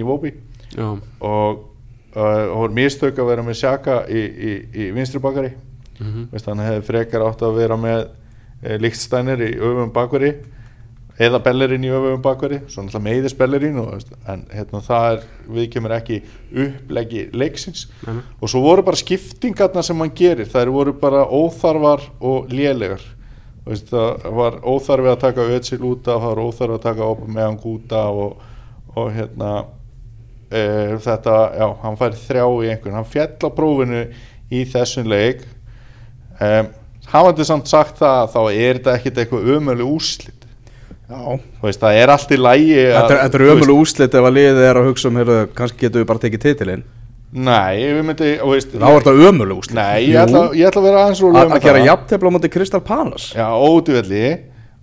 Já, 0.76 0.98
og 1.22 1.60
uh, 2.16 2.48
og 2.50 2.58
voru 2.64 2.74
mistök 2.74 3.20
að 3.20 3.28
vera 3.28 3.44
með 3.44 3.54
Sjaka 3.60 3.98
í, 4.10 4.22
í, 4.26 4.54
í 4.74 4.92
vinstri 4.96 5.20
bakari 5.22 5.52
Mhm. 6.00 6.28
Veist, 6.32 6.46
hann 6.46 6.60
hefði 6.62 6.82
frekar 6.86 7.22
átt 7.26 7.42
að 7.42 7.56
vera 7.58 7.76
með 7.78 8.08
e, 8.64 8.78
líktstænir 8.78 9.40
í 9.42 9.56
öfum 9.58 9.92
bakari 9.94 10.34
eða 11.18 11.40
Bellerín 11.42 11.86
í 11.86 11.92
öfum 11.94 12.22
bakveri 12.22 12.60
svo 12.70 12.84
náttúrulega 12.86 13.06
meiðis 13.08 13.36
Bellerín 13.38 13.80
og, 13.82 14.04
en 14.30 14.44
hérna, 14.54 14.82
það 14.86 15.08
er, 15.10 15.24
við 15.56 15.70
kemur 15.74 15.96
ekki 15.96 16.20
uppleggi 16.54 17.24
leiksins. 17.34 17.88
Nei. 18.06 18.22
og 18.42 18.52
svo 18.52 18.62
voru 18.66 18.86
bara 18.86 19.00
skiptingarna 19.00 19.84
sem 19.86 20.04
hann 20.04 20.14
gerir 20.18 20.50
þær 20.52 20.74
voru 20.76 20.94
bara 21.02 21.26
óþarfar 21.26 22.06
og 22.22 22.54
lélegar. 22.54 23.02
Veist, 23.68 23.90
það 23.92 24.30
var 24.38 24.62
óþarfi 24.64 25.12
að 25.12 25.20
taka 25.26 25.50
Özil 25.58 25.82
út 25.90 26.08
af, 26.08 26.22
það 26.22 26.30
var 26.30 26.44
óþarfi 26.46 26.78
að 26.78 26.86
taka 26.86 27.10
Aubameyang 27.10 27.68
út 27.68 27.98
af 27.98 28.22
og, 28.24 28.48
og 28.96 29.12
hérna 29.18 29.52
e, 30.48 30.62
þetta, 31.04 31.36
já, 31.58 31.68
hann 31.82 32.00
fær 32.00 32.18
þrjá 32.22 32.46
í 32.48 32.72
einhvern, 32.72 33.00
hann 33.02 33.10
fjall 33.10 33.36
á 33.44 33.50
prófinu 33.58 34.06
í 34.54 34.64
þessum 34.72 35.10
leik. 35.12 35.44
Um, 36.38 36.70
hafandi 37.10 37.44
samt 37.48 37.68
sagt 37.68 38.00
það 38.00 38.34
þá 38.36 38.42
er 38.54 38.78
þetta 38.78 38.96
ekkit 39.00 39.24
eitthvað 39.24 39.48
Já, 39.50 40.37
Þú 40.37 40.37
veist, 41.64 41.80
það 41.80 41.98
er 42.02 42.12
allt 42.12 42.32
í 42.36 42.38
lægi 42.38 42.78
þetta 42.92 43.14
er- 43.16 43.22
þetta 43.24 43.40
er 43.40 43.46
ömulega 43.54 43.80
úslit 43.82 44.14
ef 44.20 44.26
að 44.28 44.34
liðið 44.38 44.64
er 44.70 44.80
að 44.82 44.88
hugsa 44.90 45.08
um, 45.08 45.16
heyrðu, 45.22 45.38
kannski 45.56 45.80
getum 45.86 46.02
við 46.02 46.08
bara 46.10 46.20
tekið 46.26 46.42
titilinn. 46.44 46.84
Nei, 47.32 47.76
við 47.84 48.04
myndi, 48.08 48.28
Þá 48.40 48.88
er 48.88 49.02
þetta 49.02 49.14
ömulega 49.30 49.58
úslit 49.60 49.76
Nei, 49.76 50.08
ég 50.08 50.20
ætla, 50.22 50.42
ég 50.56 50.68
ætla 50.70 50.82
að 50.82 50.86
vera 50.88 51.02
aðeins 51.06 51.22
Að 51.24 51.34
með 51.38 51.56
að 51.58 51.64
gera 51.66 51.80
það. 51.80 51.88
jafntefla 51.90 52.28
á 52.28 52.34
móti 52.38 52.50
Kristal 52.54 52.82
Palace? 52.88 53.28
Já, 53.36 53.48
ódývelli 53.52 54.24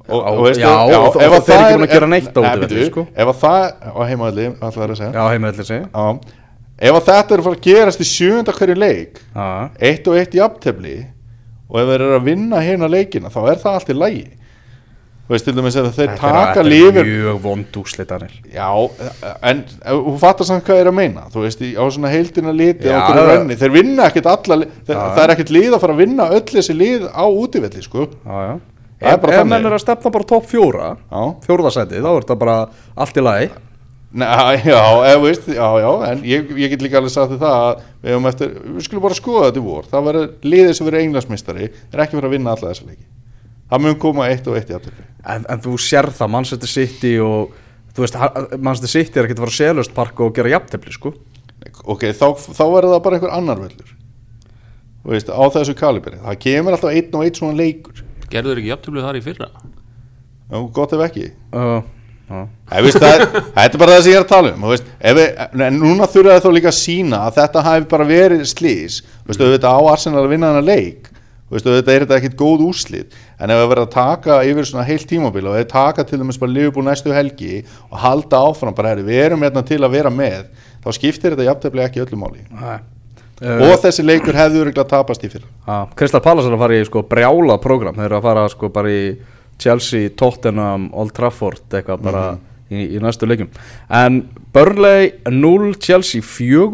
og, 0.05 0.18
Já, 0.20 0.29
og 0.29 0.41
veistu, 0.45 0.61
já, 0.61 0.99
og 1.01 1.14
þó- 1.14 1.22
ef 1.25 1.33
og 1.33 1.37
að 1.39 1.45
þeir 1.49 1.57
það 1.57 1.64
ekki 1.64 1.75
búin 1.75 1.85
að 1.85 1.89
er- 1.89 1.95
gera 1.95 2.07
neitt 2.12 2.33
bíddu, 2.35 2.85
sko. 2.91 3.07
Ef 3.16 3.29
að 3.33 3.39
það, 3.41 3.64
á 3.81 4.01
heimaðli, 4.05 4.47
alltaf 4.61 4.83
er 4.85 4.93
að 4.93 4.99
segja. 5.01 5.12
Já, 5.16 5.25
heimillir 5.33 5.64
sig 5.64 5.81
Já, 5.89 6.18
ef 6.85 6.93
að 6.99 7.05
þetta 7.09 7.33
er 7.33 7.39
að 7.41 7.45
fara 7.49 7.57
að 7.57 7.64
gerast 7.68 8.01
í 8.05 8.09
sjönda 8.12 8.53
hverju 8.53 8.77
leik 8.77 9.20
Já, 9.35 9.70
eitt 9.81 10.09
og 10.09 10.14
eitt 10.20 10.35
í 10.37 10.43
aftefli 10.45 10.97
og 11.70 11.81
ef 11.81 11.87
þeir 11.89 12.01
eru 12.05 12.18
að 12.20 12.25
vinna 12.29 12.61
hérna 12.61 12.89
leikina 12.93 13.33
þá 13.33 13.41
er 13.49 13.57
það 13.64 13.72
allt 13.79 13.89
í 13.89 13.97
lægi 13.97 14.27
veist, 15.33 15.47
til 15.49 15.55
dæmis 15.57 15.77
ef 15.81 15.87
þeir 15.89 15.95
Þetta 15.95 16.12
er- 16.12 16.18
taka 16.20 16.62
þetta 16.62 17.01
er 17.01 17.09
mjög 17.09 17.39
vond 17.45 17.79
úslitanir 17.81 18.35
Já, 18.53 18.68
en 19.51 19.62
þú 19.81 20.14
fattar 20.20 20.49
samt 20.51 20.64
hvað 20.66 20.77
ég 20.77 20.85
er 20.85 20.91
að 20.91 20.97
meina. 20.99 21.25
Þú 21.33 21.45
veist, 21.47 21.64
á 21.64 21.85
svona 21.97 22.11
heildina 22.12 22.53
liti 22.53 22.91
Já, 22.91 23.01
renni, 23.16 23.57
þeir 23.57 23.72
vinna 23.79 24.09
ekkit 24.11 24.27
alla 24.29 24.59
Já. 24.64 24.95
það 25.16 25.22
er 25.25 25.35
ekkit 25.37 25.51
lið 25.57 25.72
að 25.72 25.81
fara 25.87 25.97
að 25.97 26.03
vinna 26.05 26.29
öll 26.37 26.45
þessi 26.53 26.77
lið 26.77 27.09
á 27.09 27.25
útivelli, 27.25 27.83
sko. 27.83 28.09
Já, 28.25 28.61
Það 29.05 29.25
Ef, 29.35 29.45
menn 29.51 29.66
er 29.66 29.75
að 29.75 29.83
stefna 29.83 30.11
bara 30.14 30.25
topp 30.25 30.47
fjóra 30.49 30.97
Já, 31.11 31.22
Fjórðasæti, 31.45 31.99
þá 32.01 32.09
er 32.14 32.22
þetta 32.25 32.37
bara 32.41 32.59
allt 32.97 33.16
í 33.18 33.25
lagi. 33.25 33.49
Nei, 34.14 34.57
já, 34.70 34.79
eða 35.11 35.18
veist, 35.25 35.49
já, 35.51 35.66
já, 35.83 35.91
en 36.12 36.20
ég, 36.22 36.53
ég 36.62 36.70
get 36.70 36.85
líka 36.85 37.01
alveg 37.01 37.11
sagt 37.11 37.33
þér 37.35 37.41
það 37.43 37.57
að 37.64 37.83
við, 38.05 38.29
eftir, 38.31 38.53
við 38.77 38.87
skulum 38.87 39.03
bara 39.09 39.18
skoða 39.18 39.49
þetta 39.51 39.59
í 39.61 39.64
vor. 39.66 39.89
Það 39.91 40.07
verður 40.09 40.29
liðið 40.53 40.77
sem 40.79 40.87
verður 40.87 41.03
englansmistari 41.09 41.66
er 41.66 42.05
ekki 42.05 42.16
verið 42.20 42.29
að 42.31 42.37
vinna 42.37 42.55
alla 42.55 42.70
þessa 42.70 42.87
leiki 42.87 43.05
það 43.71 43.85
mun 43.87 43.99
koma 44.03 44.29
eitt 44.31 44.49
og 44.51 44.59
eitt 44.59 44.71
í 44.73 44.77
afturli 44.77 45.05
en, 45.25 45.47
en 45.49 45.62
þú 45.65 45.77
sér 45.81 46.11
það, 46.12 46.33
Manchester 46.37 46.71
City 46.71 47.15
og 47.25 47.53
Þú 47.95 48.03
veist, 48.03 48.17
Manchester 48.59 48.91
City 48.91 49.21
er 49.21 49.29
ekkert 49.29 49.39
að 49.39 49.45
fara 49.45 49.53
að 49.53 49.59
selust 49.61 49.93
park 49.95 50.21
og 50.25 50.33
gera 50.35 50.51
jafntefli, 50.51 50.91
sko. 50.97 51.12
Ok, 51.87 52.09
þá, 52.11 52.25
þá 52.43 52.65
verður 52.73 52.91
það 52.97 53.03
bara 53.05 53.19
einhver 53.21 53.35
annar 53.37 53.61
völlur. 53.62 53.93
Þú 55.05 55.12
veist, 55.12 55.31
á 55.31 55.43
þessu 55.55 55.75
kaliberi 55.79 56.19
það 56.25 56.41
kemur 56.43 56.75
alltaf 56.75 56.91
einn 56.97 57.15
og 57.15 57.23
einn 57.27 57.37
svona 57.39 57.59
leikur. 57.61 58.03
Gerður 58.33 58.59
ekki 58.61 58.73
jafntöfluð 58.73 59.07
þar 59.07 59.19
í 59.21 59.23
fyrra? 59.29 59.49
Já, 60.51 60.59
gott 60.81 60.97
ef 60.97 61.05
ekki. 61.07 61.29
Uh, 61.55 61.71
uh. 62.35 62.43
Æ, 62.73 62.77
veist, 62.89 62.99
það, 62.99 63.15
er- 63.15 63.47
þetta 63.61 63.69
er 63.71 63.83
bara 63.85 63.95
það 63.95 64.03
sem 64.09 64.11
ég 64.15 64.19
er 64.19 64.27
að 64.27 64.31
tala 64.35 64.53
um. 64.57 64.67
Þú 64.67 64.75
veist, 64.75 64.93
ef 64.99 65.19
við, 65.21 65.43
en 65.69 65.81
núna 65.85 66.11
þurfa 66.17 66.35
þau 66.41 66.49
þá 66.49 66.57
líka 66.59 66.73
að 66.73 66.79
sína 66.81 67.23
að 67.29 67.39
þetta 67.39 67.65
hafi 67.69 67.89
bara 67.95 68.09
verið 68.11 68.47
slís 68.51 68.99
þú 69.07 69.31
veist, 69.31 69.45
auðvitað 69.47 69.79
á 69.79 69.83
Arsenal 69.95 70.25
að 70.25 70.33
vinna 70.35 70.51
þennan 70.51 70.71
leik 70.73 71.14
þú 71.55 71.59
veist, 71.61 71.69
auðvitað 71.69 71.95
er 71.95 72.05
þetta 72.05 72.17
ekkit 72.19 72.37
góð 72.39 72.63
úrslit 72.67 73.13
en 73.39 73.53
ef 73.55 73.61
við 73.61 73.69
verðum 73.71 73.87
að 73.87 73.93
taka 73.95 74.39
yfir 74.49 74.67
svona 74.67 74.87
heilt 74.89 75.07
tímabil 75.11 75.45
og 75.47 75.55
við 75.55 75.67
taka 75.71 76.05
til 76.09 76.19
dæmis 76.19 76.39
bara 76.41 76.51
Liverpool 76.51 76.87
næstu 76.89 77.13
helgi 77.15 77.61
og 77.91 78.01
halda 78.03 78.41
áfram 78.49 78.75
bara, 78.75 78.91
herri, 78.91 79.05
við 79.07 79.21
erum 79.29 79.45
hérna 79.47 79.63
til 79.67 79.79
að 79.79 79.95
vera 79.95 80.11
með 80.11 80.49
þá 80.83 80.89
skiptir 80.99 81.35
þetta 81.37 81.47
jafntefnilega 81.47 81.93
ekki 81.93 82.03
öllu 82.03 82.19
máli. 82.19 82.43
Nei. 82.51 82.79
og 83.69 83.77
þessi 83.83 84.07
leikur 84.07 84.35
hefði 84.35 84.65
örugglega 84.65 84.89
tapast 84.91 85.23
í 85.27 85.31
fyrra. 85.31 85.47
Uh, 85.67 85.87
Kristal 85.99 86.23
Palace 86.25 86.51
er 86.51 86.57
að 86.57 86.65
fara 86.65 86.79
í 86.81 86.89
sko 86.89 87.05
brjálað 87.07 87.63
program 87.63 87.97
Þeir 87.99 88.09
eru 88.09 88.19
að 88.19 88.27
fara 88.29 88.49
sko 88.51 88.71
bara 88.75 88.91
í 88.91 89.05
Chelsea, 89.63 90.11
Tottenham, 90.19 90.89
Old 90.91 91.15
Trafford 91.15 91.67
eitthvað 91.71 92.03
bara 92.03 92.25
í, 92.71 92.97
í 92.97 93.03
næstu 93.03 93.29
leikum 93.31 93.51
En 93.87 94.25
Burnley 94.55 95.11
0, 95.27 95.73
Chelsea 95.83 96.23
4 96.23 96.69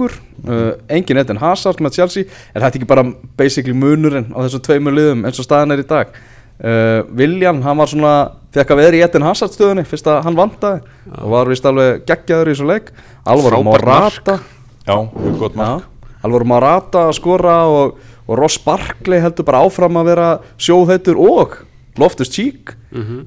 uh, 0.45 0.72
Engin 0.93 1.20
Eden 1.20 1.41
Hazard 1.41 1.81
með 1.81 1.97
Chelsea. 1.97 2.26
Er 2.53 2.64
þetta 2.64 2.81
ekki 2.81 2.89
bara 2.91 3.07
basically 3.39 3.76
munurinn 3.76 4.28
á 4.37 4.45
þessum 4.45 4.64
tveimur 4.66 4.97
liðum 4.97 5.24
eins 5.24 5.41
og 5.41 5.49
staðan 5.49 5.76
er 5.76 5.83
í 5.85 5.89
dag? 5.89 6.12
Uh, 6.61 7.01
Viljan, 7.16 7.62
hann 7.64 7.81
var 7.81 7.89
svona 7.89 8.14
fekk 8.53 8.74
að 8.74 8.83
vera 8.83 8.99
í 8.99 9.03
Eden 9.07 9.24
Hazard 9.24 9.55
stöðunni 9.57 9.87
fyrst 9.89 10.11
að 10.12 10.20
hann 10.26 10.37
vandaði 10.37 10.83
og 11.14 11.33
var 11.33 11.49
vist 11.49 11.68
alveg 11.70 12.05
geggjaður 12.09 12.51
í 12.51 12.55
þessu 12.55 12.68
leik. 12.68 12.93
Alvaro 13.24 13.62
Morata. 13.64 14.37
Já, 14.85 14.97
gott 15.41 15.57
mark. 15.57 15.89
Já, 15.89 16.14
Alvaro 16.20 16.49
Morata 16.53 17.07
að 17.09 17.16
skora 17.16 17.57
og, 17.70 17.97
og 18.28 18.37
Ross 18.37 18.61
Barkley 18.61 19.24
heldur 19.24 19.49
bara 19.49 19.64
áfram 19.64 19.97
að 20.03 20.12
vera 20.12 20.31
sjóðheitur 20.61 21.16
og 21.16 21.62
Loftus 22.01 22.30
Cheek 22.32 22.72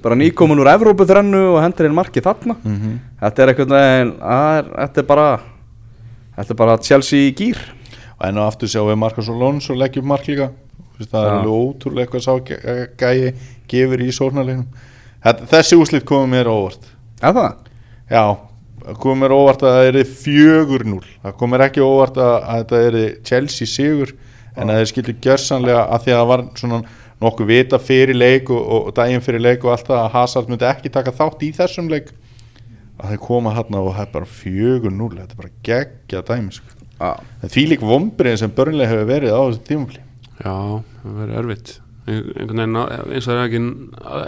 bara 0.03 0.15
nýkomin 0.19 0.59
úr 0.59 0.69
Evrópu 0.73 1.05
þrennu 1.07 1.41
og 1.55 1.61
hendur 1.63 1.87
inn 1.87 1.95
markið 1.97 2.25
þarna. 2.27 2.55
Þetta 3.21 3.43
er 3.45 3.51
eitthvað 3.53 3.73
neginn 3.73 4.13
þetta 4.19 5.03
er 5.03 5.07
bara 5.13 5.27
þetta 6.37 6.51
er 6.53 6.59
bara 6.63 6.77
Chelsea 6.81 7.29
í 7.29 7.33
gýr 7.37 7.59
og 8.19 8.25
enn 8.27 8.37
og 8.41 8.47
aftur 8.49 8.67
sjáum 8.71 8.89
við 8.91 8.99
Marcos 9.03 9.29
Alonso 9.29 9.73
leggjum 9.77 10.05
mark 10.09 10.27
líka. 10.27 10.49
Það 11.03 11.25
er 11.25 11.31
alveg 11.33 11.53
ótrúlega 11.57 12.05
eitthvað 12.05 12.23
sá 12.23 12.33
gæ- 12.47 12.87
gæi 12.97 13.33
gefur 13.67 14.01
í 14.05 14.11
sórnarleginum 14.13 14.67
þessi 15.49 15.77
úslit 15.79 16.03
komið 16.05 16.29
mér 16.35 16.49
óvart. 16.51 16.83
Er 17.23 17.33
það? 17.33 17.53
já, 18.11 18.23
komið 18.99 19.19
mér 19.23 19.33
óvart 19.35 19.63
að 19.63 19.73
það 19.77 19.87
er 19.89 19.97
fjögur 20.23 20.83
núl 20.85 21.03
það 21.23 21.35
komið 21.39 21.53
mér 21.55 21.63
ekki 21.69 21.81
óvart 21.85 22.17
að, 22.19 22.33
að 22.43 22.59
þetta 22.61 22.81
er 22.87 22.97
Chelsea 23.23 23.67
sigur 23.67 24.11
en 24.55 24.69
að 24.69 24.79
þeir 24.81 24.89
skildu 24.91 25.15
gjörsanlega 25.23 25.85
að 25.89 26.03
því 26.05 26.11
að 26.13 26.19
það 26.21 26.27
var 26.33 26.43
svona 26.61 26.79
nokkuð 27.23 27.49
vita 27.49 27.79
fyrir 27.81 28.17
leik 28.17 28.51
og, 28.53 28.61
og, 28.61 28.89
og 28.89 28.95
daginn 28.99 29.23
fyrir 29.25 29.43
leik 29.43 29.65
og 29.65 29.73
allt 29.75 29.89
það 29.89 30.01
að 30.03 30.13
Hazard 30.17 30.51
myndi 30.51 30.69
ekki 30.69 30.93
taka 30.93 31.15
þátt 31.15 31.43
í 31.47 31.51
þessum 31.57 31.89
leik. 31.91 32.13
Að 33.01 33.15
þeir 33.15 33.23
koma 33.25 33.55
hann 33.55 33.79
og 33.79 33.93
það 33.95 34.05
er 34.05 34.13
bara 34.13 34.29
fjögur 34.29 34.93
núl 34.93 35.11
þetta 35.15 35.33
er 35.33 35.41
bara 35.41 35.53
geggja 35.65 36.23
dæmi 36.29 36.53
sko. 36.53 36.73
En 37.03 37.51
því 37.51 37.63
lík 37.73 37.83
vombriðin 37.83 38.39
sem 38.39 38.53
börnlega 38.53 38.91
hefur 38.93 39.09
verið 39.09 39.33
á 39.35 39.41
þessu 39.41 39.63
tímafli 39.67 40.03
Já, 40.43 40.53
það 41.01 41.17
verður 41.19 41.49
einhvern 42.03 42.59
veginn 42.59 42.79
eins 43.15 43.27
og 43.27 43.31
það 43.31 43.37
er 43.37 43.45
ekki, 43.47 43.61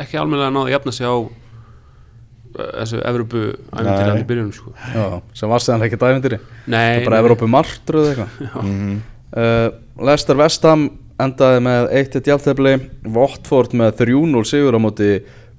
ekki 0.03 0.19
almennilega 0.19 0.53
náði 0.55 0.69
að 0.69 0.75
jafna 0.75 0.93
sig 0.95 1.07
á 1.07 1.15
eh, 1.15 2.69
þessu 2.81 3.01
Evrópu 3.11 3.41
í 3.51 4.27
byrjunum 4.29 4.53
sko. 4.55 4.75
já, 4.95 5.05
sem 5.35 5.51
var 5.51 5.63
séðan 5.63 5.87
ekki 5.87 5.99
dævindiri 5.99 6.39
Nei, 6.65 6.77
Það 6.77 6.99
er 6.99 7.09
bara 7.09 7.21
Evrópu 7.23 7.49
martruð 7.51 8.11
eitthvað. 8.11 8.61
Mhm. 8.63 8.93
uh, 9.35 9.67
Leicester 10.09 10.39
Vestham 10.39 10.87
endaði 11.21 11.61
með 11.63 11.89
1-1 12.01 12.29
jáltefli 12.33 12.75
Watford 13.15 13.75
með 13.77 13.93
3-0 14.03 14.41
sigur 14.49 14.75
á 14.75 14.79
móti 14.83 15.09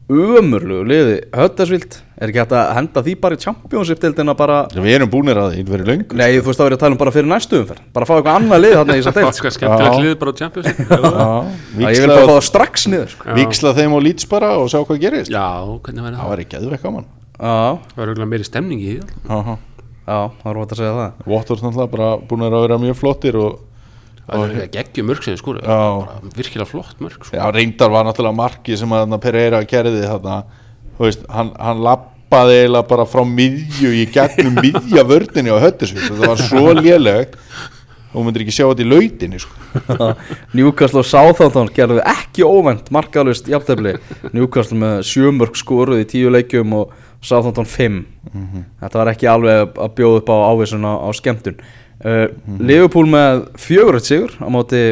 umurlu 0.07 0.85
liði 0.87 1.17
Höttersvilt 1.35 1.97
er 2.23 2.31
ekki 2.31 2.39
hægt 2.39 2.53
að 2.55 2.69
henda 2.77 3.03
því 3.03 3.15
bara 3.25 3.35
í 3.35 3.41
championship 3.43 3.99
dildina 4.03 4.35
bara? 4.39 4.59
Við 4.71 4.93
erum 4.95 5.11
búinir 5.11 5.41
að 5.43 5.57
því 5.57 5.65
verið 5.67 5.87
löng 5.91 6.05
Nei, 6.15 6.37
þú 6.39 6.47
veist 6.47 6.61
það 6.61 6.69
verið 6.69 6.77
að 6.77 6.83
tala 6.85 6.95
um 6.95 7.01
bara 7.01 7.13
fyrir 7.17 7.29
næstu 7.33 7.59
umferð. 7.59 7.81
Bara 7.97 8.07
fá 8.07 8.13
eitthvað 8.15 8.39
annað 8.39 8.63
lið 8.63 8.75
þarna 8.77 8.95
í 8.95 9.01
þess 9.03 9.11
að 9.11 9.17
deild. 9.19 9.27
Okkar 9.33 9.55
skemmtilegt 9.57 9.97
Já. 9.97 10.05
lið 10.07 10.15
bara 10.23 10.31
á 10.31 10.39
Champions 10.39 10.67
League 10.71 10.87
Já, 10.87 11.91
Ég 11.91 12.01
vil 12.05 12.13
bara 12.13 12.23
fá 12.23 12.35
það 12.37 12.47
strax 12.47 12.87
niður 12.93 13.11
sko. 13.17 13.27
Já. 13.27 13.35
viksla 13.41 13.71
þeim 13.81 13.93
og 13.99 14.03
lýts 14.07 14.25
bara 14.31 14.49
og 14.61 14.67
sjá 14.71 14.79
hvað 14.87 15.03
gerist. 15.03 15.33
Já, 15.35 15.47
hvernig 15.67 16.03
væri 16.07 16.15
það? 16.15 16.21
Það? 16.23 16.31
var 16.31 16.39
ekki 16.47 16.57
aðveg 16.61 16.81
gaman. 16.87 17.07
Já, 17.37 17.57
Það 17.91 17.99
var 17.99 18.07
auðvitað 18.07 18.31
meiri 18.37 18.47
stemning 18.47 18.81
í 18.81 18.95
því. 18.95 19.01
Já, 19.27 20.19
það 20.39 20.55
geggjum 24.27 25.07
mörg 25.07 25.23
sem 25.23 25.37
skor 25.39 25.61
Já. 25.63 25.79
Virkilega 26.35 26.67
flott 26.67 26.99
mörg 27.01 27.21
sko. 27.23 27.37
já, 27.37 27.45
reyndar 27.55 27.91
var 27.95 28.05
náttúrulega 28.09 28.35
marki 28.37 28.77
sem 28.77 28.91
að 28.91 29.15
Pereira 29.23 29.63
gerði 29.65 30.03
þarna. 30.03 30.41
Þú 30.97 31.05
veist, 31.07 31.25
hann, 31.31 31.53
hann 31.61 31.83
lappaði 31.85 32.59
eiginlega 32.63 32.89
bara 32.91 33.07
frá 33.07 33.23
miðju 33.29 33.93
í 33.95 34.05
gegnum 34.11 34.59
miðja 34.65 35.07
vördinni 35.07 35.53
á 35.55 35.59
höttisvið 35.63 36.11
það 36.11 36.27
var 36.33 36.43
svo 36.43 36.75
lélegt 36.81 37.39
og 38.17 38.25
myndir 38.25 38.47
ekki 38.47 38.55
sjá 38.57 38.65
þetta 38.71 38.83
í 38.83 38.89
lautinni 38.89 39.39
sko. 39.43 39.53
Newcastle 40.57 41.03
og 41.03 41.09
Southampton 41.11 41.69
gerðu 41.77 42.01
ekki 42.09 42.47
óvænt 42.49 42.89
markalust 42.95 43.49
jáltefli 43.51 43.99
Newcastle 44.33 44.79
með 44.81 45.03
sjömörk 45.11 45.59
skoruð 45.61 46.01
í 46.01 46.07
tíu 46.09 46.33
leikjum 46.33 46.73
og 46.81 46.95
Southampton 47.21 47.69
5 47.69 47.99
Þetta 48.81 48.99
var 49.03 49.11
ekki 49.13 49.29
alveg 49.31 49.77
að 49.77 49.93
bjóða 49.99 50.23
upp 50.23 50.33
á 50.33 50.37
ávísun 50.49 50.85
á, 50.89 50.93
á 50.97 51.09
skemmtun 51.17 51.61
uh, 52.05 52.27
Liverpool 52.61 53.07
með 53.11 53.47
fjöguröld 53.61 54.05
sigur 54.07 54.35
á 54.43 54.47
móti 54.53 54.83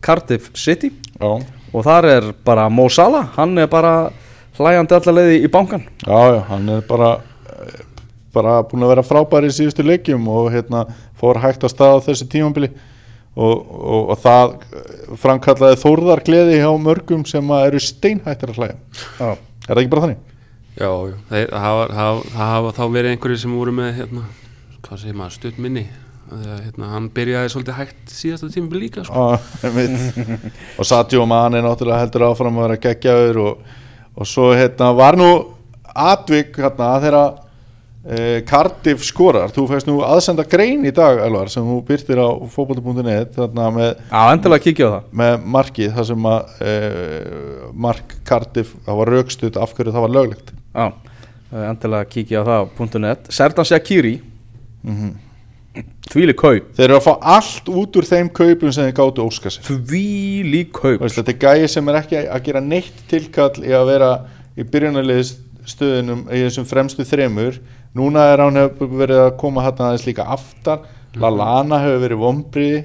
Cardiff 0.00 0.50
City. 0.56 0.92
Já, 1.20 1.34
og 1.74 1.84
þar 1.84 2.06
er 2.08 2.28
bara 2.46 2.68
Mo 2.72 2.88
Salah 2.88 3.26
hann 3.36 3.58
er 3.60 3.66
bara 3.70 4.10
hlæjandi 4.56 4.96
allarleiði 4.96 5.42
í 5.44 5.50
bankan 5.52 5.82
já, 6.06 6.20
já, 6.34 6.38
hann 6.48 6.68
er 6.72 6.80
bara 6.88 7.10
eh, 7.48 7.82
bara 8.34 8.54
búin 8.68 8.82
að 8.86 8.90
vera 8.94 9.04
frábæri 9.06 9.50
í 9.50 9.54
síðustu 9.56 9.84
leikjum 9.86 10.24
og 10.32 10.48
hérna 10.54 10.82
fór 11.20 11.38
hægt 11.44 11.64
að 11.64 11.72
staða 11.74 12.00
þessu 12.08 12.26
tímambili 12.32 12.70
og, 13.36 13.54
og, 13.54 14.10
og 14.14 14.18
það 14.24 14.56
eh, 14.56 14.90
framkallaði 15.22 15.78
þórðar 15.84 16.24
gleði 16.26 16.58
hjá 16.64 16.72
mörgum 16.82 17.22
sem 17.28 17.52
að 17.54 17.68
eru 17.70 17.80
steinhættir 17.84 18.52
að 18.54 18.60
hlæja. 18.60 18.76
Já, 19.20 19.30
er 19.30 19.70
það 19.70 19.82
ekki 19.84 19.92
bara 19.94 20.04
þannig? 20.08 20.20
Já, 20.80 20.90
já, 20.90 21.16
það, 21.30 21.48
hafa, 21.60 21.86
það, 21.86 21.96
hafa- 22.00 22.28
það 22.34 22.54
hafa 22.56 22.74
þá 22.80 22.84
verið 22.96 23.14
einhverjir 23.14 23.42
sem 23.44 23.56
voru 23.60 23.76
með 23.76 23.92
hérna, 24.00 24.26
hvað 24.88 25.02
segir 25.04 25.18
maður, 25.20 25.36
stutt 25.38 25.58
minni 25.60 25.86
Þegar, 25.86 26.09
hérna, 26.30 26.88
hann 26.94 27.10
byrjaði 27.14 27.50
svolítið 27.52 27.78
hægt 27.80 28.14
síðasta 28.14 28.48
tíma 28.54 28.78
líka 28.78 29.04
sko. 29.06 29.26
Einmitt. 29.66 30.50
og 30.78 30.86
Sadio 30.88 31.26
Mane 31.28 31.62
náttúrulega 31.64 32.04
heldur 32.04 32.26
áfram 32.30 32.58
að 32.60 32.66
vera 32.68 32.80
geggjaður 32.86 33.40
og, 33.44 33.70
og 34.16 34.28
svo 34.30 34.50
hérna 34.54 34.92
var 34.96 35.18
nú 35.18 35.30
atvik 35.90 36.54
hérna 36.62 36.90
þegar 37.02 37.30
e, 38.06 38.20
Cardiff 38.48 39.02
skorar, 39.04 39.50
þú 39.54 39.66
fæst 39.72 39.88
nú 39.90 39.98
aðsenda 40.06 40.46
grein 40.48 40.86
í 40.88 40.92
dag 40.94 41.18
Elvar 41.26 41.50
sem 41.52 41.66
þú 41.66 41.80
byrtir 41.88 42.22
á 42.22 42.28
fótbolti.net 42.54 43.34
þarna 43.36 43.68
með, 43.74 43.90
Já, 44.06 44.20
endilega 44.30 44.64
kíkja 44.68 44.86
á 44.86 44.90
það. 44.94 45.08
með 45.22 45.46
markið 45.58 45.94
þar 45.98 46.08
sem 46.12 46.28
að 46.30 46.54
e, 46.62 46.74
mark 47.86 48.16
Cardiff, 48.28 48.76
það 48.86 49.00
var 49.02 49.12
raukstuð 49.16 49.60
af 49.60 49.74
hverju 49.76 49.96
það 49.96 50.06
var 50.06 50.14
löglegt. 50.16 50.54
Já, 50.70 50.86
eh, 51.50 51.64
endilega 51.66 52.12
kíkja 52.14 52.44
á 52.44 52.48
það 52.48 52.62
á 52.62 53.00
.net. 53.08 53.32
Serdan 53.34 53.68
Shakiri 53.68 54.14
Þvíli 56.10 56.34
kaup. 56.34 56.70
Þeir 56.74 56.86
eru 56.88 56.96
að 56.98 57.04
fá 57.04 57.12
allt 57.36 57.68
út 57.70 57.98
úr 58.00 58.06
þeim 58.08 58.30
kaupum 58.34 58.72
sem 58.74 58.88
þeir 58.88 58.96
gátu 58.98 59.22
óska 59.22 59.52
sér. 59.54 59.66
Þvíli 59.68 60.64
kaup. 60.74 60.98
Veist, 61.04 61.20
þetta 61.20 61.34
er 61.34 61.40
gæði 61.44 61.68
sem 61.70 61.90
er 61.92 62.00
ekki 62.00 62.22
að 62.24 62.46
gera 62.48 62.62
neitt 62.64 63.04
tilkall 63.10 63.62
í 63.62 63.74
að 63.76 63.90
vera 63.92 64.10
í 64.58 64.66
byrjunarliðs 64.66 65.34
stöðunum 65.70 66.24
í 66.26 66.40
þessum 66.46 66.66
fremstu 66.66 67.06
þremur. 67.06 67.60
Núna 67.94 68.26
er 68.32 68.42
hann 68.42 68.58
hefur 68.58 68.90
verið 68.98 69.22
að 69.28 69.36
koma 69.38 69.62
hann 69.66 69.84
aðeins 69.86 70.08
líka 70.08 70.26
aftar. 70.34 70.88
Lalana 71.20 71.78
hefur 71.82 72.02
verið 72.04 72.20
vombriði 72.22 72.82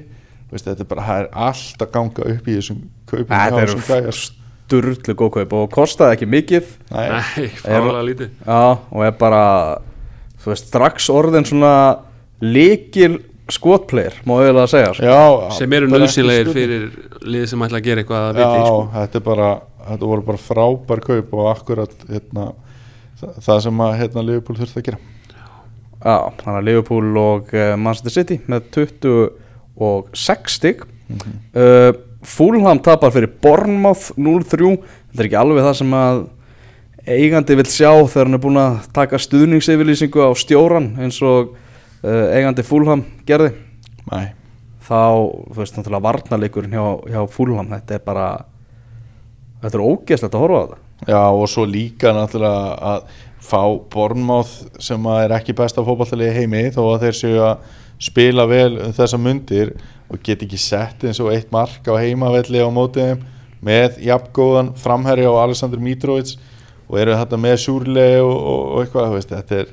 Veist, 0.56 0.68
þetta 0.70 0.86
er 0.86 0.90
bara, 0.90 1.04
það 1.06 1.20
er 1.20 1.30
allt 1.46 1.84
að 1.84 1.92
ganga 1.94 2.26
upp 2.32 2.46
í 2.48 2.56
þessum 2.56 2.82
kaupum 3.10 3.32
Þetta 3.34 3.96
eru 3.98 4.14
sturlu 4.16 5.16
góð 5.18 5.32
kaup 5.36 5.56
og 5.58 5.66
kostaði 5.74 6.16
ekki 6.16 6.28
mikið. 6.30 6.70
Nei, 6.94 7.06
Nei, 7.12 7.48
fálega 7.60 8.04
lítið. 8.08 8.30
Já, 8.46 8.62
og 8.78 9.04
er 9.06 9.16
bara 9.20 9.42
þú 10.42 10.52
veist, 10.54 10.70
strax 10.70 11.10
orðin 11.14 11.48
svona 11.50 11.74
líkil 12.44 13.20
skotplayer 13.54 14.16
má 14.26 14.34
auðvitað 14.40 14.62
að 14.64 14.72
segja 14.74 14.94
sko. 14.98 15.06
já, 15.06 15.22
sem 15.60 15.74
eru 15.78 15.88
er 15.88 15.94
nöðsilegir 15.94 16.52
fyrir 16.56 16.86
lið 17.22 17.46
sem 17.52 17.66
ætla 17.68 17.80
að 17.80 17.86
gera 17.86 18.02
eitthvað 18.02 18.24
að 18.26 18.40
Já, 18.40 18.46
viti 18.46 18.66
sko. 18.66 18.86
þetta 18.96 19.20
er 19.20 19.26
bara 19.26 19.50
þetta 19.86 20.10
voru 20.10 20.26
bara 20.26 20.42
frábær 20.42 21.04
kaup 21.06 21.36
og 21.38 21.50
akkurat 21.52 22.06
hérna, 22.10 22.48
það, 23.22 23.60
sem 23.68 23.84
að 23.86 23.98
hérna, 24.02 24.26
Liverpool 24.26 24.58
þurfti 24.60 24.82
að 24.82 24.88
gera. 24.90 25.00
Já, 26.06 26.18
þannig 26.42 26.58
að 26.60 26.68
Liverpool 26.70 27.20
og 27.22 27.54
uh, 27.54 27.74
Manchester 27.82 28.14
City 28.14 28.40
með 28.52 28.70
26 28.76 30.56
stig. 30.56 30.86
Uh, 31.54 31.92
Fulham 32.26 32.80
tapar 32.82 33.14
fyrir 33.14 33.30
Bournemouth 33.42 34.16
0-3 34.18 34.72
þetta 34.80 35.22
er 35.22 35.28
ekki 35.28 35.38
alveg 35.38 35.68
það 35.68 35.76
sem 35.78 35.92
að 35.94 36.24
eigandi 37.06 37.58
vill 37.60 37.68
sjá 37.70 37.92
þegar 37.92 38.26
hann 38.26 38.38
er 38.40 38.42
búin 38.42 38.58
að 38.58 38.80
taka 38.96 39.20
stuðningsyfirlýsingu 39.22 40.26
á 40.26 40.32
stjóran 40.34 40.88
eins 40.98 41.20
og 41.22 41.54
uh, 42.06 42.26
eigandi 42.38 42.66
Fulham 42.66 43.04
gerði? 43.28 43.52
Nei, 44.12 44.26
þá, 44.86 45.02
þú 45.50 45.60
veist, 45.60 45.78
náttúrulega 45.78 46.06
varnarleikurinn 46.06 46.76
hjá, 46.78 46.86
hjá 47.10 47.22
Fulham, 47.34 47.72
þetta 47.74 47.98
er 47.98 48.04
bara 48.06 48.28
þetta 49.64 49.80
er 49.80 49.86
ógeðslegt 49.86 50.36
að 50.38 50.44
horfa 50.46 50.60
á 50.62 50.64
þetta. 50.66 50.82
Já 51.10 51.22
og 51.28 51.48
svo 51.52 51.66
líka 51.68 52.14
náttúrulega 52.16 52.76
að 52.94 53.10
fá 53.46 53.62
Bornmáð 53.94 54.54
sem 54.82 55.10
er 55.20 55.34
ekki 55.36 55.56
besta 55.58 55.84
fótballtalegi 55.86 56.40
heimi 56.40 56.64
þó 56.74 56.82
að 56.94 57.06
þeir 57.06 57.18
séu 57.20 57.44
að 57.46 57.68
spila 58.06 58.46
vel 58.50 58.80
um 58.88 58.94
þessa 58.96 59.20
mundir 59.22 59.76
og 60.12 60.22
get 60.24 60.44
ekki 60.46 60.60
sett 60.62 61.04
eins 61.06 61.22
og 61.24 61.32
eitt 61.34 61.52
mark 61.54 61.86
á 61.88 61.94
heimavelli 61.98 62.62
á 62.62 62.70
mótið 62.74 63.12
þeim 63.12 63.24
með 63.66 64.00
jafngóðan 64.06 64.74
framherri 64.78 65.26
á 65.26 65.34
Alexander 65.42 65.82
Mitrovic 65.82 66.36
og 66.86 67.00
eru 67.02 67.16
þetta 67.18 67.40
með 67.42 67.56
Sjúrle 67.64 68.08
og, 68.22 68.34
og, 68.36 68.62
og 68.66 68.84
eitthvað 68.84 69.16
veist, 69.16 69.34
þetta 69.34 69.62
er, 69.62 69.72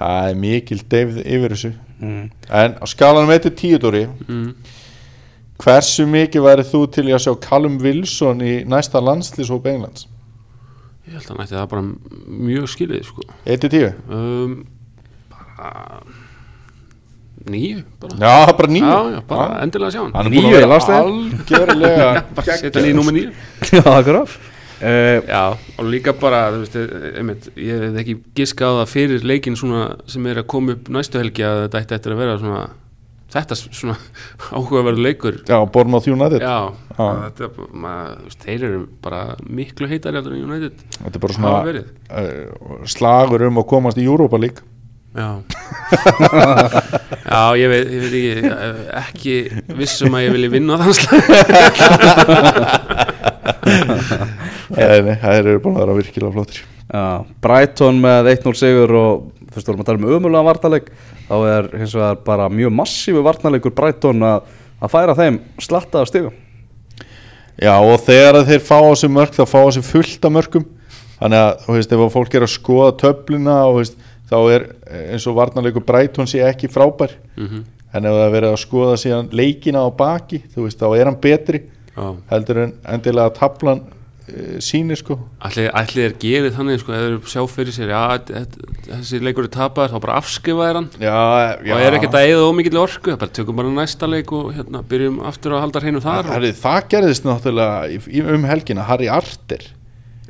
það 0.00 0.28
er 0.30 0.38
mikil 0.40 0.80
deyfð 0.92 1.18
yfir 1.24 1.54
þessu 1.54 1.72
mm. 2.00 2.22
en 2.62 2.76
á 2.80 2.84
skalanum 2.88 3.32
eittir 3.34 3.52
tíudóri 3.58 4.06
mm. 4.08 4.46
hversu 5.60 6.06
mikið 6.08 6.46
væri 6.46 6.64
þú 6.70 6.80
til 6.96 7.06
að 7.10 7.20
sjá 7.26 7.34
Callum 7.44 7.76
Wilson 7.84 8.40
í 8.44 8.54
næsta 8.68 9.02
landslýshóp 9.04 9.68
Englands? 9.70 10.06
ég 11.10 11.18
held 11.18 11.30
að 11.34 11.40
nætti 11.42 11.56
það 11.58 11.70
bara 11.72 11.84
mjög 12.48 12.66
skilið 12.70 13.06
sko. 13.08 13.24
1-10? 13.50 13.94
um, 14.14 14.52
bara 15.32 16.02
nýju 17.50 17.82
bara. 18.00 18.16
Já, 18.20 18.52
bara 18.56 18.70
nýju 18.70 18.86
já, 18.86 19.00
já, 19.16 19.20
bara 19.28 19.58
endilega 19.64 19.92
sjá 19.94 20.02
hann 20.04 20.14
Hann 20.14 20.28
er 20.28 20.32
Níu 20.34 20.40
búin 20.40 20.46
að 20.46 20.52
í 20.52 20.56
vera 20.58 20.70
landsliðinu. 20.70 21.40
algjörlega 21.40 22.08
setja 22.60 22.80
hann 22.80 22.90
í 22.90 22.96
númer 22.96 23.16
nýju 23.16 23.30
Já, 23.74 23.84
akkurát 23.96 24.38
uh, 24.80 25.20
Já, 25.28 25.42
og 25.78 25.88
líka 25.90 26.14
bara, 26.16 26.42
veist, 26.56 26.76
einmitt, 27.14 27.50
ég 27.60 27.86
hef 27.86 27.98
ekki 28.02 28.16
giska 28.36 28.70
á 28.70 28.72
það 28.80 28.92
fyrir 28.94 29.26
leikin 29.26 29.58
svona 29.58 29.96
sem 30.10 30.26
er 30.30 30.42
að 30.42 30.50
koma 30.52 30.76
upp 30.76 30.90
næstu 30.92 31.20
helgi 31.20 31.46
að 31.46 31.64
þetta 31.66 31.82
ætti 31.82 31.98
eftir 31.98 32.14
að 32.16 32.22
vera 32.24 32.38
svona, 32.40 32.62
þetta 33.36 33.58
svona 33.60 33.96
áhugaverður 34.56 35.04
leikur. 35.06 35.38
Já, 35.48 35.58
Bournemouth 35.74 36.08
United 36.10 36.40
Já, 36.44 36.58
Já. 36.96 37.06
Þetta, 37.28 37.68
maður, 37.84 38.18
veist, 38.26 38.42
þeir 38.48 38.66
eru 38.70 38.82
bara 39.04 39.22
miklu 39.46 39.88
heldur 39.90 40.18
en 40.20 40.42
United 40.42 40.84
Þetta 40.98 41.16
er 41.16 41.24
bara 41.24 41.38
svona 41.38 41.54
uh, 41.70 42.84
slagur 42.88 43.48
um 43.48 43.62
að 43.62 43.70
komast 43.72 44.00
í 44.00 44.08
Europa 44.08 44.40
League 44.40 44.66
Já. 45.10 45.42
Já, 47.26 47.56
ég 47.58 47.68
veit, 47.68 47.88
ég 47.90 48.00
veit 48.04 48.12
ekki, 48.14 48.30
eh, 48.46 48.76
ekki 49.00 49.34
vissum 49.74 50.14
að 50.14 50.22
ég 50.28 50.36
vilji 50.36 50.50
vinna 50.54 50.78
á 50.78 50.82
þann 50.84 50.94
slag. 51.00 51.18
Nei, 54.70 55.16
það 55.20 55.36
eru 55.40 55.54
búin 55.62 55.76
að 55.78 55.84
vera 55.84 55.96
virkilega 55.98 56.34
flottir 56.36 56.60
Já, 56.90 57.04
Brighton 57.44 58.00
með 58.02 58.28
1-0 58.32 58.54
sigur 58.58 58.92
og 58.98 59.28
fyrst 59.54 59.68
vorum 59.70 59.82
að 59.84 59.88
tala 59.90 60.00
um 60.00 60.12
ömulega 60.16 60.46
vartaleg 60.46 60.88
þá 61.28 61.34
er 61.52 61.68
hins 61.78 61.94
vegar 61.94 62.18
bara 62.26 62.48
mjög 62.50 62.72
massífu 62.80 63.22
vartalegur 63.26 63.74
Brighton 63.76 64.22
að, 64.26 64.48
að 64.82 64.92
færa 64.94 65.14
þeim 65.18 65.40
slatta 65.62 66.02
af 66.02 66.10
stigum 66.10 66.34
Já, 67.60 67.74
og 67.76 67.98
þegar 68.06 68.40
þeir 68.48 68.62
fá 68.64 68.78
á 68.80 68.92
sig 68.96 69.10
mörk 69.12 69.34
þá 69.36 69.42
fá 69.50 69.58
á 69.62 69.68
sig 69.76 69.84
fullt 69.86 70.24
af 70.24 70.32
mörkum 70.32 70.64
þannig 71.20 71.42
að, 71.44 71.50
þú 71.66 71.74
veist, 71.76 71.90
ef 71.92 72.04
að 72.06 72.14
fólk 72.14 72.36
er 72.38 72.46
að 72.46 72.52
skoða 72.54 72.92
töfluna 73.02 73.56
og, 73.68 73.74
þú 73.74 73.82
veist, 73.82 73.98
þá 74.30 74.36
er 74.54 74.62
eh, 74.88 75.02
eins 75.12 75.26
og 75.28 75.36
varnarleikur 75.36 75.84
Brighton 75.84 76.30
sé 76.30 76.40
ekki 76.46 76.70
frábær 76.72 77.12
Mhm. 77.36 77.64
en 77.92 78.06
ef 78.06 78.14
það 78.14 78.24
er 78.24 78.32
verið 78.36 78.52
að 78.54 78.60
skoða 78.62 78.96
síðan 79.02 79.28
leikina 79.34 79.82
á 79.82 79.88
baki, 79.90 80.38
þú 80.54 80.64
veist, 80.64 80.78
þá 80.78 80.94
er 80.96 81.08
hann 81.10 81.16
betri. 81.20 81.60
Heldur 82.30 82.60
en 82.64 82.76
endilega 82.94 83.32
tablan 83.36 83.80
uh, 83.82 84.58
sýnir 84.62 85.00
sko. 85.00 85.16
Ætli, 85.46 85.66
ætli 85.80 86.04
er 86.06 86.14
gerið 86.20 86.54
þannig 86.58 86.82
sko, 86.82 86.94
eða 86.96 87.18
sjá 87.32 87.42
fyrir 87.50 87.76
sér 87.76 87.92
já, 87.94 88.02
þessi 88.86 89.20
leikur 89.24 89.48
er 89.48 89.52
tapar 89.56 89.90
þá 89.92 89.98
bara 89.98 90.20
afskrifa 90.20 90.68
er 90.68 90.80
hann. 90.80 90.88
Já, 91.02 91.18
já 91.66 91.74
og 91.74 91.82
er 91.86 91.98
ekkert 91.98 92.16
að 92.20 92.30
eða 92.36 92.46
ómikill 92.52 92.80
orku 92.84 93.16
bara 93.16 93.36
tökum 93.40 93.58
bara 93.60 93.74
næsta 93.74 94.08
leik 94.10 94.32
og 94.36 94.54
hérna, 94.56 94.84
byrjum 94.86 95.20
aftur 95.30 95.56
að 95.56 95.66
halda 95.66 95.84
hreinu 95.84 96.04
þar. 96.04 96.30
Herri, 96.36 96.54
það 96.62 96.80
gerðist 96.94 97.28
náttúrulega 97.28 98.32
um 98.36 98.48
helgina 98.50 98.88
Harry 98.88 99.10
Arter. 99.10 99.68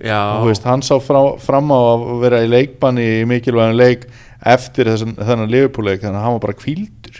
Veist, 0.00 0.64
hann 0.64 0.80
sá 0.80 0.94
frá, 1.04 1.20
fram 1.42 1.68
á 1.68 1.76
að 1.76 2.04
vera 2.22 2.40
í 2.40 2.48
leikbanni 2.48 3.04
í 3.18 3.24
mikilvægum 3.28 3.76
leik 3.76 4.06
eftir 4.48 4.88
þessan, 4.88 5.12
þennan 5.18 5.50
Liverpool-leik 5.52 6.00
þannig 6.00 6.16
að 6.16 6.24
hann 6.24 6.36
var 6.38 6.44
bara 6.46 6.56
kvíldur 6.56 7.18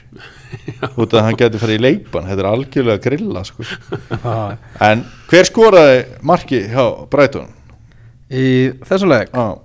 út 1.01 1.15
að 1.15 1.25
hann 1.27 1.39
getur 1.41 1.63
farið 1.63 1.79
í 1.79 1.85
leikbann 1.85 2.29
þetta 2.31 2.43
er 2.45 2.49
algjörlega 2.51 3.03
grilla 3.05 3.43
sko. 3.47 3.67
en 4.89 5.05
hver 5.31 5.49
skoraði 5.49 6.01
marki 6.27 6.63
hjá 6.73 6.85
Brighton? 7.13 7.49
Í 8.31 8.47
þessum 8.87 9.11
leik, 9.11 9.33
Ah, 9.35 9.57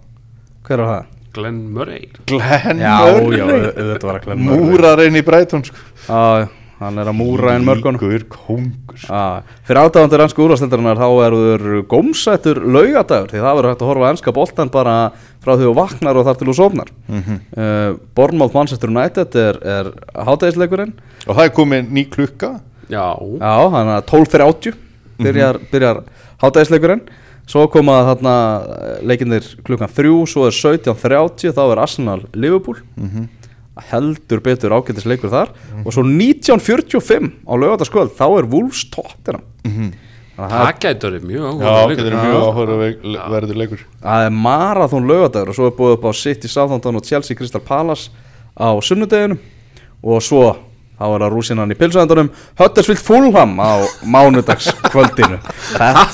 hver 0.65 0.81
var 0.81 0.91
það? 0.93 1.11
Glenn 1.36 1.57
Murray 1.75 2.05
Glenn 2.29 2.79
Já, 2.79 2.93
Murray 3.11 3.39
já, 3.41 3.45
auðvitað 3.45 4.05
var 4.07 4.19
að 4.19 4.27
glemma 4.29 4.59
múrarinn 4.61 5.19
í 5.19 5.23
Brighton 5.27 5.65
sko. 5.67 5.81
Já, 6.07 6.47
hann 6.86 7.01
er 7.01 7.09
að 7.11 7.17
múra 7.17 7.53
einn 7.55 7.65
mörgunum. 7.67 7.99
Líkur 7.99 8.25
kongur 8.31 8.99
Já, 9.01 9.41
fyrir 9.67 9.79
aðdáðandur 9.81 10.23
ennsku 10.25 10.45
úrvarstildarinnar 10.45 11.01
þá 11.01 11.07
erður 11.25 11.65
gómsættur 11.91 12.61
laugadagur 12.63 13.33
því 13.33 13.41
það 13.43 13.57
verður 13.59 13.69
hægt 13.73 13.83
að 13.83 13.89
horfa 13.91 14.05
á 14.07 14.11
ennska 14.13 14.33
boltan 14.38 14.71
bara 14.73 14.95
frá 15.43 15.51
því 15.57 15.67
þú 15.67 15.73
vaknar 15.81 16.19
og 16.21 16.25
þar 16.29 16.39
til 16.39 16.47
þú 16.51 16.55
sofnar. 16.61 16.93
Mm 17.09 17.19
Mhm. 17.25 17.41
uh, 17.57 17.99
Bournemouth 18.15 18.55
Manchester 18.55 18.89
United 18.93 19.36
er, 19.36 19.59
er 19.65 19.91
hátæðisleikurinn 20.15 20.93
og 21.27 21.36
það 21.36 21.43
er 21.49 21.53
komið 21.59 21.91
ný 21.91 22.05
klukka. 22.09 22.53
Já, 22.89 23.05
Já, 23.41 23.53
hann 23.73 23.88
er 23.97 24.01
12.30 24.05 24.73
byrjar, 25.19 25.57
byrjar 25.71 26.03
hátæðisleikurinn 26.43 27.01
svo 27.45 27.67
koma 27.69 27.99
þarna 28.07 28.31
eh, 28.65 28.99
leikinnir 29.05 29.45
klukkan 29.65 29.89
3 29.93 30.11
svo 30.29 30.47
er 30.47 30.53
17.30 30.55 31.53
þá 31.53 31.61
er 31.71 31.81
Arsenal 31.83 32.23
Liverpool 32.33 32.79
heldur 33.91 34.39
betur 34.45 34.71
ágættis 34.76 35.05
leikur 35.09 35.32
þar 35.34 35.51
og 35.84 35.93
svo 35.93 36.03
19.45 36.07 37.32
á 37.43 37.53
lögataskvöld 37.59 38.13
þá 38.15 38.26
er 38.39 38.49
Wolves 38.51 38.86
Tottenham. 38.93 39.43
Þannig 40.36 40.51
að 40.51 40.51
það 40.51 40.65
það 40.65 40.80
gætur 40.84 41.11
verið 41.15 41.28
mjög 41.30 41.43
áhugaverður 41.47 41.88
leikur. 41.88 41.95
getur 41.95 42.15
mjög 42.19 42.38
áhuga 42.45 43.28
verður 43.32 43.59
leikur. 43.61 43.84
Það 44.03 44.26
er 44.26 44.34
marathón 44.45 45.07
lögadagur 45.07 45.51
og 45.51 45.55
svo 45.55 45.67
er 45.69 45.76
búið 45.78 45.93
upp 45.95 46.07
á 46.07 46.11
City, 46.19 46.47
Southampton 46.51 46.99
og 46.99 47.05
Chelsea 47.07 47.38
Crystal 47.39 47.63
Palace 47.63 48.11
á 48.59 48.69
sunnudeginum. 48.84 49.39
Og 50.03 50.19
svo 50.23 50.55
þá 50.95 51.05
er 51.09 51.25
það 51.25 51.33
rúsinan 51.33 51.73
í 51.73 51.77
pilsuendunum 51.79 52.31
Huddersfield 52.59 53.03
Fulham 53.03 53.55
á 53.59 53.83
mánudagskvöldinu. 54.15 55.39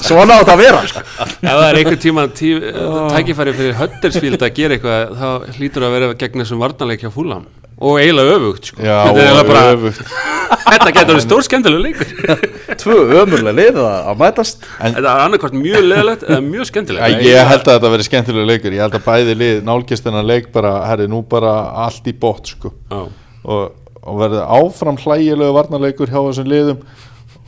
Svona 0.01 0.41
átt 0.41 0.53
að 0.53 0.63
vera 0.65 0.83
sko. 0.89 1.05
Ef 1.21 1.39
það 1.45 1.65
er 1.69 1.81
einhvern 1.81 2.03
tíma 2.05 2.27
tí, 2.33 2.53
tækifæri 3.15 3.55
fyrir 3.57 3.79
Huddersfield 3.79 4.45
að 4.45 4.55
gera 4.57 4.77
eitthvað 4.77 5.17
þá 5.21 5.57
hlýtur 5.57 5.87
að 5.87 5.97
vera 5.97 6.13
gegn 6.25 6.45
þessum 6.45 6.63
varnarleik 6.65 7.05
hjá 7.05 7.11
Fúlam 7.13 7.49
og 7.81 7.97
eiginlega 7.97 8.35
öfugt 8.37 8.67
sko. 8.69 8.83
Já, 8.85 8.97
þetta, 9.09 9.23
er 9.41 9.47
bara, 9.47 9.61
öfugt. 9.73 10.11
Þetta 10.51 10.91
getur 10.93 11.09
verið 11.15 11.23
stór 11.25 11.45
skemmtilega 11.47 11.83
leikur. 11.87 12.11
Tvö 12.81 12.97
ömurlega 13.23 13.53
lið 13.57 13.79
að 13.81 14.19
mætast. 14.21 14.67
Þetta 14.77 15.01
er 15.01 15.23
annarkvæmt 15.25 15.57
mjög 15.57 15.87
leðilegt 15.87 16.25
eða 16.27 16.41
mjög 16.45 16.69
skemmtilegt 16.69 17.01
Æ, 17.01 17.25
Ég 17.25 17.49
held 17.49 17.65
að 17.65 17.71
þetta 17.79 17.91
verði 17.95 18.07
skemmtilega 18.07 18.49
leikur. 18.51 18.75
Ég 18.77 18.85
held 18.85 18.97
að 18.99 19.05
bæði 19.07 19.37
lið 19.41 19.61
nálgist 19.65 20.05
þennan 20.05 20.29
leik 20.29 20.51
bara 20.53 20.75
herri 20.91 21.09
nú 21.09 21.23
bara 21.31 21.55
allt 21.87 22.11
í 22.11 22.13
bótt 22.21 22.53
sko. 22.53 22.73
Já. 22.91 23.01
og, 23.49 23.80
og 24.01 24.19
verði 24.21 24.41
áfram 24.59 24.97
hlægilegu 25.01 25.53
varnarleikur 25.57 26.09
hjá 26.11 26.19
þessum 26.29 26.49
liðum. 26.51 26.81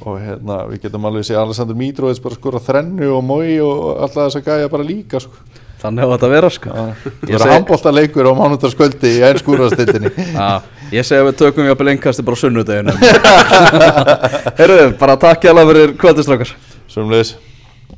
Og 0.03 0.17
hérna 0.19 0.57
við 0.67 0.81
getum 0.87 1.05
alveg 1.07 1.23
sé 1.29 1.35
Alessandr 1.39 1.77
Mítrovic 1.79 2.19
bara 2.23 2.35
skora 2.35 2.59
þrennu 2.63 3.07
og 3.15 3.21
mói 3.23 3.55
og 3.63 4.01
alltaf 4.03 4.25
þess 4.27 4.39
að 4.41 4.47
gæja 4.49 4.71
bara 4.73 4.83
líka 4.87 5.21
sko. 5.23 5.37
Þannig 5.83 6.03
á 6.03 6.11
þetta 6.13 6.27
að 6.27 6.33
vera 6.33 6.49
sko. 6.55 6.73
Það 6.73 6.89
Ég 6.89 7.23
verður 7.23 7.43
segi- 7.43 7.53
handbólta 7.53 7.91
leikur 7.91 8.27
á 8.27 8.33
mánundarskvöldi 8.39 9.09
í 9.17 9.23
einskúrastildinni 9.27 10.11
Ég 10.97 11.07
segi 11.07 11.19
að 11.19 11.27
við 11.29 11.37
tökum 11.41 11.67
jafnvel 11.67 11.89
einnkasti 11.93 12.23
bara 12.23 12.39
sunnudeginu 12.39 12.93
Herru, 14.59 14.77
bara 14.99 15.17
takk 15.19 15.43
hjá 15.47 15.51
fyrir 15.57 15.95
kvöldistrákar 15.99 16.53
Sumleis 16.91 17.33